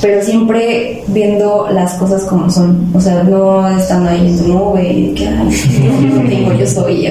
Pero 0.00 0.22
siempre 0.22 1.02
viendo 1.08 1.68
las 1.72 1.94
cosas 1.94 2.24
como 2.24 2.50
son, 2.50 2.90
o 2.94 3.00
sea, 3.00 3.22
no 3.22 3.68
estando 3.68 4.10
ahí 4.10 4.28
en 4.28 4.38
tu 4.38 4.48
nube 4.48 5.12
que 5.16 5.26
ay, 5.26 6.08
no 6.14 6.28
tengo, 6.28 6.52
yo 6.52 6.66
soy. 6.66 7.08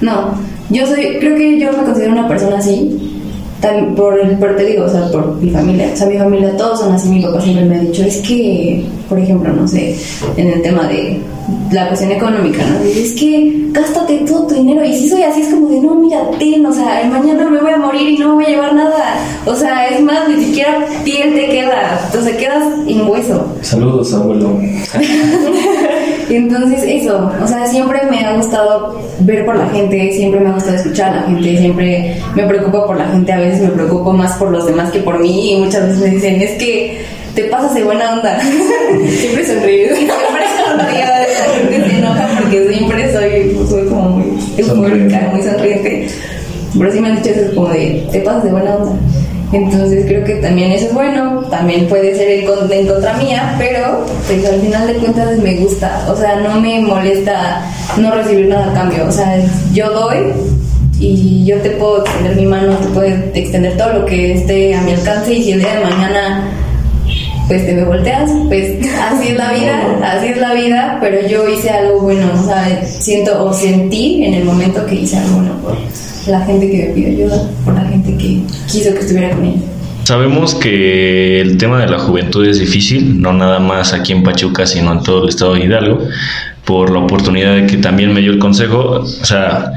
No, 0.00 0.34
yo 0.70 0.86
soy, 0.86 1.18
creo 1.18 1.36
que 1.36 1.58
yo 1.58 1.72
me 1.72 1.84
considero 1.84 2.12
una 2.12 2.28
persona 2.28 2.58
así, 2.58 3.09
Tal, 3.60 3.94
por, 3.94 4.18
por 4.38 4.56
te 4.56 4.64
digo, 4.64 4.84
o 4.84 4.88
sea, 4.88 5.10
por 5.10 5.36
mi 5.36 5.50
familia. 5.50 5.90
O 5.92 5.96
sea, 5.96 6.06
mi 6.06 6.16
familia, 6.16 6.56
todos 6.56 6.80
son 6.80 6.94
así. 6.94 7.08
Mi 7.08 7.22
papá 7.22 7.40
siempre 7.40 7.64
me 7.66 7.76
ha 7.76 7.80
dicho, 7.80 8.02
es 8.02 8.18
que, 8.18 8.84
por 9.08 9.18
ejemplo, 9.18 9.52
no 9.52 9.68
sé, 9.68 9.94
en 10.36 10.48
el 10.48 10.62
tema 10.62 10.88
de 10.88 11.20
la 11.70 11.88
cuestión 11.88 12.12
económica, 12.12 12.62
¿no? 12.64 12.80
Es 12.84 13.12
que 13.12 13.68
gástate 13.72 14.18
todo 14.26 14.46
tu 14.46 14.54
dinero. 14.54 14.84
Y 14.84 14.94
si 14.94 15.08
soy 15.08 15.22
así, 15.22 15.42
es 15.42 15.48
como 15.48 15.68
de, 15.68 15.80
no, 15.80 15.94
mira, 15.96 16.22
ten, 16.38 16.64
o 16.64 16.72
sea, 16.72 17.04
mañana 17.10 17.50
me 17.50 17.60
voy 17.60 17.72
a 17.72 17.76
morir 17.76 18.08
y 18.08 18.18
no 18.18 18.28
me 18.28 18.34
voy 18.34 18.44
a 18.44 18.48
llevar 18.48 18.74
nada. 18.74 19.16
O 19.44 19.54
sea, 19.54 19.88
es 19.88 20.00
más, 20.00 20.28
ni 20.28 20.42
siquiera 20.44 20.86
piel 21.04 21.34
te 21.34 21.48
queda. 21.48 22.08
O 22.18 22.22
sea, 22.22 22.36
quedas 22.36 22.64
en 22.86 23.06
hueso. 23.06 23.46
Saludos, 23.60 24.14
abuelo. 24.14 24.58
Entonces 26.30 26.82
eso, 26.86 27.30
o 27.42 27.46
sea, 27.46 27.66
siempre 27.66 28.00
me 28.08 28.24
ha 28.24 28.36
gustado 28.36 29.00
ver 29.20 29.44
por 29.44 29.56
la 29.56 29.68
gente, 29.68 30.12
siempre 30.12 30.40
me 30.40 30.50
ha 30.50 30.52
gustado 30.52 30.76
escuchar 30.76 31.12
a 31.12 31.16
la 31.16 31.22
gente, 31.22 31.58
siempre 31.58 32.16
me 32.34 32.44
preocupo 32.44 32.86
por 32.86 32.96
la 32.96 33.06
gente, 33.08 33.32
a 33.32 33.38
veces 33.38 33.62
me 33.62 33.70
preocupo 33.70 34.12
más 34.12 34.36
por 34.36 34.50
los 34.50 34.66
demás 34.66 34.90
que 34.92 35.00
por 35.00 35.18
mí 35.18 35.52
y 35.52 35.56
muchas 35.56 35.88
veces 35.88 36.00
me 36.00 36.10
dicen, 36.10 36.40
es 36.40 36.52
que 36.52 37.00
te 37.34 37.44
pasas 37.44 37.74
de 37.74 37.84
buena 37.84 38.14
onda. 38.14 38.40
siempre 39.08 39.46
sonríes. 39.46 39.96
Siempre 39.96 40.44
sonrío, 40.64 41.06
la 41.06 41.54
gente 41.54 41.90
se 41.90 41.98
enoja 41.98 42.28
porque 42.38 42.68
siempre 42.68 43.12
soy, 43.12 43.66
soy 43.68 43.88
como 43.88 44.08
muy 44.10 44.38
eufórica, 44.56 45.30
muy 45.32 45.42
sonriente. 45.42 46.08
Pero 46.78 46.92
sí 46.92 47.00
me 47.00 47.08
han 47.08 47.16
dicho 47.16 47.30
eso 47.30 47.54
como 47.54 47.68
de, 47.68 48.06
te 48.12 48.20
pasas 48.20 48.44
de 48.44 48.52
buena 48.52 48.76
onda. 48.76 48.92
Entonces 49.52 50.04
creo 50.06 50.24
que 50.24 50.34
también 50.36 50.70
eso 50.72 50.86
es 50.86 50.94
bueno, 50.94 51.40
también 51.50 51.88
puede 51.88 52.14
ser 52.14 52.28
en, 52.30 52.46
con- 52.46 52.72
en 52.72 52.86
contra 52.86 53.14
mía, 53.14 53.56
pero 53.58 54.04
pues 54.26 54.46
al 54.48 54.60
final 54.60 54.86
de 54.86 54.94
cuentas 54.94 55.38
me 55.38 55.56
gusta, 55.56 56.06
o 56.08 56.16
sea, 56.16 56.36
no 56.36 56.60
me 56.60 56.78
molesta 56.80 57.62
no 57.98 58.14
recibir 58.14 58.46
nada 58.46 58.70
a 58.70 58.74
cambio, 58.74 59.06
o 59.08 59.10
sea, 59.12 59.42
yo 59.72 59.90
doy 59.90 60.18
y 61.00 61.44
yo 61.46 61.56
te 61.62 61.70
puedo 61.70 62.02
extender 62.04 62.36
mi 62.36 62.46
mano, 62.46 62.74
te 62.76 62.86
puedo 62.88 63.08
extender 63.34 63.76
todo 63.76 63.92
lo 64.00 64.04
que 64.06 64.34
esté 64.34 64.74
a 64.74 64.82
mi 64.82 64.92
alcance 64.92 65.32
y 65.34 65.42
si 65.42 65.52
el 65.52 65.60
día 65.60 65.74
de 65.78 65.84
mañana 65.84 66.48
pues 67.50 67.66
te 67.66 67.74
me 67.74 67.82
volteas, 67.82 68.30
pues 68.46 68.78
así 69.10 69.30
es 69.30 69.36
la 69.36 69.52
vida, 69.52 69.98
así 70.04 70.28
es 70.28 70.38
la 70.38 70.54
vida, 70.54 70.98
pero 71.00 71.26
yo 71.26 71.48
hice 71.48 71.68
algo 71.68 72.02
bueno, 72.02 72.30
o 72.32 72.44
sea, 72.46 72.84
siento 72.86 73.44
o 73.44 73.52
sentí 73.52 74.22
en 74.22 74.34
el 74.34 74.44
momento 74.44 74.86
que 74.86 74.94
hice 74.94 75.16
algo 75.16 75.38
bueno 75.38 75.54
por 75.60 75.76
la 76.28 76.46
gente 76.46 76.70
que 76.70 76.76
me 76.76 76.94
pidió 76.94 77.08
ayuda, 77.08 77.42
por 77.64 77.74
la 77.74 77.80
gente 77.86 78.16
que 78.16 78.40
quiso 78.70 78.94
que 78.94 79.00
estuviera 79.00 79.30
con 79.34 79.44
ella. 79.44 79.62
Sabemos 80.04 80.54
que 80.54 81.40
el 81.40 81.56
tema 81.56 81.80
de 81.80 81.88
la 81.88 81.98
juventud 81.98 82.46
es 82.46 82.60
difícil, 82.60 83.20
no 83.20 83.32
nada 83.32 83.58
más 83.58 83.94
aquí 83.94 84.12
en 84.12 84.22
Pachuca, 84.22 84.64
sino 84.64 84.92
en 84.92 85.02
todo 85.02 85.24
el 85.24 85.30
estado 85.30 85.54
de 85.54 85.64
Hidalgo, 85.64 86.06
por 86.64 86.92
la 86.92 87.00
oportunidad 87.00 87.56
de 87.56 87.66
que 87.66 87.78
también 87.78 88.14
me 88.14 88.20
dio 88.20 88.30
el 88.30 88.38
consejo. 88.38 88.78
O 89.00 89.04
sea, 89.06 89.72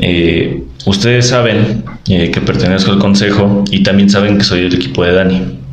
eh, 0.00 0.60
ustedes 0.86 1.28
saben 1.28 1.84
eh, 2.08 2.32
que 2.32 2.40
pertenezco 2.40 2.90
al 2.90 2.98
consejo 2.98 3.62
y 3.70 3.84
también 3.84 4.10
saben 4.10 4.38
que 4.38 4.44
soy 4.44 4.62
del 4.62 4.74
equipo 4.74 5.04
de 5.04 5.12
Dani, 5.12 5.65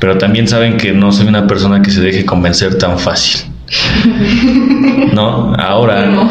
pero 0.00 0.18
también 0.18 0.48
saben 0.48 0.76
que 0.76 0.92
no 0.92 1.12
soy 1.12 1.26
una 1.26 1.46
persona 1.46 1.82
que 1.82 1.90
se 1.90 2.00
deje 2.00 2.24
convencer 2.24 2.78
tan 2.78 2.98
fácil. 2.98 3.40
No, 5.12 5.52
ahora, 5.58 6.10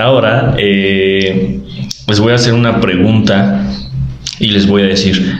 ahora 0.00 0.54
eh, 0.58 1.60
les 2.06 2.20
voy 2.20 2.30
a 2.30 2.36
hacer 2.36 2.52
una 2.52 2.80
pregunta 2.80 3.64
y 4.38 4.48
les 4.48 4.66
voy 4.66 4.82
a 4.82 4.86
decir, 4.86 5.36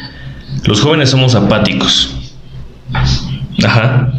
los 0.64 0.80
jóvenes 0.80 1.10
somos 1.10 1.36
apáticos. 1.36 2.16
Ajá. 3.64 4.12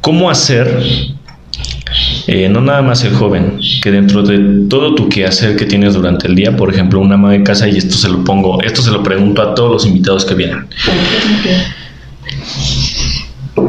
¿Cómo 0.00 0.30
hacer, 0.30 0.80
eh, 2.26 2.48
no 2.48 2.60
nada 2.60 2.82
más 2.82 3.04
el 3.04 3.14
joven, 3.14 3.60
que 3.82 3.90
dentro 3.90 4.22
de 4.22 4.66
todo 4.68 4.94
tu 4.94 5.08
quehacer 5.08 5.56
que 5.56 5.64
tienes 5.64 5.94
durante 5.94 6.26
el 6.26 6.34
día, 6.34 6.56
por 6.56 6.72
ejemplo, 6.72 7.00
una 7.00 7.14
ama 7.14 7.30
de 7.32 7.42
casa, 7.42 7.68
y 7.68 7.76
esto 7.76 7.96
se 7.96 8.08
lo 8.08 8.24
pongo, 8.24 8.60
esto 8.62 8.82
se 8.82 8.90
lo 8.90 9.02
pregunto 9.02 9.42
a 9.42 9.54
todos 9.54 9.70
los 9.70 9.86
invitados 9.86 10.24
que 10.24 10.34
vienen. 10.34 10.66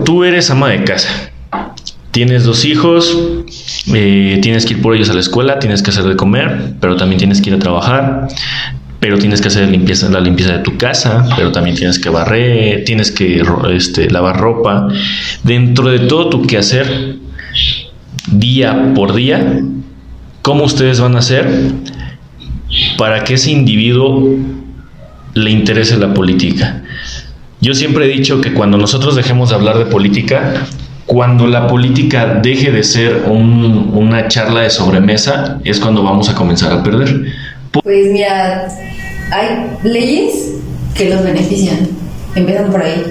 Tú 0.04 0.24
eres 0.24 0.50
ama 0.50 0.70
de 0.70 0.84
casa, 0.84 1.32
tienes 2.12 2.46
dos 2.46 2.66
hijos, 2.66 3.16
eh, 3.94 4.40
tienes 4.42 4.66
que 4.66 4.74
ir 4.74 4.82
por 4.82 4.96
ellos 4.96 5.10
a 5.12 5.14
la 5.14 5.20
escuela, 5.20 5.60
tienes 5.60 5.84
que 5.84 5.92
hacer 5.92 6.06
de 6.06 6.16
comer, 6.16 6.74
pero 6.80 6.96
también 6.96 7.20
tienes 7.20 7.42
que 7.42 7.52
ir 7.52 7.56
a 7.56 7.60
trabajar, 7.60 8.28
pero 9.00 9.20
tienes 9.20 9.40
que 9.40 9.50
hacer 9.50 9.70
limpieza, 9.70 10.10
la 10.10 10.20
limpieza 10.20 10.54
de 10.54 10.64
tu 10.64 10.78
casa, 10.78 11.30
pero 11.36 11.52
también 11.52 11.76
tienes 11.76 12.00
que 12.00 12.10
barrer, 12.10 12.84
tienes 12.86 13.12
que 13.12 13.44
este, 13.72 14.10
lavar 14.10 14.40
ropa. 14.40 14.88
Dentro 15.44 15.90
de 15.90 16.00
todo 16.00 16.30
tu 16.30 16.42
quehacer, 16.48 17.18
día 18.28 18.94
por 18.96 19.14
día, 19.16 19.62
¿cómo 20.42 20.64
ustedes 20.66 21.00
van 21.00 21.16
a 21.16 21.20
hacer 21.20 21.48
para 22.98 23.24
que 23.24 23.36
ese 23.36 23.52
individuo 23.52 24.36
le 25.34 25.50
interese 25.52 25.98
la 25.98 26.14
política? 26.14 26.84
Yo 27.62 27.74
siempre 27.74 28.06
he 28.06 28.10
dicho 28.10 28.42
que 28.42 28.54
cuando 28.54 28.78
nosotros 28.78 29.16
dejemos 29.16 29.50
de 29.50 29.56
hablar 29.56 29.78
de 29.78 29.86
política, 29.86 30.54
cuando 31.06 31.48
la 31.48 31.68
política 31.68 32.40
deje 32.44 32.72
de 32.72 32.84
ser 32.84 33.24
un- 33.28 33.92
una 33.94 34.28
charla 34.28 34.62
de 34.62 34.70
sobremesa, 34.70 35.60
es 35.64 35.80
cuando 35.80 36.04
vamos 36.04 36.30
a 36.30 36.36
comenzar 36.36 36.72
a 36.72 36.84
perder. 36.84 37.26
Pues 37.72 38.12
mira, 38.12 38.68
hay 39.32 39.48
leyes 39.90 40.54
que 40.94 41.10
los 41.10 41.24
benefician, 41.24 41.78
empiezan 42.36 42.70
por 42.72 42.82
ahí. 42.82 43.04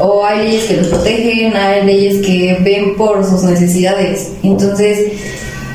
O 0.00 0.24
hay 0.24 0.44
leyes 0.46 0.64
que 0.64 0.76
los 0.76 0.86
protegen, 0.88 1.56
hay 1.56 1.84
leyes 1.84 2.24
que 2.24 2.56
ven 2.62 2.94
por 2.96 3.24
sus 3.24 3.42
necesidades. 3.42 4.32
Entonces, 4.42 5.12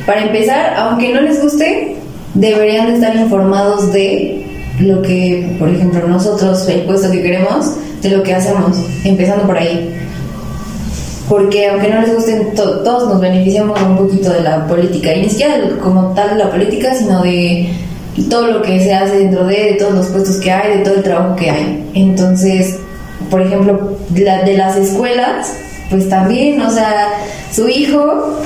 para 0.05 0.24
empezar, 0.24 0.74
aunque 0.78 1.13
no 1.13 1.21
les 1.21 1.41
guste, 1.41 1.95
deberían 2.34 2.88
de 2.88 2.93
estar 2.95 3.15
informados 3.15 3.91
de 3.91 4.45
lo 4.80 5.01
que, 5.01 5.55
por 5.59 5.69
ejemplo, 5.69 6.07
nosotros, 6.07 6.67
el 6.69 6.82
puesto 6.84 7.11
que 7.11 7.21
queremos, 7.21 7.71
de 8.01 8.09
lo 8.09 8.24
que 8.24 8.34
hacemos, 8.34 8.78
empezando 9.03 9.45
por 9.45 9.57
ahí. 9.57 9.93
Porque 11.30 11.67
aunque 11.67 11.89
no 11.89 12.01
les 12.01 12.13
gusten, 12.15 12.53
to- 12.55 12.80
todos 12.80 13.07
nos 13.09 13.19
beneficiamos 13.21 13.80
un 13.82 13.97
poquito 13.97 14.32
de 14.32 14.41
la 14.41 14.67
política. 14.67 15.13
Y 15.13 15.21
ni 15.24 15.30
siquiera 15.30 15.55
como 15.82 16.13
tal 16.13 16.32
de 16.32 16.43
la 16.43 16.49
política, 16.51 16.93
sino 16.95 17.21
de 17.24 17.69
todo 18.30 18.47
lo 18.47 18.61
que 18.61 18.80
se 18.82 18.93
hace 18.93 19.19
dentro 19.19 19.45
de, 19.45 19.55
de 19.55 19.74
todos 19.74 19.93
los 19.93 20.05
puestos 20.07 20.38
que 20.38 20.51
hay, 20.51 20.78
de 20.80 20.84
todo 20.84 20.95
el 20.95 21.03
trabajo 21.03 21.36
que 21.36 21.49
hay. 21.49 21.89
Entonces, 21.93 22.78
por 23.34 23.41
ejemplo, 23.41 23.97
la- 24.13 24.43
de 24.43 24.55
las 24.55 24.75
escuelas, 24.77 25.51
pues 25.89 26.07
también, 26.07 26.61
o 26.61 26.69
sea, 26.69 27.07
su 27.51 27.67
hijo 27.67 28.38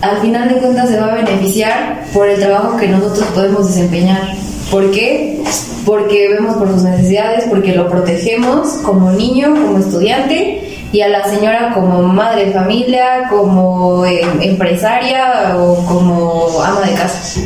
al 0.00 0.16
final 0.22 0.48
de 0.48 0.54
cuentas 0.54 0.88
se 0.88 0.98
va 0.98 1.12
a 1.12 1.14
beneficiar 1.16 2.04
por 2.14 2.26
el 2.26 2.40
trabajo 2.40 2.78
que 2.78 2.88
nosotros 2.88 3.26
podemos 3.34 3.66
desempeñar. 3.68 4.22
¿Por 4.70 4.90
qué? 4.92 5.42
Porque 5.84 6.30
vemos 6.30 6.56
por 6.56 6.70
sus 6.72 6.84
necesidades, 6.84 7.44
porque 7.50 7.74
lo 7.74 7.90
protegemos 7.90 8.68
como 8.82 9.10
niño, 9.12 9.48
como 9.50 9.76
estudiante 9.78 10.78
y 10.90 11.02
a 11.02 11.08
la 11.08 11.24
señora 11.28 11.72
como 11.74 12.02
madre 12.02 12.46
de 12.46 12.52
familia, 12.52 13.24
como 13.28 14.06
eh, 14.06 14.22
empresaria 14.40 15.54
o 15.58 15.84
como 15.84 16.62
ama 16.62 16.80
de 16.80 16.94
casa. 16.94 17.40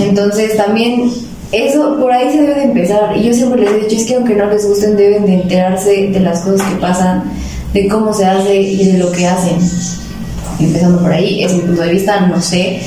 Entonces 0.00 0.56
también 0.56 1.12
eso 1.52 1.98
por 1.98 2.12
ahí 2.12 2.30
se 2.30 2.42
debe 2.42 2.54
de 2.54 2.62
empezar. 2.64 3.16
Y 3.16 3.24
yo 3.24 3.34
siempre 3.34 3.62
les 3.62 3.72
he 3.72 3.78
dicho, 3.80 3.96
es 3.96 4.06
que 4.06 4.14
aunque 4.14 4.34
no 4.34 4.46
les 4.46 4.66
gusten, 4.66 4.96
deben 4.96 5.26
de 5.26 5.34
enterarse 5.34 6.08
de 6.08 6.20
las 6.20 6.40
cosas 6.40 6.66
que 6.68 6.76
pasan, 6.76 7.24
de 7.72 7.88
cómo 7.88 8.12
se 8.12 8.26
hace 8.26 8.60
y 8.60 8.92
de 8.92 8.98
lo 8.98 9.10
que 9.10 9.26
hacen. 9.26 9.58
Empezando 10.60 11.00
por 11.00 11.12
ahí, 11.12 11.42
es 11.42 11.52
mi 11.54 11.60
punto 11.60 11.82
de 11.82 11.92
vista, 11.92 12.20
no 12.26 12.40
sé. 12.40 12.80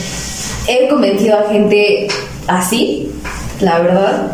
He 0.67 0.87
convencido 0.87 1.39
a 1.39 1.49
gente 1.51 2.07
así, 2.47 3.11
la 3.59 3.79
verdad. 3.79 4.31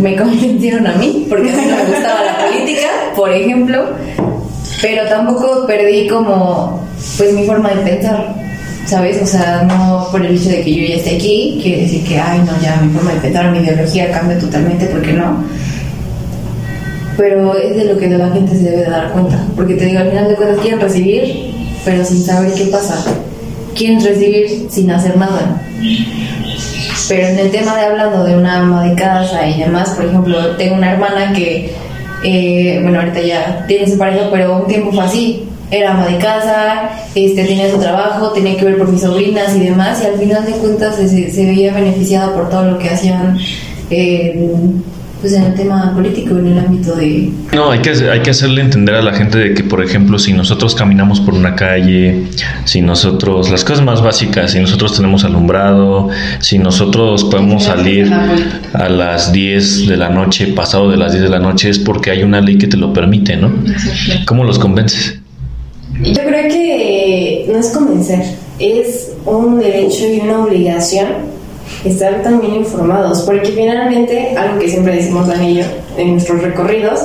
Me 0.00 0.14
convencieron 0.16 0.86
a 0.86 0.92
mí, 0.94 1.26
porque 1.28 1.50
a 1.50 1.56
mí 1.56 1.62
no 1.68 1.76
me 1.76 1.84
gustaba 1.90 2.22
la 2.22 2.46
política, 2.46 2.88
por 3.16 3.32
ejemplo. 3.32 3.86
Pero 4.80 5.08
tampoco 5.08 5.66
perdí 5.66 6.08
como, 6.08 6.86
pues, 7.16 7.32
mi 7.32 7.46
forma 7.46 7.70
de 7.70 7.90
pensar. 7.90 8.49
¿Sabes? 8.86 9.22
O 9.22 9.26
sea, 9.26 9.62
no 9.62 10.08
por 10.10 10.24
el 10.24 10.36
hecho 10.36 10.50
de 10.50 10.62
que 10.62 10.74
yo 10.74 10.86
ya 10.86 10.96
esté 10.96 11.16
aquí, 11.16 11.58
quiere 11.62 11.82
decir 11.82 12.04
que, 12.04 12.18
ay, 12.18 12.40
no, 12.40 12.52
ya 12.60 12.76
mi 12.82 12.92
forma 12.92 13.12
de 13.14 13.20
pensar, 13.20 13.50
mi 13.50 13.58
ideología 13.58 14.10
cambia 14.10 14.38
totalmente, 14.38 14.86
porque 14.86 15.12
no. 15.12 15.44
Pero 17.16 17.56
es 17.56 17.76
de 17.76 17.84
lo 17.84 17.98
que 17.98 18.08
la 18.08 18.30
gente 18.30 18.56
se 18.56 18.70
debe 18.70 18.90
dar 18.90 19.12
cuenta, 19.12 19.44
porque 19.54 19.74
te 19.74 19.86
digo, 19.86 20.00
al 20.00 20.08
final 20.08 20.28
de 20.28 20.34
cuentas 20.34 20.58
quieren 20.60 20.80
recibir, 20.80 21.52
pero 21.84 22.04
sin 22.04 22.22
saber 22.22 22.52
qué 22.54 22.64
pasa. 22.66 23.04
Quieren 23.76 24.02
recibir 24.02 24.66
sin 24.70 24.90
hacer 24.90 25.16
nada. 25.16 25.62
Pero 27.08 27.26
en 27.26 27.38
el 27.38 27.50
tema 27.50 27.76
de 27.76 27.86
hablando 27.86 28.24
de 28.24 28.36
una 28.36 28.60
ama 28.60 28.84
de 28.84 28.94
casa 28.94 29.46
y 29.46 29.60
demás, 29.60 29.90
por 29.90 30.06
ejemplo, 30.06 30.56
tengo 30.56 30.76
una 30.76 30.92
hermana 30.92 31.32
que, 31.32 31.72
eh, 32.24 32.80
bueno, 32.82 33.00
ahorita 33.00 33.20
ya 33.20 33.64
tiene 33.66 33.90
su 33.90 33.98
pareja, 33.98 34.28
pero 34.30 34.58
un 34.58 34.66
tiempo 34.66 34.92
fue 34.92 35.04
así 35.04 35.48
era 35.70 35.92
ama 35.92 36.06
de 36.06 36.18
casa, 36.18 36.90
este, 37.14 37.44
tenía 37.44 37.70
su 37.70 37.78
trabajo, 37.78 38.30
tenía 38.30 38.56
que 38.56 38.64
ver 38.64 38.78
por 38.78 38.88
mis 38.88 39.02
sobrinas 39.02 39.54
y 39.56 39.60
demás, 39.60 40.02
y 40.02 40.06
al 40.06 40.18
final 40.18 40.44
de 40.44 40.52
cuentas 40.52 40.96
se, 40.96 41.30
se 41.30 41.46
veía 41.46 41.72
beneficiada 41.72 42.34
por 42.34 42.48
todo 42.48 42.64
lo 42.64 42.78
que 42.78 42.90
hacían 42.90 43.38
eh, 43.90 44.48
pues 45.20 45.34
en 45.34 45.42
el 45.42 45.54
tema 45.54 45.92
político, 45.94 46.38
en 46.38 46.46
el 46.46 46.58
ámbito 46.58 46.94
de... 46.96 47.30
No, 47.52 47.70
hay 47.70 47.80
que, 47.80 47.90
hay 47.90 48.20
que 48.20 48.30
hacerle 48.30 48.62
entender 48.62 48.94
a 48.94 49.02
la 49.02 49.12
gente 49.12 49.38
de 49.38 49.54
que, 49.54 49.62
por 49.62 49.82
ejemplo, 49.84 50.18
si 50.18 50.32
nosotros 50.32 50.74
caminamos 50.74 51.20
por 51.20 51.34
una 51.34 51.54
calle, 51.54 52.24
si 52.64 52.80
nosotros, 52.80 53.50
las 53.50 53.64
cosas 53.64 53.84
más 53.84 54.02
básicas, 54.02 54.52
si 54.52 54.60
nosotros 54.60 54.96
tenemos 54.96 55.24
alumbrado, 55.24 56.08
si 56.38 56.58
nosotros 56.58 57.24
podemos 57.24 57.64
salir 57.64 58.10
a 58.72 58.88
las 58.88 59.32
10 59.32 59.88
de 59.88 59.96
la 59.96 60.08
noche, 60.08 60.46
pasado 60.48 60.90
de 60.90 60.96
las 60.96 61.12
10 61.12 61.24
de 61.24 61.30
la 61.30 61.38
noche, 61.38 61.68
es 61.68 61.78
porque 61.78 62.10
hay 62.10 62.22
una 62.22 62.40
ley 62.40 62.56
que 62.56 62.66
te 62.66 62.78
lo 62.78 62.92
permite, 62.92 63.36
¿no? 63.36 63.52
¿Cómo 64.24 64.44
los 64.44 64.58
convences? 64.58 65.19
Yo 66.02 66.22
creo 66.22 66.48
que 66.48 67.46
no 67.52 67.58
es 67.58 67.68
convencer, 67.70 68.22
es 68.58 69.12
un 69.26 69.58
derecho 69.58 70.06
y 70.06 70.20
una 70.20 70.44
obligación 70.44 71.08
estar 71.84 72.22
también 72.22 72.54
informados, 72.54 73.20
porque 73.22 73.50
finalmente, 73.50 74.34
algo 74.34 74.58
que 74.58 74.68
siempre 74.68 74.96
decimos 74.96 75.26
yo 75.26 75.64
en 75.98 76.12
nuestros 76.12 76.42
recorridos, 76.42 77.00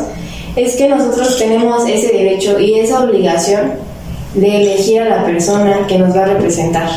es 0.55 0.77
que 0.77 0.87
nosotros 0.87 1.37
tenemos 1.37 1.85
ese 1.89 2.13
derecho 2.13 2.57
y 2.57 2.79
esa 2.79 3.03
obligación 3.03 3.73
de 4.33 4.61
elegir 4.61 5.01
a 5.01 5.09
la 5.09 5.25
persona 5.25 5.85
que 5.87 5.99
nos 5.99 6.15
va 6.15 6.23
a 6.23 6.27
representar, 6.27 6.89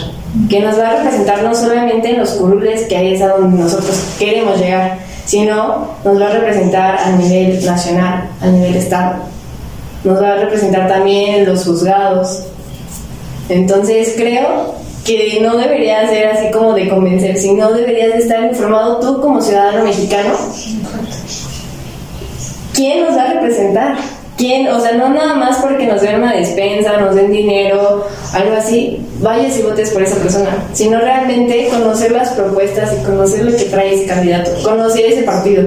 que 0.48 0.60
nos 0.60 0.78
va 0.78 0.90
a 0.90 0.96
representar 1.02 1.42
no 1.42 1.52
solamente 1.52 2.10
en 2.10 2.18
los 2.18 2.30
curules, 2.30 2.82
que 2.82 2.96
ahí 2.96 3.14
es 3.14 3.22
a 3.22 3.28
donde 3.28 3.60
nosotros 3.60 4.14
queremos 4.20 4.60
llegar, 4.60 4.98
sino 5.24 5.88
nos 6.04 6.20
va 6.20 6.26
a 6.28 6.30
representar 6.30 6.96
a 6.96 7.10
nivel 7.16 7.64
nacional, 7.64 8.30
a 8.40 8.46
nivel 8.46 8.76
estado 8.76 9.37
nos 10.04 10.22
va 10.22 10.32
a 10.32 10.36
representar 10.36 10.88
también 10.88 11.46
los 11.46 11.64
juzgados. 11.64 12.44
Entonces 13.48 14.14
creo 14.16 14.74
que 15.04 15.38
no 15.40 15.56
debería 15.56 16.08
ser 16.08 16.28
así 16.28 16.50
como 16.50 16.74
de 16.74 16.88
convencer, 16.88 17.36
sino 17.36 17.72
deberías 17.72 18.12
de 18.12 18.18
estar 18.18 18.44
informado 18.44 19.00
tú 19.00 19.20
como 19.20 19.40
ciudadano 19.40 19.84
mexicano. 19.84 20.34
¿Quién 22.74 23.04
nos 23.04 23.16
va 23.16 23.22
a 23.22 23.32
representar? 23.34 23.96
¿Quién? 24.36 24.68
O 24.68 24.80
sea, 24.80 24.92
no 24.92 25.08
nada 25.08 25.34
más 25.34 25.56
porque 25.56 25.86
nos 25.86 26.00
den 26.00 26.16
una 26.22 26.32
despensa, 26.32 26.96
nos 26.98 27.16
den 27.16 27.32
dinero, 27.32 28.06
algo 28.32 28.56
así, 28.56 29.04
vayas 29.20 29.58
y 29.58 29.62
votes 29.62 29.90
por 29.90 30.02
esa 30.02 30.14
persona, 30.16 30.64
sino 30.72 31.00
realmente 31.00 31.68
conocer 31.70 32.12
las 32.12 32.28
propuestas 32.30 32.94
y 32.94 33.04
conocer 33.04 33.46
lo 33.46 33.56
que 33.56 33.64
trae 33.64 33.94
ese 33.94 34.06
candidato, 34.06 34.50
conocer 34.62 35.06
ese 35.06 35.22
partido. 35.22 35.66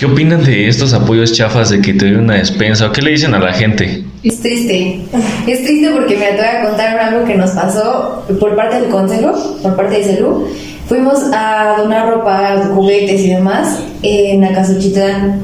¿Qué 0.00 0.06
opinan 0.06 0.42
de 0.42 0.66
estos 0.66 0.94
apoyos 0.94 1.30
chafas 1.34 1.68
de 1.68 1.82
que 1.82 1.92
te 1.92 2.06
den 2.06 2.20
una 2.20 2.36
despensa? 2.36 2.86
¿O 2.86 2.90
qué 2.90 3.02
le 3.02 3.10
dicen 3.10 3.34
a 3.34 3.38
la 3.38 3.52
gente? 3.52 4.02
Es 4.22 4.40
triste. 4.40 4.98
Es 5.46 5.62
triste 5.62 5.90
porque 5.90 6.16
me 6.16 6.30
voy 6.30 6.40
a 6.40 6.64
contar 6.66 6.98
algo 6.98 7.26
que 7.26 7.34
nos 7.34 7.50
pasó 7.50 8.24
por 8.40 8.56
parte 8.56 8.80
del 8.80 8.88
consejo, 8.88 9.58
por 9.62 9.76
parte 9.76 9.98
de 9.98 10.04
Celu. 10.04 10.46
Fuimos 10.88 11.18
a 11.34 11.76
donar 11.82 12.08
ropa, 12.08 12.70
juguetes 12.74 13.20
y 13.20 13.28
demás 13.28 13.78
en 14.02 14.42
Acasuchitán. 14.42 15.42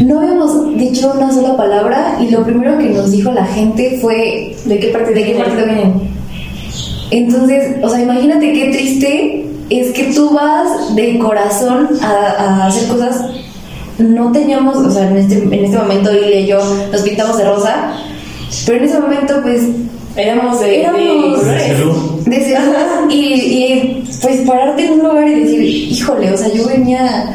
No 0.00 0.18
habíamos 0.18 0.76
dicho 0.76 1.12
una 1.16 1.32
sola 1.32 1.56
palabra 1.56 2.18
y 2.20 2.28
lo 2.28 2.42
primero 2.42 2.76
que 2.76 2.88
nos 2.88 3.12
dijo 3.12 3.30
la 3.30 3.46
gente 3.46 3.98
fue 4.02 4.56
¿de 4.64 4.80
qué 4.80 4.88
parte 4.88 5.12
de 5.12 5.22
qué 5.22 5.34
partido 5.34 5.64
vienen? 5.64 5.92
Entonces, 7.12 7.76
o 7.82 7.88
sea, 7.88 8.02
imagínate 8.02 8.52
qué 8.52 8.70
triste 8.72 9.41
es 9.80 9.92
que 9.92 10.12
tú 10.14 10.30
vas 10.30 10.94
de 10.94 11.18
corazón 11.18 11.88
a, 12.02 12.66
hacer 12.66 12.88
cosas. 12.88 13.24
No 13.98 14.32
teníamos, 14.32 14.76
o 14.76 14.90
sea, 14.90 15.08
en 15.08 15.16
este, 15.18 15.42
en 15.42 15.64
este 15.64 15.76
momento 15.76 16.12
Lili 16.12 16.38
y 16.38 16.46
yo 16.46 16.58
nos 16.90 17.02
pintamos 17.02 17.38
de 17.38 17.44
rosa, 17.44 17.94
pero 18.66 18.78
en 18.78 18.84
ese 18.84 19.00
momento, 19.00 19.40
pues. 19.42 19.62
Éramos 20.14 20.60
de, 20.60 20.84
colores. 20.84 22.26
De 22.26 22.58
y, 23.08 23.16
y 23.16 24.04
pues 24.20 24.42
pararte 24.42 24.84
en 24.84 24.92
un 24.92 25.08
lugar 25.08 25.26
y 25.26 25.40
decir, 25.40 25.62
híjole, 25.62 26.30
o 26.30 26.36
sea, 26.36 26.52
yo 26.52 26.66
venía 26.66 27.34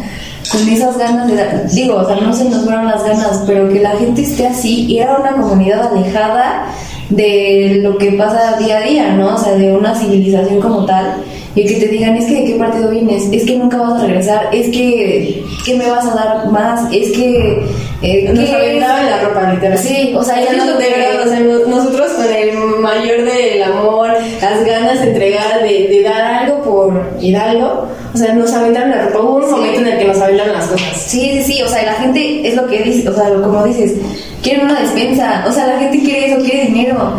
con 0.52 0.70
esas 0.70 0.96
ganas 0.96 1.28
de 1.28 1.36
dar, 1.38 1.68
digo, 1.72 1.96
o 1.96 2.06
sea, 2.06 2.18
no 2.18 2.32
se 2.34 2.46
nos 2.46 2.64
fueron 2.64 2.86
las 2.86 3.04
ganas, 3.04 3.44
pero 3.48 3.68
que 3.70 3.80
la 3.80 3.98
gente 3.98 4.22
esté 4.22 4.46
así, 4.46 4.86
y 4.86 5.00
era 5.00 5.18
una 5.18 5.32
comunidad 5.32 5.92
alejada 5.92 6.68
de 7.10 7.80
lo 7.82 7.98
que 7.98 8.12
pasa 8.12 8.58
día 8.58 8.78
a 8.78 8.82
día, 8.82 9.14
¿no? 9.14 9.36
O 9.36 9.38
sea, 9.38 9.54
de 9.54 9.76
una 9.76 9.96
civilización 9.96 10.60
como 10.60 10.86
tal 10.86 11.16
y 11.56 11.66
que 11.66 11.76
te 11.76 11.88
digan, 11.88 12.16
es 12.16 12.26
que 12.26 12.36
de 12.36 12.46
qué 12.46 12.54
partido 12.56 12.90
vienes, 12.90 13.24
es 13.32 13.46
que 13.46 13.56
nunca 13.56 13.78
vas 13.78 14.02
a 14.02 14.06
regresar, 14.06 14.50
es 14.54 14.70
que, 14.70 15.44
¿qué 15.66 15.76
me 15.76 15.90
vas 15.90 16.06
a 16.06 16.14
dar 16.16 16.52
más? 16.52 16.82
Es 16.94 17.12
que... 17.12 17.64
Eh, 18.04 18.30
Nos 18.32 18.48
aventaban 18.52 19.10
la 19.10 19.22
ropa, 19.22 19.54
literal. 19.54 19.76
Sí, 19.76 20.14
o 20.16 20.24
sea, 20.24 20.40
ya 20.40 20.54
no 20.54 20.78
de 20.78 20.88
verdad, 20.88 21.26
o 21.26 21.30
sea, 21.30 21.40
nosotros 21.40 22.12
con 22.12 22.26
el 22.32 22.56
mayor 22.80 23.24
del 23.24 23.64
amor, 23.64 24.12
las 24.40 24.64
ganas 24.64 25.02
de 25.02 25.08
entregar, 25.08 25.64
de, 25.64 25.88
de 25.88 26.04
dar 26.04 26.22
algo 26.44 26.62
por 26.62 27.10
Hidalgo, 27.20 27.88
o 28.14 28.18
sea, 28.18 28.34
nos 28.34 28.54
aventaron 28.54 28.92
la 28.92 29.08
ropa. 29.08 29.20
Hubo 29.20 29.36
un 29.38 29.52
momento 29.52 29.80
en 29.80 29.88
el 29.88 29.98
que 29.98 30.06
nos 30.06 30.22
aventaron 30.22 30.54
las 30.54 30.68
cosas. 30.68 30.96
Sí, 30.96 31.42
sí, 31.44 31.54
sí, 31.54 31.62
o 31.64 31.68
sea, 31.68 31.84
la 31.86 31.94
gente 31.94 32.48
es 32.48 32.56
lo 32.56 32.68
que 32.68 32.84
dice, 32.84 33.10
o 33.10 33.16
sea, 33.16 33.34
como 33.34 33.64
dices, 33.64 33.94
quieren 34.44 34.66
una 34.66 34.80
despensa, 34.80 35.44
o 35.48 35.52
sea, 35.52 35.66
la 35.66 35.80
gente 35.80 36.00
quiere 36.00 36.34
eso, 36.34 36.44
quiere 36.44 36.66
dinero 36.68 37.14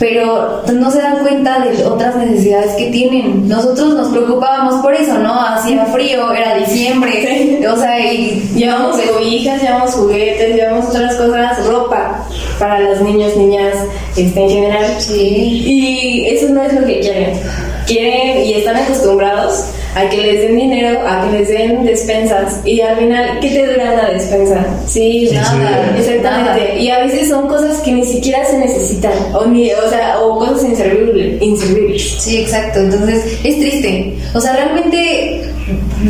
pero 0.00 0.62
no 0.72 0.90
se 0.90 1.02
dan 1.02 1.18
cuenta 1.18 1.58
de 1.60 1.84
otras 1.84 2.16
necesidades 2.16 2.74
que 2.76 2.86
tienen. 2.86 3.46
Nosotros 3.46 3.94
nos 3.94 4.08
preocupábamos 4.08 4.80
por 4.80 4.94
eso, 4.94 5.18
¿no? 5.18 5.38
Hacía 5.38 5.84
frío, 5.84 6.32
era 6.32 6.56
diciembre, 6.56 7.68
o 7.68 7.76
sea, 7.76 8.00
y... 8.00 8.40
Llevamos 8.56 8.96
cobijas, 8.98 9.62
llevamos 9.62 9.92
juguetes, 9.92 10.56
llevamos 10.56 10.86
otras 10.86 11.14
cosas, 11.16 11.66
ropa 11.66 12.26
para 12.58 12.80
los 12.80 13.02
niños, 13.02 13.36
niñas, 13.36 13.76
este, 14.16 14.42
en 14.42 14.48
general. 14.48 14.86
Sí. 14.98 15.62
Y 15.66 16.28
eso 16.28 16.48
no 16.48 16.62
es 16.62 16.72
lo 16.72 16.86
que 16.86 17.00
quieren. 17.00 17.38
Quieren 17.86 18.38
y 18.46 18.54
están 18.54 18.76
acostumbrados 18.76 19.66
a 19.94 20.08
que 20.08 20.16
les 20.16 20.40
den 20.42 20.56
dinero, 20.56 21.00
a 21.06 21.22
que 21.22 21.38
les 21.38 21.48
den 21.48 21.84
despensas 21.84 22.60
y 22.64 22.80
al 22.80 22.96
final, 22.96 23.38
¿qué 23.40 23.50
te 23.50 23.66
dura 23.66 23.94
la 23.96 24.10
despensa? 24.10 24.64
Sí, 24.86 25.30
nada, 25.32 25.94
exactamente. 25.98 26.78
Y 26.78 26.90
a 26.90 27.00
veces 27.00 27.28
son 27.28 27.48
cosas 27.48 27.80
que 27.80 27.92
ni 27.92 28.04
siquiera 28.04 28.44
se 28.44 28.58
necesitan 28.58 29.12
o, 29.34 29.46
ni, 29.46 29.72
o, 29.72 29.90
sea, 29.90 30.20
o 30.20 30.38
cosas 30.38 30.64
inservibles, 30.64 31.42
inservibles. 31.42 32.16
Sí, 32.18 32.38
exacto. 32.38 32.80
Entonces 32.80 33.38
es 33.44 33.58
triste. 33.58 34.18
O 34.34 34.40
sea, 34.40 34.52
realmente 34.52 35.42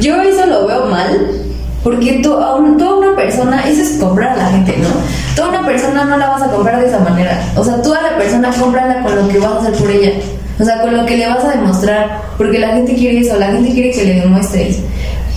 yo 0.00 0.20
eso 0.22 0.46
lo 0.46 0.66
veo 0.66 0.86
mal. 0.86 1.46
Porque 1.82 2.20
toda 2.22 2.56
una 2.56 3.16
persona, 3.16 3.66
eso 3.66 3.80
es 3.80 3.92
comprar 3.98 4.32
a 4.32 4.36
la 4.36 4.50
gente, 4.50 4.76
¿no? 4.76 4.88
Toda 5.34 5.48
una 5.48 5.66
persona 5.66 6.04
no 6.04 6.18
la 6.18 6.28
vas 6.28 6.42
a 6.42 6.50
comprar 6.50 6.78
de 6.78 6.88
esa 6.88 6.98
manera. 6.98 7.42
O 7.56 7.64
sea, 7.64 7.80
toda 7.80 8.02
la 8.02 8.18
persona 8.18 8.52
cómprala 8.58 9.02
con 9.02 9.16
lo 9.16 9.28
que 9.28 9.38
vas 9.38 9.52
a 9.52 9.58
hacer 9.60 9.72
por 9.72 9.90
ella. 9.90 10.12
O 10.60 10.64
sea, 10.64 10.80
con 10.82 10.96
lo 10.96 11.06
que 11.06 11.16
le 11.16 11.26
vas 11.26 11.44
a 11.44 11.52
demostrar, 11.52 12.20
porque 12.36 12.58
la 12.58 12.68
gente 12.74 12.94
quiere 12.94 13.20
eso, 13.20 13.36
la 13.38 13.46
gente 13.46 13.72
quiere 13.72 13.90
que 13.90 14.04
le 14.04 14.20
demuestres. 14.20 14.78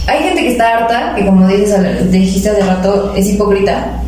Hay 0.07 0.21
gente 0.21 0.41
que 0.41 0.51
está 0.51 0.79
harta, 0.79 1.15
que 1.15 1.25
como 1.25 1.47
dices, 1.47 2.11
dijiste 2.11 2.49
hace 2.49 2.61
rato, 2.61 3.13
es 3.15 3.29
hipócrita, 3.29 4.03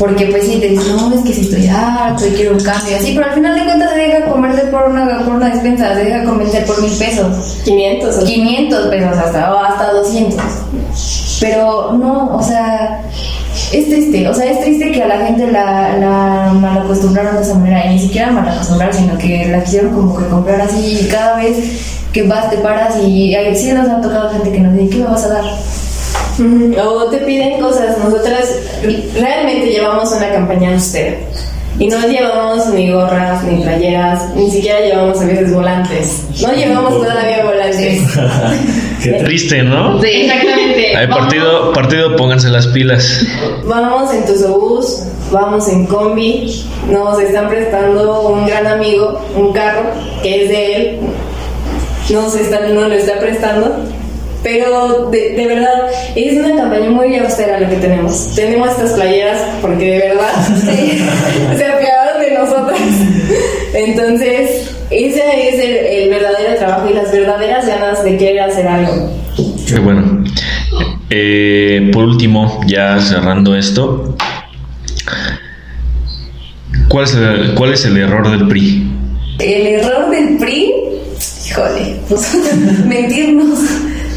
porque 0.00 0.26
pues 0.26 0.44
sí, 0.44 0.56
te 0.58 0.70
dice, 0.70 0.92
no, 0.92 1.14
es 1.14 1.20
que 1.22 1.32
si 1.34 1.42
estoy 1.42 1.68
harto 1.68 2.26
y 2.26 2.30
quiero 2.30 2.54
un 2.54 2.64
cambio, 2.64 2.96
así, 2.96 3.12
pero 3.14 3.26
al 3.26 3.34
final 3.34 3.54
de 3.54 3.64
cuentas 3.64 3.90
se 3.90 3.98
deja 3.98 4.24
convencer 4.24 4.70
por 4.70 4.88
una, 4.88 5.18
por 5.20 5.34
una 5.34 5.50
despensa, 5.50 5.94
se 5.94 6.04
deja 6.04 6.24
convencer 6.24 6.64
por 6.64 6.82
mil 6.82 6.92
pesos. 6.92 7.58
500. 7.64 8.24
500 8.24 8.86
pesos 8.86 9.18
hasta, 9.18 9.54
o 9.54 9.58
hasta 9.58 9.92
200. 9.92 10.42
Pero 11.40 11.92
no, 11.92 12.34
o 12.34 12.42
sea, 12.42 13.02
es 13.72 13.88
triste, 13.88 14.28
o 14.28 14.34
sea, 14.34 14.50
es 14.50 14.60
triste 14.60 14.90
que 14.90 15.02
a 15.02 15.06
la 15.06 15.26
gente 15.26 15.46
la, 15.50 15.96
la 15.96 16.52
mal 16.54 16.78
acostumbraron 16.78 17.36
de 17.36 17.42
esa 17.42 17.54
manera, 17.54 17.86
y 17.86 17.94
ni 17.94 18.00
siquiera 18.00 18.30
mal 18.30 18.48
acostumbrar, 18.48 18.92
sino 18.92 19.16
que 19.16 19.46
la 19.46 19.62
quisieron 19.62 19.94
como 19.94 20.18
que 20.18 20.26
comprar 20.26 20.60
así 20.60 21.00
y 21.02 21.08
cada 21.08 21.36
vez 21.36 21.56
que 22.12 22.24
vas, 22.24 22.50
te 22.50 22.56
paras 22.58 22.96
y 23.04 23.34
ay, 23.34 23.54
sí 23.56 23.72
nos 23.72 23.88
han 23.88 24.02
tocado 24.02 24.30
gente 24.30 24.50
que 24.50 24.60
nos 24.60 24.74
dice, 24.74 24.90
¿qué 24.90 24.96
me 24.98 25.04
vas 25.04 25.24
a 25.24 25.28
dar? 25.28 25.44
O 26.84 27.04
te 27.10 27.18
piden 27.18 27.60
cosas. 27.60 27.98
Nosotras 27.98 28.48
realmente 29.14 29.70
llevamos 29.70 30.10
una 30.12 30.30
campaña 30.30 30.72
austera. 30.72 31.16
Y 31.78 31.86
no 31.86 31.98
llevamos 32.06 32.66
ni 32.68 32.90
gorras, 32.90 33.42
ni 33.44 33.62
playeras, 33.62 34.34
ni 34.34 34.50
siquiera 34.50 34.80
llevamos 34.80 35.20
a 35.20 35.24
veces 35.24 35.54
volantes. 35.54 36.24
No 36.42 36.52
llevamos 36.52 36.94
todavía 36.94 37.44
volantes. 37.44 38.02
Qué 39.02 39.12
triste, 39.24 39.62
¿no? 39.62 40.02
Exactamente. 40.02 40.96
Hay 40.96 41.06
partido, 41.06 41.72
partido, 41.72 42.16
pónganse 42.16 42.48
las 42.48 42.66
pilas. 42.68 43.24
Vamos 43.64 44.12
en 44.12 44.26
Tusobús, 44.26 45.04
vamos 45.30 45.68
en 45.68 45.86
combi, 45.86 46.64
nos 46.90 47.20
están 47.20 47.48
prestando 47.48 48.28
un 48.28 48.46
gran 48.46 48.66
amigo, 48.66 49.20
un 49.36 49.52
carro 49.52 49.84
que 50.22 50.44
es 50.44 50.48
de 50.48 50.76
él, 50.76 50.98
nos, 52.10 52.34
están, 52.34 52.74
nos 52.74 52.88
lo 52.88 52.94
está 52.94 53.18
prestando, 53.18 53.76
pero 54.42 55.10
de, 55.10 55.30
de 55.30 55.46
verdad 55.46 55.90
es 56.14 56.38
una 56.38 56.56
campaña 56.56 56.90
muy 56.90 57.16
austera 57.16 57.60
lo 57.60 57.68
que 57.68 57.76
tenemos. 57.76 58.34
Tenemos 58.34 58.70
estas 58.70 58.92
playeras 58.92 59.40
porque 59.62 59.84
de 59.84 59.98
verdad 59.98 60.32
se 61.56 61.64
apiadaron 61.64 62.20
de 62.20 62.30
nosotras. 62.32 62.80
Entonces, 63.72 64.69
ese 64.90 65.48
es 65.48 65.54
el, 65.54 65.76
el 65.76 66.10
verdadero 66.10 66.56
trabajo 66.56 66.90
y 66.90 66.94
las 66.94 67.12
verdaderas 67.12 67.66
ganas 67.66 68.02
de 68.04 68.16
querer 68.16 68.40
hacer 68.40 68.66
algo. 68.66 69.10
Qué 69.66 69.78
bueno. 69.78 70.24
Eh, 71.10 71.90
por 71.92 72.04
último, 72.04 72.60
ya 72.66 73.00
cerrando 73.00 73.56
esto, 73.56 74.16
¿cuál 76.88 77.04
es, 77.04 77.14
el, 77.14 77.54
¿cuál 77.54 77.72
es 77.72 77.84
el 77.84 77.96
error 77.96 78.30
del 78.30 78.48
PRI? 78.48 78.90
El 79.38 79.66
error 79.66 80.10
del 80.10 80.38
PRI, 80.38 80.72
híjole, 81.48 81.96
pues 82.08 82.36
mentirnos. 82.86 83.58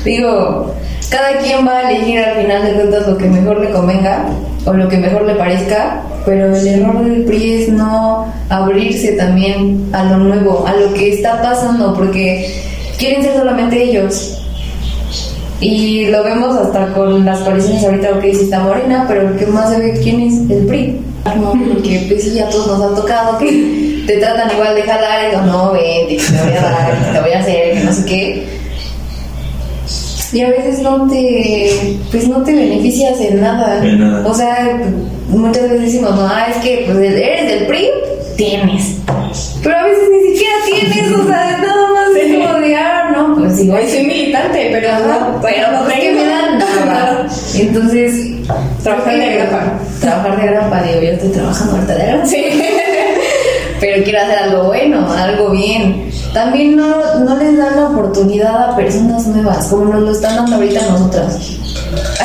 Digo, 0.03 0.75
cada 1.13 1.37
quien 1.37 1.67
va 1.67 1.77
a 1.77 1.91
elegir 1.91 2.19
al 2.19 2.41
final 2.41 2.65
de 2.65 2.73
cuentas 2.73 3.07
lo 3.07 3.15
que 3.15 3.29
mejor 3.29 3.59
le 3.59 3.69
convenga 3.69 4.25
o 4.65 4.73
lo 4.73 4.89
que 4.89 4.97
mejor 4.97 5.25
le 5.25 5.35
parezca, 5.35 6.01
pero 6.25 6.55
el 6.55 6.67
error 6.67 7.05
del 7.05 7.23
PRI 7.25 7.53
es 7.53 7.69
no 7.69 8.33
abrirse 8.49 9.11
también 9.11 9.89
a 9.93 10.05
lo 10.05 10.17
nuevo, 10.17 10.65
a 10.65 10.73
lo 10.73 10.91
que 10.95 11.13
está 11.13 11.39
pasando, 11.39 11.93
porque 11.93 12.51
quieren 12.97 13.21
ser 13.21 13.35
solamente 13.37 13.83
ellos. 13.83 14.39
Y 15.59 16.07
lo 16.07 16.23
vemos 16.23 16.57
hasta 16.57 16.87
con 16.93 17.23
las 17.23 17.41
coaliciones 17.41 17.83
ahorita, 17.83 18.09
lo 18.09 18.19
que 18.19 18.27
dice 18.29 18.45
esta 18.45 18.61
Morena, 18.61 19.05
pero 19.07 19.29
lo 19.29 19.37
que 19.37 19.45
más 19.45 19.69
se 19.69 19.79
ve 19.79 19.99
quién 20.01 20.19
es 20.19 20.49
el 20.49 20.65
PRI. 20.65 20.99
No, 21.39 21.51
porque 21.51 22.05
pues 22.09 22.23
sí, 22.23 22.39
a 22.39 22.49
todos 22.49 22.79
nos 22.79 22.91
ha 22.91 22.95
tocado 22.95 23.37
que 23.37 24.03
te 24.07 24.17
tratan 24.17 24.49
igual 24.51 24.75
de 24.75 24.81
jalar 24.81 25.31
y 25.31 25.45
no, 25.45 25.73
ven, 25.73 26.07
que 26.07 26.17
te 26.17 26.43
voy 26.43 26.57
a 26.57 26.61
dar, 26.61 27.13
te 27.13 27.21
voy 27.21 27.31
a 27.33 27.39
hacer, 27.39 27.73
que 27.73 27.83
no 27.83 27.93
sé 27.93 28.05
qué. 28.05 28.62
Y 30.33 30.41
a 30.41 30.49
veces 30.49 30.79
no 30.79 31.07
te, 31.07 31.97
pues 32.11 32.27
no 32.27 32.43
te 32.43 32.53
beneficias 32.53 33.19
en 33.21 33.41
nada. 33.41 33.85
En 33.85 33.99
nada. 33.99 34.27
O 34.27 34.33
sea, 34.33 34.81
muchas 35.29 35.63
veces 35.63 35.81
decimos, 35.81 36.15
no, 36.15 36.27
ah, 36.27 36.47
es 36.49 36.57
que 36.63 36.83
pues, 36.85 36.97
eres 36.97 37.47
del 37.47 37.67
PRI, 37.67 37.89
tienes. 38.35 38.97
Pero 39.61 39.77
a 39.77 39.83
veces 39.83 40.03
ni 40.11 40.33
siquiera 40.33 40.55
tienes, 40.65 41.11
o 41.11 41.27
sea, 41.27 41.57
nada 41.61 41.91
más 41.91 42.15
es 42.15 42.35
como 42.35 42.59
de, 42.59 42.75
ah, 42.75 43.11
no, 43.15 43.35
pues 43.35 43.59
igual 43.59 43.83
Hoy 43.83 43.89
soy 43.89 44.03
militante, 44.05 44.69
pero 44.71 44.89
Ajá, 44.89 45.19
no, 45.31 45.41
pero 45.41 45.71
no 45.71 45.87
es 45.87 45.93
que 45.93 46.01
tengo 46.01 46.21
me 46.21 46.27
dan 46.27 46.57
nada. 46.57 47.27
Entonces, 47.55 48.33
Trabajar 48.83 49.17
de 49.17 49.35
grapa. 49.35 49.79
Trabajar 50.01 50.41
de 50.41 50.47
grapa, 50.47 50.83
digo, 50.83 51.01
yo 51.01 51.09
estoy 51.09 51.29
trabajando 51.29 51.73
ahorita 51.73 51.95
de 51.95 52.05
grapa. 52.05 52.25
Sí. 52.25 52.45
Pero 53.83 54.01
quiero 54.05 54.19
hacer 54.21 54.37
algo 54.37 54.63
bueno, 54.63 55.05
algo 55.11 55.49
bien. 55.49 56.09
También 56.33 56.77
no, 56.77 57.19
no 57.19 57.35
les 57.35 57.57
dan 57.57 57.75
la 57.75 57.89
oportunidad 57.89 58.69
a 58.69 58.75
personas 58.77 59.27
nuevas, 59.27 59.67
como 59.67 59.91
nos 59.91 60.01
lo 60.03 60.11
están 60.11 60.37
dando 60.37 60.55
ahorita 60.55 60.85
a 60.85 60.89
nosotras. 60.89 61.57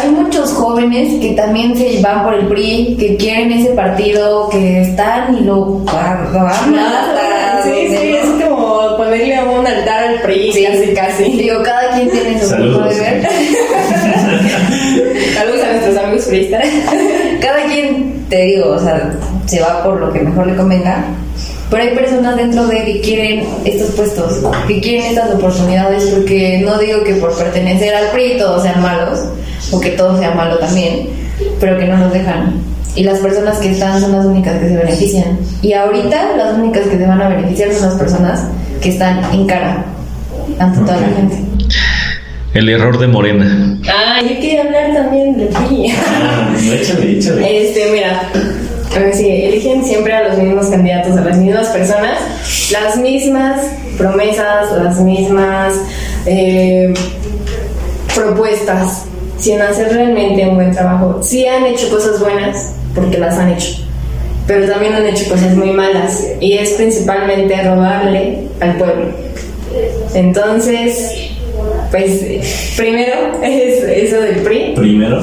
Hay 0.00 0.08
muchos 0.10 0.52
jóvenes 0.52 1.20
que 1.20 1.32
también 1.32 1.76
se 1.76 2.00
van 2.00 2.22
por 2.22 2.34
el 2.34 2.46
PRI, 2.46 2.96
que 2.96 3.16
quieren 3.16 3.50
ese 3.50 3.70
partido, 3.70 4.48
que 4.50 4.82
están 4.82 5.36
y 5.36 5.40
lo 5.40 5.82
aman 5.88 6.78
hasta 6.78 7.62
Sí, 7.64 7.88
sí, 7.88 8.14
es 8.14 8.44
como 8.44 8.96
ponerle 8.96 9.42
un 9.42 9.66
altar 9.66 10.04
al 10.10 10.20
PRI, 10.20 10.52
Sí. 10.52 10.64
casi, 10.64 10.94
casi. 10.94 11.24
Digo, 11.38 11.60
cada 11.64 11.90
quien 11.96 12.08
tiene 12.08 12.40
su 12.40 12.50
punto 12.54 12.84
Saludos. 12.84 12.94
de 12.94 13.00
ver. 13.00 13.28
Saludos 15.34 15.60
a 15.64 15.72
nuestros 15.72 15.96
amigos 15.96 16.24
priistas. 16.26 16.64
cada 17.42 17.64
quien, 17.64 18.24
te 18.28 18.42
digo, 18.42 18.68
o 18.70 18.78
sea, 18.78 19.12
se 19.46 19.60
va 19.60 19.82
por 19.82 19.98
lo 19.98 20.12
que 20.12 20.20
mejor 20.20 20.46
le 20.46 20.54
convenga. 20.54 21.04
Pero 21.70 21.82
hay 21.82 21.94
personas 21.94 22.36
dentro 22.36 22.66
de 22.66 22.84
que 22.84 23.00
quieren 23.00 23.46
estos 23.64 23.90
puestos, 23.90 24.40
que 24.66 24.80
quieren 24.80 25.10
estas 25.10 25.34
oportunidades, 25.34 26.04
porque 26.06 26.62
no 26.64 26.78
digo 26.78 27.04
que 27.04 27.14
por 27.14 27.36
pertenecer 27.36 27.94
al 27.94 28.10
PRI 28.10 28.38
todos 28.38 28.62
sean 28.62 28.80
malos, 28.80 29.20
o 29.70 29.80
que 29.80 29.90
todo 29.90 30.18
sea 30.18 30.30
malo 30.30 30.58
también, 30.58 31.08
pero 31.60 31.78
que 31.78 31.86
no 31.86 31.98
nos 31.98 32.12
dejan. 32.12 32.62
Y 32.94 33.04
las 33.04 33.18
personas 33.18 33.58
que 33.58 33.70
están 33.70 34.00
son 34.00 34.12
las 34.12 34.24
únicas 34.24 34.58
que 34.58 34.68
se 34.68 34.76
benefician. 34.76 35.38
Y 35.62 35.72
ahorita 35.72 36.36
las 36.36 36.54
únicas 36.54 36.84
que 36.86 36.96
se 36.96 37.06
van 37.06 37.20
a 37.20 37.28
beneficiar 37.28 37.72
son 37.72 37.90
las 37.90 37.94
personas 37.98 38.44
que 38.80 38.88
están 38.88 39.22
en 39.32 39.46
cara 39.46 39.84
ante 40.58 40.80
toda 40.80 40.96
la 40.96 41.08
gente. 41.08 41.36
El 42.54 42.68
error 42.70 42.98
de 42.98 43.06
Morena. 43.06 43.78
Ah, 43.88 44.20
yo 44.22 44.40
quería 44.40 44.62
hablar 44.62 44.94
también 44.94 45.36
de 45.36 45.46
PRI. 45.46 45.92
Ah, 45.96 46.50
no, 46.60 46.72
échale, 46.72 47.18
échale. 47.18 47.68
Este, 47.68 47.92
mira, 47.92 48.22
ver 48.96 49.14
si 49.14 49.28
eligen 49.28 49.84
siempre 49.84 50.12
a 50.14 50.28
los 50.28 50.38
mismos 50.38 50.68
candidatos, 50.68 51.16
a 51.16 51.20
las 51.20 51.36
mismas 51.36 51.68
personas, 51.68 52.18
las 52.72 52.96
mismas 52.96 53.60
promesas, 53.96 54.72
las 54.72 54.98
mismas 55.00 55.74
eh, 56.26 56.92
propuestas, 58.14 59.04
sin 59.38 59.60
hacer 59.60 59.92
realmente 59.92 60.48
un 60.48 60.56
buen 60.56 60.70
trabajo. 60.72 61.22
Sí 61.22 61.46
han 61.46 61.64
hecho 61.66 61.90
cosas 61.90 62.20
buenas, 62.20 62.74
porque 62.94 63.18
las 63.18 63.34
han 63.38 63.50
hecho, 63.50 63.84
pero 64.46 64.66
también 64.70 64.94
han 64.94 65.06
hecho 65.06 65.28
cosas 65.28 65.54
muy 65.54 65.70
malas, 65.70 66.24
y 66.40 66.54
es 66.54 66.70
principalmente 66.70 67.62
robarle 67.62 68.48
al 68.60 68.76
pueblo. 68.76 69.06
Entonces, 70.14 71.30
pues, 71.90 72.74
primero 72.76 73.32
es 73.42 73.82
eso 73.82 74.20
del 74.20 74.36
PRI. 74.36 74.72
Primero, 74.74 75.20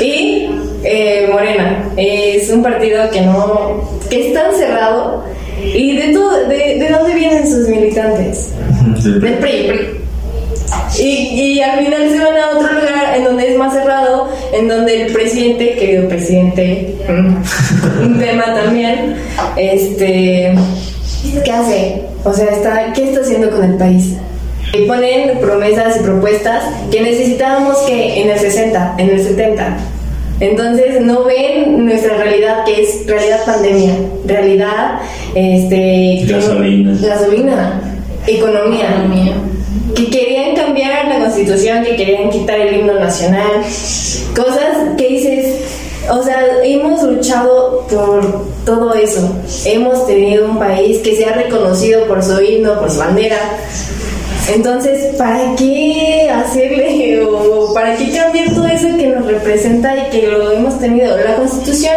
Y 0.00 0.53
eh, 0.84 1.28
Morena 1.30 1.90
es 1.96 2.50
un 2.50 2.62
partido 2.62 3.10
que 3.10 3.22
no 3.22 3.88
que 4.10 4.28
es 4.28 4.34
tan 4.34 4.54
cerrado 4.54 5.24
y 5.62 5.96
de 5.96 6.12
todo 6.12 6.46
de, 6.46 6.78
de 6.78 6.88
dónde 6.90 7.14
vienen 7.14 7.46
sus 7.46 7.68
militantes 7.68 8.50
del 9.02 9.20
del 9.20 9.34
PRI, 9.34 9.68
PRI. 9.68 10.04
Y, 10.98 11.04
y 11.04 11.60
al 11.60 11.84
final 11.84 12.08
se 12.08 12.18
van 12.18 12.36
a 12.36 12.50
otro 12.50 12.72
lugar 12.72 13.16
en 13.16 13.24
donde 13.24 13.50
es 13.50 13.58
más 13.58 13.72
cerrado, 13.72 14.28
en 14.52 14.68
donde 14.68 15.02
el 15.02 15.12
presidente, 15.12 15.74
querido 15.74 16.08
presidente, 16.08 16.94
mm, 17.08 18.02
un 18.04 18.18
tema 18.20 18.54
también, 18.54 19.16
este, 19.56 20.54
¿qué 21.44 21.50
hace? 21.52 22.02
O 22.24 22.32
sea, 22.32 22.46
está, 22.46 22.92
¿qué 22.92 23.04
está 23.04 23.20
haciendo 23.20 23.50
con 23.50 23.64
el 23.64 23.76
país? 23.76 24.14
Y 24.72 24.86
ponen 24.86 25.38
promesas 25.38 25.96
y 25.96 26.04
propuestas 26.04 26.64
que 26.90 27.00
necesitábamos 27.00 27.76
que 27.82 28.22
en 28.22 28.30
el 28.30 28.38
60, 28.38 28.94
en 28.98 29.10
el 29.10 29.22
70. 29.22 29.76
Entonces 30.40 31.00
no 31.00 31.24
ven 31.24 31.86
nuestra 31.86 32.16
realidad 32.16 32.64
que 32.64 32.82
es 32.82 33.06
realidad 33.06 33.44
pandemia, 33.46 33.94
realidad 34.26 34.98
este 35.34 36.24
Gasolina. 36.26 36.98
gasolina, 37.00 37.80
economía, 38.26 38.90
Economía. 38.90 39.32
que 39.94 40.10
querían 40.10 40.56
cambiar 40.56 41.06
la 41.06 41.20
constitución, 41.20 41.84
que 41.84 41.94
querían 41.94 42.30
quitar 42.30 42.58
el 42.58 42.80
himno 42.80 42.94
nacional, 42.94 43.62
cosas 44.34 44.96
que 44.98 45.08
dices, 45.08 45.56
o 46.10 46.22
sea, 46.22 46.44
hemos 46.64 47.02
luchado 47.04 47.86
por 47.88 48.44
todo 48.64 48.92
eso, 48.94 49.36
hemos 49.64 50.06
tenido 50.06 50.46
un 50.46 50.58
país 50.58 50.98
que 50.98 51.14
se 51.16 51.26
ha 51.26 51.34
reconocido 51.34 52.06
por 52.06 52.22
su 52.22 52.40
himno, 52.42 52.78
por 52.80 52.90
su 52.90 52.98
bandera. 52.98 53.38
Entonces, 54.52 55.16
¿para 55.16 55.56
qué 55.56 56.30
hacerle 56.30 57.24
o 57.24 57.72
para 57.72 57.96
qué 57.96 58.10
cambiar 58.10 58.52
todo 58.54 58.66
eso 58.66 58.88
que 58.96 59.08
nos 59.08 59.26
representa 59.26 59.94
y 59.96 60.10
que 60.10 60.28
lo 60.28 60.52
hemos 60.52 60.78
tenido? 60.78 61.16
La 61.16 61.36
Constitución, 61.36 61.94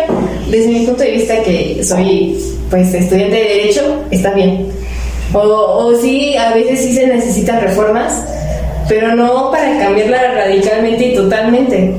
desde 0.49 0.67
mi 0.69 0.85
punto 0.85 1.03
de 1.03 1.11
vista, 1.11 1.43
que 1.43 1.83
soy 1.83 2.37
pues 2.69 2.93
estudiante 2.93 3.35
de 3.35 3.43
derecho, 3.43 4.03
está 4.11 4.31
bien. 4.31 4.67
O, 5.33 5.39
o 5.39 5.95
sí, 6.01 6.37
a 6.37 6.53
veces 6.53 6.79
sí 6.79 6.93
se 6.93 7.07
necesitan 7.07 7.59
reformas, 7.59 8.23
pero 8.87 9.13
no 9.15 9.51
para 9.51 9.77
cambiarla 9.77 10.33
radicalmente 10.33 11.09
y 11.09 11.15
totalmente. 11.15 11.95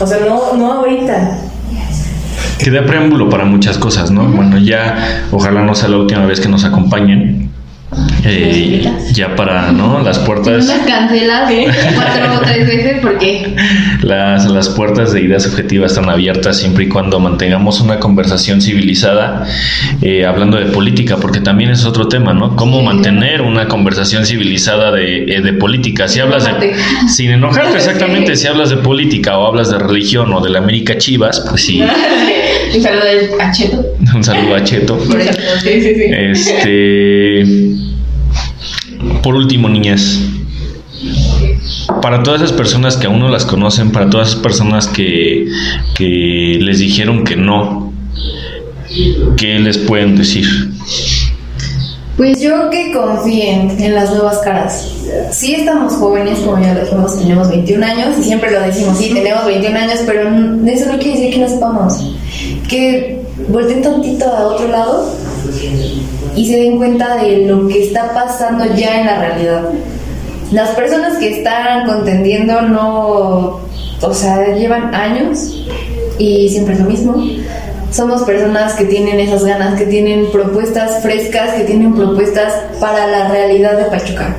O 0.00 0.06
sea, 0.06 0.18
no, 0.20 0.54
no 0.54 0.72
ahorita. 0.74 1.38
Que 2.58 2.70
da 2.70 2.84
preámbulo 2.84 3.28
para 3.28 3.44
muchas 3.44 3.78
cosas, 3.78 4.10
¿no? 4.10 4.24
Bueno, 4.24 4.58
ya 4.58 5.24
ojalá 5.32 5.62
no 5.62 5.74
sea 5.74 5.88
la 5.88 5.98
última 5.98 6.24
vez 6.26 6.40
que 6.40 6.48
nos 6.48 6.64
acompañen. 6.64 7.47
Eh, 8.24 8.84
ya 9.12 9.34
para, 9.34 9.72
¿no? 9.72 10.00
Las 10.00 10.18
puertas. 10.18 10.66
No 10.66 10.76
las 10.76 10.86
cancelas 10.86 11.50
cuatro 11.94 12.36
o 12.36 12.40
tres 12.40 12.66
veces 12.66 12.98
porque 13.00 13.56
Las, 14.02 14.44
las 14.46 14.68
puertas 14.68 15.12
de 15.12 15.22
ideas 15.22 15.46
objetivas 15.46 15.92
están 15.92 16.10
abiertas 16.10 16.58
siempre 16.58 16.84
y 16.84 16.88
cuando 16.88 17.18
mantengamos 17.18 17.80
una 17.80 17.98
conversación 17.98 18.60
civilizada 18.60 19.46
eh, 20.02 20.26
hablando 20.26 20.58
de 20.58 20.66
política, 20.66 21.16
porque 21.16 21.40
también 21.40 21.70
es 21.70 21.84
otro 21.86 22.08
tema, 22.08 22.34
¿no? 22.34 22.56
Cómo 22.56 22.82
mantener 22.82 23.40
una 23.40 23.68
conversación 23.68 24.26
civilizada 24.26 24.92
de, 24.92 25.24
eh, 25.24 25.40
de 25.40 25.52
política. 25.54 26.08
Si 26.08 26.20
hablas 26.20 26.44
de. 26.44 26.74
Sin 27.08 27.30
enojarte, 27.30 27.76
exactamente. 27.76 28.36
Si 28.36 28.46
hablas 28.46 28.70
de 28.70 28.76
política 28.76 29.38
o 29.38 29.46
hablas 29.46 29.70
de 29.70 29.78
religión 29.78 30.32
o 30.34 30.40
de 30.40 30.50
la 30.50 30.58
América 30.58 30.98
Chivas, 30.98 31.44
pues 31.48 31.64
sí. 31.64 31.82
un 32.74 32.82
saludo 32.82 33.04
del 33.04 33.40
Acheto. 33.40 33.84
Un 34.14 34.24
saludo 34.24 34.54
a 34.54 34.64
Cheto. 34.64 34.98
Por. 35.08 35.22
Sí, 35.22 35.82
sí, 35.82 35.94
sí. 35.94 36.04
Este. 36.10 37.44
Por 39.22 39.34
último, 39.34 39.68
niñas. 39.68 40.20
Para 42.02 42.22
todas 42.22 42.42
esas 42.42 42.56
personas 42.56 42.96
que 42.96 43.06
aún 43.06 43.20
no 43.20 43.28
las 43.28 43.44
conocen, 43.44 43.90
para 43.90 44.10
todas 44.10 44.28
esas 44.28 44.40
personas 44.40 44.88
que, 44.88 45.46
que 45.94 46.58
les 46.60 46.78
dijeron 46.80 47.24
que 47.24 47.36
no, 47.36 47.92
¿qué 49.36 49.58
les 49.58 49.78
pueden 49.78 50.16
decir? 50.16 50.46
Pues 52.16 52.40
yo 52.40 52.68
que 52.68 52.92
confíen 52.92 53.80
en 53.80 53.94
las 53.94 54.10
nuevas 54.10 54.38
caras. 54.38 54.92
Sí 55.30 55.54
estamos 55.54 55.94
jóvenes, 55.94 56.40
como 56.40 56.60
ya 56.60 56.74
lo 56.74 56.80
dijimos, 56.80 57.16
tenemos 57.16 57.48
21 57.48 57.86
años 57.86 58.18
y 58.18 58.24
siempre 58.24 58.50
lo 58.50 58.60
decimos, 58.60 58.98
sí, 58.98 59.14
tenemos 59.14 59.46
21 59.46 59.78
años, 59.78 60.00
pero 60.04 60.22
eso 60.22 60.92
no 60.92 60.98
quiere 60.98 61.12
decir 61.12 61.34
que 61.34 61.38
no 61.38 61.48
sepamos. 61.48 62.17
Que 62.68 63.22
volteen 63.48 63.82
tantito 63.82 64.26
a 64.26 64.48
otro 64.48 64.68
lado 64.68 65.10
y 66.36 66.46
se 66.46 66.56
den 66.56 66.76
cuenta 66.76 67.16
de 67.16 67.46
lo 67.46 67.66
que 67.66 67.84
está 67.84 68.12
pasando 68.12 68.64
ya 68.76 69.00
en 69.00 69.06
la 69.06 69.18
realidad. 69.18 69.70
Las 70.52 70.70
personas 70.70 71.18
que 71.18 71.38
están 71.38 71.86
contendiendo 71.86 72.62
no, 72.62 73.60
o 74.00 74.14
sea, 74.14 74.54
llevan 74.54 74.94
años 74.94 75.66
y 76.18 76.48
siempre 76.48 76.74
es 76.74 76.80
lo 76.80 76.86
mismo. 76.86 77.24
Somos 77.90 78.22
personas 78.22 78.74
que 78.74 78.84
tienen 78.84 79.18
esas 79.18 79.44
ganas, 79.44 79.78
que 79.78 79.86
tienen 79.86 80.30
propuestas 80.30 81.02
frescas, 81.02 81.54
que 81.54 81.64
tienen 81.64 81.94
propuestas 81.94 82.52
para 82.80 83.06
la 83.06 83.28
realidad 83.28 83.78
de 83.78 83.84
Pachuca. 83.84 84.36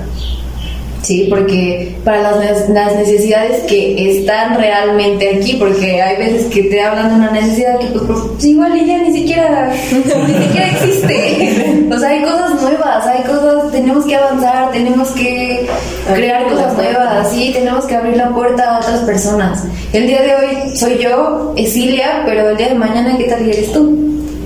Sí, 1.09 1.25
porque 1.27 1.95
para 2.05 2.21
las, 2.21 2.69
las 2.69 2.95
necesidades 2.95 3.63
que 3.63 4.19
están 4.19 4.55
realmente 4.55 5.37
aquí, 5.37 5.55
porque 5.57 5.99
hay 5.99 6.17
veces 6.17 6.45
que 6.53 6.65
te 6.65 6.79
hablan 6.79 7.09
de 7.09 7.15
una 7.15 7.31
necesidad 7.31 7.79
que 7.79 7.87
pues, 7.87 8.03
pues, 8.05 8.45
igual 8.45 8.73
ya 8.85 8.99
ni 8.99 9.11
siquiera, 9.11 9.73
ni 9.91 10.33
siquiera 10.33 10.69
existe. 10.69 11.89
O 11.91 11.97
sea, 11.97 12.09
hay 12.09 12.21
cosas 12.21 12.61
nuevas, 12.61 13.07
hay 13.07 13.23
cosas, 13.23 13.71
tenemos 13.71 14.05
que 14.05 14.15
avanzar, 14.15 14.71
tenemos 14.71 15.09
que 15.09 15.67
crear 16.13 16.47
cosas 16.47 16.75
nuevas, 16.75 17.31
sí, 17.31 17.49
tenemos 17.53 17.85
que 17.85 17.95
abrir 17.95 18.15
la 18.15 18.29
puerta 18.29 18.75
a 18.75 18.77
otras 18.77 18.99
personas. 18.99 19.63
El 19.91 20.05
día 20.05 20.21
de 20.21 20.35
hoy 20.35 20.77
soy 20.77 20.99
yo, 20.99 21.55
Esilia, 21.57 22.21
pero 22.27 22.51
el 22.51 22.57
día 22.57 22.67
de 22.67 22.75
mañana, 22.75 23.17
¿qué 23.17 23.23
tal 23.23 23.49
eres 23.49 23.71
tú? 23.73 23.97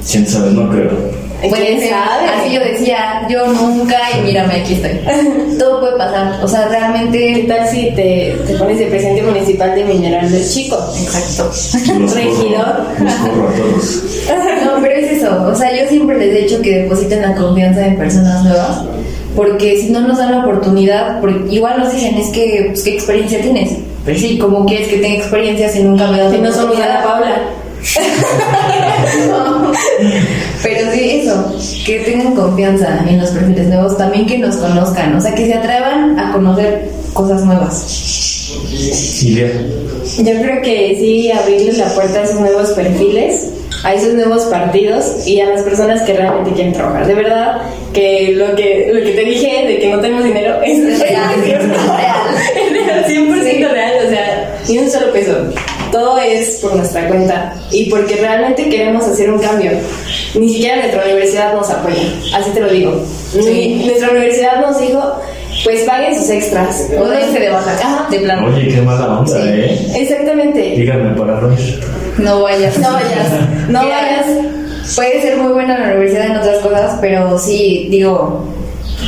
¿Quién 0.10 0.26
sabe? 0.26 0.52
No 0.52 0.70
creo. 0.70 1.23
Puede 1.50 1.66
¿Quién 1.66 1.80
ser. 1.82 1.90
sabe? 1.90 2.28
Así 2.30 2.54
yo 2.54 2.60
decía, 2.62 3.28
yo 3.30 3.48
nunca, 3.48 3.98
y 4.18 4.22
mírame, 4.22 4.62
aquí 4.62 4.76
estoy. 4.76 5.00
Todo 5.60 5.82
puede 5.82 5.98
pasar. 5.98 6.40
O 6.44 6.48
sea, 6.48 6.64
¿Qué 6.64 6.70
realmente. 6.70 7.46
tal 7.48 7.68
si 7.68 7.92
te, 7.92 8.36
te 8.48 8.54
pones 8.56 8.80
de 8.80 8.86
presidente 8.86 9.24
municipal 9.24 9.76
de 9.76 9.84
Mineral 9.84 10.32
del 10.32 10.48
Chico? 10.50 10.78
Exacto. 10.98 11.52
Regidor. 12.16 12.86
No, 14.66 14.82
pero 14.82 14.96
es 14.96 15.12
eso. 15.18 15.44
O 15.48 15.56
sea, 15.56 15.76
yo 15.76 15.88
siempre 15.90 16.18
les 16.18 16.36
he 16.36 16.42
dicho 16.44 16.62
que 16.62 16.80
depositen 16.84 17.22
la 17.22 17.36
confianza 17.36 17.86
en 17.86 17.98
personas 17.98 18.44
nuevas. 18.44 18.82
Porque 19.36 19.78
si 19.82 19.90
no 19.90 20.02
nos 20.02 20.20
dan 20.20 20.32
la 20.32 20.40
oportunidad, 20.42 21.20
porque 21.20 21.56
igual 21.56 21.80
nos 21.80 21.92
dicen, 21.92 22.16
es 22.18 22.28
que, 22.30 22.68
pues, 22.70 22.84
¿qué 22.84 22.94
experiencia 22.94 23.42
tienes? 23.42 23.72
Pero 24.06 24.20
sí, 24.20 24.38
¿cómo 24.38 24.66
quieres 24.66 24.88
que 24.90 24.98
tenga 24.98 25.16
experiencia 25.18 25.70
si 25.70 25.82
nunca 25.82 26.08
me 26.08 26.20
das 26.20 26.32
Si 26.32 26.38
no 26.38 26.52
somos 26.54 26.78
a 26.80 26.88
la 26.88 27.04
Paula. 27.04 27.42
No. 29.28 29.53
Pero 30.64 30.92
sí, 30.92 31.22
eso, 31.22 31.56
que 31.86 32.00
tengan 32.00 32.36
confianza 32.36 33.04
en 33.08 33.20
los 33.20 33.30
perfiles 33.30 33.68
nuevos, 33.68 33.98
también 33.98 34.26
que 34.26 34.38
nos 34.38 34.58
conozcan, 34.58 35.16
o 35.16 35.22
sea, 35.22 35.34
que 35.36 35.46
se 35.46 35.54
atrevan 35.54 36.18
a 36.20 36.32
conocer 36.32 36.90
cosas 37.14 37.44
nuevas. 37.44 38.52
Ilia. 39.22 39.52
Yo 40.18 40.42
creo 40.42 40.62
que 40.62 40.96
sí, 41.00 41.32
abrirles 41.32 41.78
la 41.78 41.88
puerta 41.94 42.20
a 42.20 42.24
esos 42.24 42.40
nuevos 42.40 42.70
perfiles, 42.72 43.50
a 43.84 43.94
esos 43.94 44.14
nuevos 44.14 44.44
partidos 44.44 45.28
y 45.28 45.42
a 45.42 45.50
las 45.50 45.62
personas 45.62 46.02
que 46.04 46.14
realmente 46.14 46.52
quieren 46.52 46.74
trabajar. 46.74 47.08
De 47.08 47.16
verdad, 47.16 47.62
que 47.94 48.34
lo 48.36 48.56
que, 48.56 48.92
lo 48.94 49.04
que 49.04 49.12
te 49.12 49.24
dije 49.26 49.68
de 49.68 49.80
que 49.80 49.90
no 49.90 50.00
tenemos 50.00 50.24
dinero 50.24 50.62
es 50.64 51.00
real, 51.00 51.32
es 51.44 51.54
es 51.54 51.70
real. 51.70 52.22
Es 52.56 52.74
real, 52.74 53.06
100% 53.06 53.72
real, 53.72 53.94
o 54.06 54.10
sea, 54.10 54.60
ni 54.68 54.78
un 54.80 54.90
solo 54.90 55.12
peso. 55.12 55.36
Todo 55.94 56.18
es 56.18 56.58
por 56.60 56.76
nuestra 56.76 57.08
cuenta 57.08 57.54
y 57.72 57.88
porque 57.90 58.16
realmente 58.16 58.68
queremos 58.68 59.06
hacer 59.06 59.32
un 59.32 59.40
cambio. 59.40 59.72
Ni 60.34 60.50
siquiera 60.50 60.78
nuestra 60.78 61.04
universidad 61.06 61.54
nos 61.54 61.70
apoya, 61.70 62.02
así 62.36 62.50
te 62.52 62.60
lo 62.62 62.70
digo. 62.70 63.00
Sí. 63.32 63.84
Nuestra 63.86 64.10
universidad 64.10 64.60
nos 64.60 64.82
dijo, 64.82 65.22
pues 65.64 65.82
paguen 65.84 66.18
sus 66.18 66.30
extras. 66.32 66.88
O 67.00 67.06
déjense 67.08 67.40
de 67.40 67.50
baja, 67.50 67.72
Ajá. 67.80 68.08
de 68.10 68.20
plano. 68.20 68.48
Oye, 68.48 68.70
qué 68.70 68.82
mala 68.82 69.20
onda, 69.20 69.32
Sí. 69.32 69.48
¿eh? 69.48 69.92
Exactamente. 69.98 70.60
Díganme 70.76 71.16
para 71.16 71.40
no. 71.42 71.56
No 72.18 72.42
vayas. 72.42 72.78
No 72.80 72.92
vayas, 72.92 73.30
no 73.70 73.80
vayas. 73.88 74.26
Puede 74.96 75.22
ser 75.22 75.38
muy 75.38 75.54
buena 75.54 75.78
la 75.80 75.86
universidad 75.92 76.26
en 76.26 76.38
otras 76.38 76.58
cosas, 76.58 76.98
pero 77.00 77.38
sí, 77.38 77.88
digo, 77.92 78.44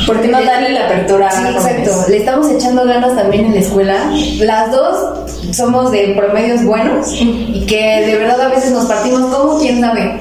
¿Por 0.06 0.20
qué 0.20 0.28
no 0.28 0.40
darle 0.42 0.70
la 0.72 0.86
apertura 0.86 1.30
Sí, 1.30 1.38
jóvenes? 1.42 1.64
exacto. 1.66 2.10
Le 2.10 2.16
estamos 2.18 2.50
echando 2.50 2.84
ganas 2.84 3.16
también 3.16 3.46
en 3.46 3.54
la 3.54 3.60
escuela. 3.60 3.94
Las 4.40 4.70
dos 4.70 5.20
somos 5.52 5.90
de 5.90 6.14
promedios 6.16 6.64
buenos 6.64 7.12
y 7.20 7.64
que 7.66 8.04
de 8.06 8.16
verdad 8.16 8.40
a 8.40 8.48
veces 8.48 8.70
nos 8.72 8.86
partimos 8.86 9.34
como, 9.34 9.58
quién 9.58 9.80
sabe. 9.80 10.18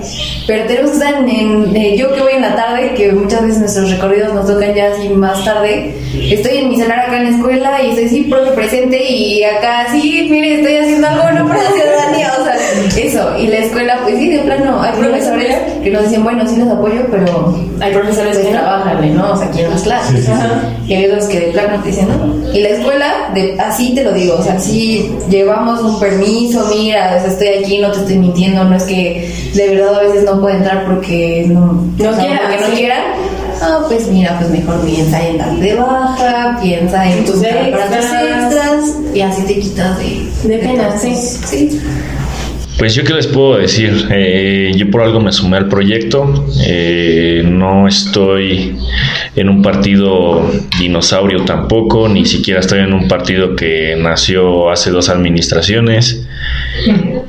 Pero 0.48 0.66
tenemos 0.68 0.92
que 0.92 0.98
estar 0.98 1.14
en, 1.16 1.30
en- 1.30 1.76
eh, 1.76 1.96
yo 1.98 2.14
que 2.14 2.22
voy 2.22 2.34
en 2.34 2.42
la 2.42 2.56
tarde, 2.56 2.94
que 2.96 3.12
muchas 3.12 3.42
veces 3.42 3.60
nuestros 3.60 3.90
recorridos 3.92 4.34
nos 4.34 4.46
tocan 4.48 4.74
ya 4.74 4.92
así 4.92 5.10
más 5.10 5.44
tarde. 5.44 5.96
Estoy 6.32 6.58
en 6.60 6.70
mi 6.70 6.76
celular 6.78 7.00
acá 7.00 7.18
en 7.18 7.24
la 7.26 7.30
escuela 7.38 7.84
y 7.84 7.90
estoy 7.90 8.10
sí, 8.10 8.22
profe 8.24 8.52
presente 8.52 9.04
y 9.04 9.44
acá 9.44 9.88
sí, 9.92 10.28
mire, 10.30 10.56
estoy 10.62 10.78
haciendo 10.78 11.08
algo 11.08 11.24
bueno 11.24 11.48
para 11.48 11.64
la 11.64 11.72
ciudadanía. 11.72 12.32
O 12.40 12.44
sea, 12.44 12.56
eso. 13.04 13.38
Y 13.40 13.48
la 13.48 13.58
escuela, 13.58 14.00
pues 14.04 14.18
sí, 14.18 14.30
de 14.30 14.40
plano, 14.40 14.82
hay 14.82 14.94
profesores 15.00 15.56
que 15.84 15.90
nos 15.90 16.04
dicen, 16.04 16.24
bueno, 16.24 16.48
sí 16.48 16.58
los 16.58 16.70
apoyo, 16.70 17.02
pero 17.12 17.58
Hay 17.82 17.94
profesores 17.94 18.36
pues 18.38 18.48
que 18.48 18.54
no. 18.54 18.60
trabajarle, 18.62 19.10
¿no? 19.12 19.32
O 19.34 19.38
sea, 19.38 19.48
aquí 19.48 19.62
las 19.76 19.84
clases. 19.84 20.26
Sí, 20.26 20.32
sí. 20.32 20.88
Y 20.88 20.94
hay 20.94 21.06
otros 21.08 21.26
que 21.26 21.40
de 21.40 21.48
plano 21.48 21.82
te 21.84 21.90
dicen, 21.90 22.08
no. 22.08 22.54
Y 22.54 22.60
la 22.62 22.70
escuela, 22.70 23.14
de, 23.34 23.60
así 23.60 23.94
te 23.96 24.04
lo 24.04 24.12
digo, 24.14 24.36
o 24.40 24.44
sea, 24.44 24.60
sí 24.60 25.12
llevamos 25.30 25.82
un 25.82 26.00
permiso, 26.00 26.66
mira, 26.76 27.16
o 27.18 27.22
sea, 27.22 27.32
estoy 27.32 27.48
aquí, 27.64 27.78
no 27.80 27.92
te 27.92 28.00
estoy 28.00 28.18
mintiendo, 28.18 28.64
no 28.64 28.76
es 28.76 28.84
que 28.84 29.32
de 29.54 29.70
verdad 29.76 29.96
a 29.96 30.02
veces 30.04 30.24
no 30.24 30.40
puedo 30.42 30.56
entrar 30.56 30.86
porque 30.86 31.46
no, 31.48 31.84
No 31.98 32.10
o 32.10 32.14
sea, 32.14 32.26
quiera, 32.26 32.42
porque 32.42 32.62
no 32.62 32.68
sí. 32.68 32.74
quieran. 32.78 33.02
Ah, 33.62 33.80
pues 33.88 34.08
mira, 34.10 34.38
pues 34.38 34.52
mejor 34.52 34.82
piensa 34.86 35.26
en 35.26 35.38
darte 35.38 35.62
de 35.62 35.76
baja, 35.76 36.60
piensa 36.62 37.10
en 37.10 37.24
Tus 37.26 37.38
para 37.38 37.88
tus 37.88 38.06
extras. 38.06 38.96
y 39.14 39.22
así 39.22 39.42
te 39.44 39.60
quitas 39.60 39.98
de, 39.98 40.28
De 40.50 40.58
pena, 40.60 40.90
todo. 40.90 41.00
sí. 41.00 41.80
Pues 42.78 42.94
yo 42.94 43.04
qué 43.04 43.14
les 43.14 43.28
puedo 43.28 43.58
decir, 43.58 44.08
Eh, 44.12 44.72
yo 44.76 44.90
por 44.92 45.02
algo 45.02 45.20
me 45.22 45.32
sumé 45.32 45.58
al 45.58 45.70
proyecto, 45.70 46.46
Eh, 46.68 47.42
no 47.46 47.88
estoy 47.88 48.76
en 49.36 49.50
un 49.50 49.62
partido 49.62 50.50
dinosaurio 50.80 51.44
tampoco, 51.46 52.08
ni 52.10 52.26
siquiera 52.26 52.60
estoy 52.60 52.80
en 52.80 52.94
un 52.94 53.08
partido 53.08 53.56
que 53.56 53.96
nació 53.98 54.70
hace 54.72 54.92
dos 54.92 55.10
administraciones. 55.10 56.26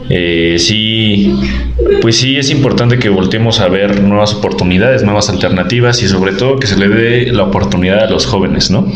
Eh, 0.09 0.57
sí, 0.59 1.35
pues 2.01 2.17
sí 2.17 2.37
es 2.37 2.51
importante 2.51 2.99
que 2.99 3.09
volteemos 3.09 3.61
a 3.61 3.69
ver 3.69 4.01
nuevas 4.01 4.35
oportunidades, 4.35 5.03
nuevas 5.03 5.29
alternativas 5.31 6.03
y 6.03 6.09
sobre 6.09 6.33
todo 6.33 6.59
que 6.59 6.67
se 6.67 6.77
le 6.77 6.89
dé 6.89 7.33
la 7.33 7.45
oportunidad 7.45 8.05
a 8.05 8.11
los 8.11 8.27
jóvenes, 8.27 8.71
¿no? 8.71 8.91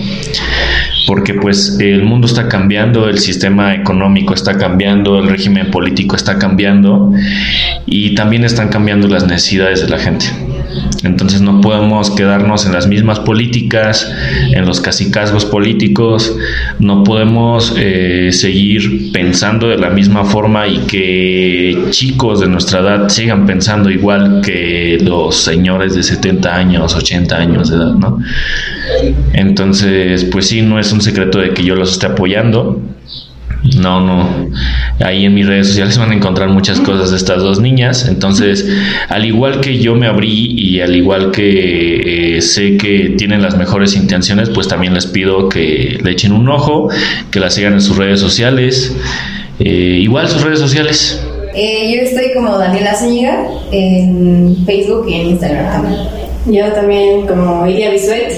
Porque 1.11 1.34
pues 1.34 1.76
el 1.80 2.04
mundo 2.04 2.28
está 2.28 2.46
cambiando, 2.46 3.08
el 3.08 3.18
sistema 3.18 3.74
económico 3.74 4.32
está 4.32 4.56
cambiando, 4.56 5.18
el 5.18 5.28
régimen 5.28 5.72
político 5.72 6.14
está 6.14 6.38
cambiando 6.38 7.12
y 7.84 8.14
también 8.14 8.44
están 8.44 8.68
cambiando 8.68 9.08
las 9.08 9.26
necesidades 9.26 9.80
de 9.82 9.88
la 9.88 9.98
gente. 9.98 10.26
Entonces 11.02 11.40
no 11.40 11.61
podemos 11.61 12.12
quedarnos 12.12 12.64
en 12.64 12.74
las 12.74 12.86
mismas 12.86 13.18
políticas, 13.18 14.08
en 14.52 14.64
los 14.66 14.80
casicazgos 14.80 15.44
políticos, 15.44 16.36
no 16.78 17.02
podemos 17.02 17.74
eh, 17.76 18.28
seguir 18.30 19.11
pensando 19.11 19.66
de 19.66 19.78
la 19.78 19.90
misma 19.90 20.24
forma 20.24 20.68
y 20.68 20.78
que 20.86 21.86
chicos 21.90 22.38
de 22.38 22.46
nuestra 22.46 22.82
edad 22.82 23.08
sigan 23.08 23.46
pensando 23.46 23.90
igual 23.90 24.42
que 24.44 24.96
los 25.02 25.34
señores 25.42 25.96
de 25.96 26.04
70 26.04 26.54
años, 26.54 26.94
80 26.94 27.36
años 27.36 27.68
de 27.68 27.76
edad, 27.78 27.94
¿no? 27.94 28.20
Entonces, 29.32 30.24
pues 30.24 30.49
sí, 30.49 30.62
no 30.62 30.78
es 30.78 30.93
un 30.93 31.01
secreto 31.01 31.38
de 31.38 31.55
que 31.55 31.64
yo 31.64 31.74
los 31.74 31.93
esté 31.93 32.07
apoyando, 32.07 32.80
No, 33.76 34.01
no. 34.01 34.51
Ahí 35.05 35.26
en 35.26 35.34
mis 35.34 35.47
redes 35.47 35.68
sociales 35.68 35.99
van 35.99 36.12
a 36.12 36.14
encontrar 36.14 36.49
muchas 36.49 36.80
cosas 36.80 37.11
de 37.11 37.16
estas 37.16 37.43
dos 37.43 37.61
niñas. 37.61 38.09
Entonces, 38.09 38.66
al 39.09 39.24
igual 39.26 39.61
que 39.61 39.78
yo 39.78 39.95
me 39.95 40.07
abrí 40.07 40.55
y 40.59 40.80
al 40.80 40.97
igual 40.97 41.30
que 41.30 42.36
eh, 42.36 42.41
sé 42.41 42.76
que 42.78 43.14
tienen 43.18 43.43
las 43.43 43.57
mejores 43.59 43.97
intenciones, 43.97 44.49
pues 44.51 44.66
también 44.68 44.95
les 44.95 45.07
pido 45.07 45.49
que 45.49 45.99
le 46.03 46.11
echen 46.11 46.32
un 46.32 46.49
ojo, 46.49 46.88
que 47.30 47.41
la 47.41 47.51
sigan 47.51 47.74
en 47.74 47.82
sus 47.82 47.97
redes 47.99 48.20
sociales. 48.20 48.97
Eh, 49.59 49.99
igual 50.03 50.28
sus 50.28 50.43
redes 50.43 50.59
sociales. 50.59 51.22
Eh, 51.55 51.92
yo 51.94 52.03
estoy 52.03 52.32
como 52.34 52.57
Daniela 52.57 52.94
Zúñiga 52.94 53.46
en 53.72 54.57
Facebook 54.66 55.07
y 55.09 55.14
en 55.14 55.26
Instagram 55.28 55.72
también. 55.72 56.20
Yo 56.46 56.72
también 56.72 57.26
como 57.26 57.66
Ilia 57.66 57.90
Bisuet, 57.90 58.32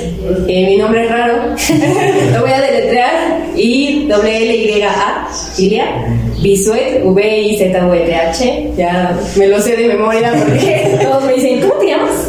eh, 0.48 0.66
mi 0.66 0.76
nombre 0.76 1.04
es 1.04 1.10
raro, 1.10 1.34
lo 2.32 2.40
voy 2.40 2.50
a 2.50 2.60
deletrear, 2.60 3.38
I 3.56 4.06
W 4.08 4.36
L 4.36 4.56
Y 4.56 4.82
A, 4.82 5.28
Ilia, 5.56 5.84
Bisuet, 6.42 7.04
V 7.04 7.40
I 7.40 7.56
Z 7.56 7.86
U 7.86 7.92
T 7.92 8.14
H, 8.14 8.70
ya 8.76 9.16
me 9.36 9.46
lo 9.46 9.60
sé 9.60 9.76
de 9.76 9.86
memoria 9.86 10.32
porque 10.32 10.98
todos 11.02 11.24
me 11.24 11.34
dicen, 11.34 11.60
¿cómo 11.60 11.74
te 11.74 11.86
llamas? 11.86 12.28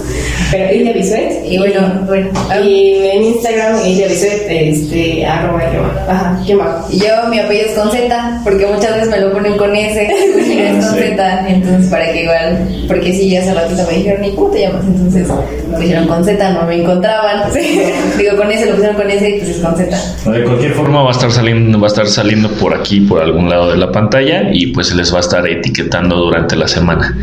Pero 0.54 0.72
Ilia 0.72 0.94
Bisuet, 0.94 1.46
Y 1.50 1.58
bueno, 1.58 1.82
bueno. 2.06 2.30
y 2.64 3.08
en 3.12 3.24
Instagram 3.24 3.84
Ilia 3.88 4.08
Bisuet, 4.08 4.46
este, 4.48 5.26
arroba, 5.26 5.64
yo, 5.74 5.82
ajá, 6.08 6.40
bajo. 6.56 6.94
Y 6.94 7.00
Yo, 7.00 7.08
mi 7.28 7.40
apellido 7.40 7.70
es 7.70 7.74
con 7.74 7.90
Z, 7.90 8.42
porque 8.44 8.68
muchas 8.68 8.94
veces 8.94 9.10
me 9.10 9.20
lo 9.20 9.32
ponen 9.34 9.58
con 9.58 9.76
S, 9.76 10.00
es 10.08 10.86
con. 10.86 10.96
Z, 10.96 11.50
entonces 11.50 11.90
para 11.90 12.12
que 12.12 12.22
igual, 12.22 12.68
porque 12.88 13.14
sí, 13.14 13.36
hace 13.36 13.52
ratito 13.52 13.82
me 13.90 13.98
dijeron, 13.98 14.24
¿y 14.26 14.32
cómo 14.36 14.52
te 14.52 14.60
llamas? 14.62 14.86
Entonces 14.86 15.28
me 15.72 15.78
pusieron 15.78 16.08
con 16.08 16.24
Z, 16.24 16.50
no 16.52 16.68
me 16.68 16.82
encontraban, 16.82 17.52
digo 18.18 18.38
con 18.38 18.52
S, 18.52 18.66
lo 18.68 18.74
pusieron 18.74 18.96
con 18.96 19.10
S 19.10 19.28
y 19.28 19.40
pues 19.40 19.50
es 19.50 19.58
con 19.58 19.76
Z. 19.76 19.98
De 20.32 20.44
cualquier 20.44 20.72
forma, 20.74 20.84
forma 20.84 21.04
va 21.04 21.10
a 21.10 21.14
estar 21.14 21.32
saliendo 21.32 21.80
va 21.80 21.88
a 21.88 21.88
estar 21.88 22.08
saliendo 22.08 22.50
por 22.52 22.76
aquí 22.76 23.02
por 23.02 23.22
algún 23.22 23.50
lado 23.50 23.72
de 23.72 23.78
la 23.78 23.92
pantalla 23.92 24.50
y 24.52 24.68
pues 24.68 24.88
se 24.88 24.96
les 24.96 25.12
va 25.14 25.18
a 25.18 25.22
estar 25.22 25.48
etiquetando 25.48 26.18
durante 26.18 26.56
la 26.56 26.68
semana 26.68 27.18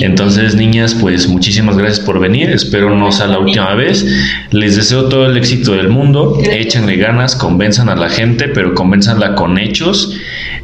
entonces 0.00 0.54
niñas 0.54 0.96
pues 1.00 1.28
muchísimas 1.28 1.76
gracias 1.76 2.00
por 2.00 2.18
venir 2.18 2.50
espero 2.50 2.69
no 2.72 3.12
sea 3.12 3.26
la 3.26 3.38
última 3.38 3.74
vez. 3.74 4.06
Les 4.50 4.76
deseo 4.76 5.08
todo 5.08 5.26
el 5.26 5.36
éxito 5.36 5.72
del 5.72 5.88
mundo. 5.88 6.38
Échenle 6.42 6.96
ganas 6.96 7.36
convenzan 7.36 7.88
a 7.88 7.96
la 7.96 8.08
gente 8.08 8.48
pero 8.48 8.74
convénzanla 8.74 9.34
con 9.34 9.58
hechos 9.58 10.16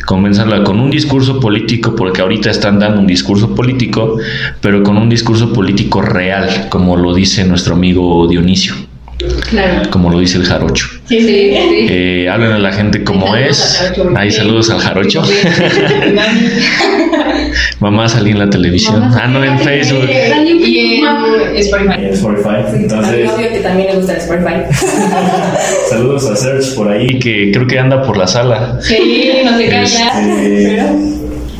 convénzanla 0.06 0.62
con 0.62 0.78
un 0.78 0.90
discurso 0.90 1.40
político 1.40 1.96
porque 1.96 2.22
ahorita 2.22 2.48
están 2.48 2.78
dando 2.78 3.00
un 3.00 3.06
discurso 3.06 3.54
político 3.54 4.18
pero 4.60 4.82
con 4.82 4.96
un 4.96 5.08
discurso 5.08 5.52
político 5.52 6.00
real 6.00 6.68
como 6.70 6.96
lo 6.96 7.12
dice 7.12 7.44
nuestro 7.44 7.74
amigo 7.74 8.26
Dionisio 8.28 8.74
Claro. 9.50 9.90
como 9.90 10.10
lo 10.10 10.18
dice 10.20 10.38
el 10.38 10.44
jarocho 10.44 10.86
Sí, 11.08 11.20
sí. 11.20 11.50
eh, 11.54 12.28
hablen 12.30 12.52
a 12.52 12.58
la 12.58 12.72
gente 12.72 13.04
como 13.04 13.36
es. 13.36 13.80
Hay 14.16 14.30
saludos 14.32 14.70
al 14.70 14.80
jarocho. 14.80 15.22
Mamá 17.80 18.08
salí 18.08 18.30
en 18.32 18.38
la 18.40 18.50
televisión. 18.50 19.02
Ah, 19.14 19.28
no, 19.28 19.44
en 19.44 19.58
Facebook. 19.60 20.08
Y 20.10 20.78
en 20.78 21.56
Spotify. 21.56 21.94
en 21.98 22.04
Spotify. 22.06 22.48
Entonces, 22.74 23.24
novio 23.26 23.48
que 23.52 23.60
también 23.60 23.88
le 23.90 23.96
gusta 23.98 24.12
el 24.14 24.18
Spotify. 24.18 24.62
saludos 25.90 26.26
a 26.30 26.36
Serge 26.36 26.72
por 26.74 26.90
ahí. 26.90 27.18
Que 27.18 27.50
creo 27.52 27.66
que 27.66 27.78
anda 27.78 28.02
por 28.02 28.16
la 28.16 28.26
sala. 28.26 28.78
Sí, 28.82 29.30
no 29.44 29.56
se 29.56 29.66
Este, 29.66 30.82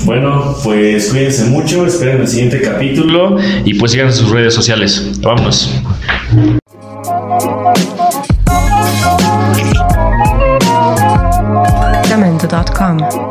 bueno, 0.04 0.56
pues 0.62 1.08
cuídense 1.10 1.44
mucho. 1.44 1.86
Esperen 1.86 2.20
el 2.22 2.28
siguiente 2.28 2.60
capítulo. 2.60 3.36
Y 3.64 3.74
pues 3.74 3.92
sigan 3.92 4.08
en 4.08 4.12
sus 4.12 4.30
redes 4.30 4.54
sociales. 4.54 5.12
Vámonos. 5.20 5.70
Instagram. 12.98 13.25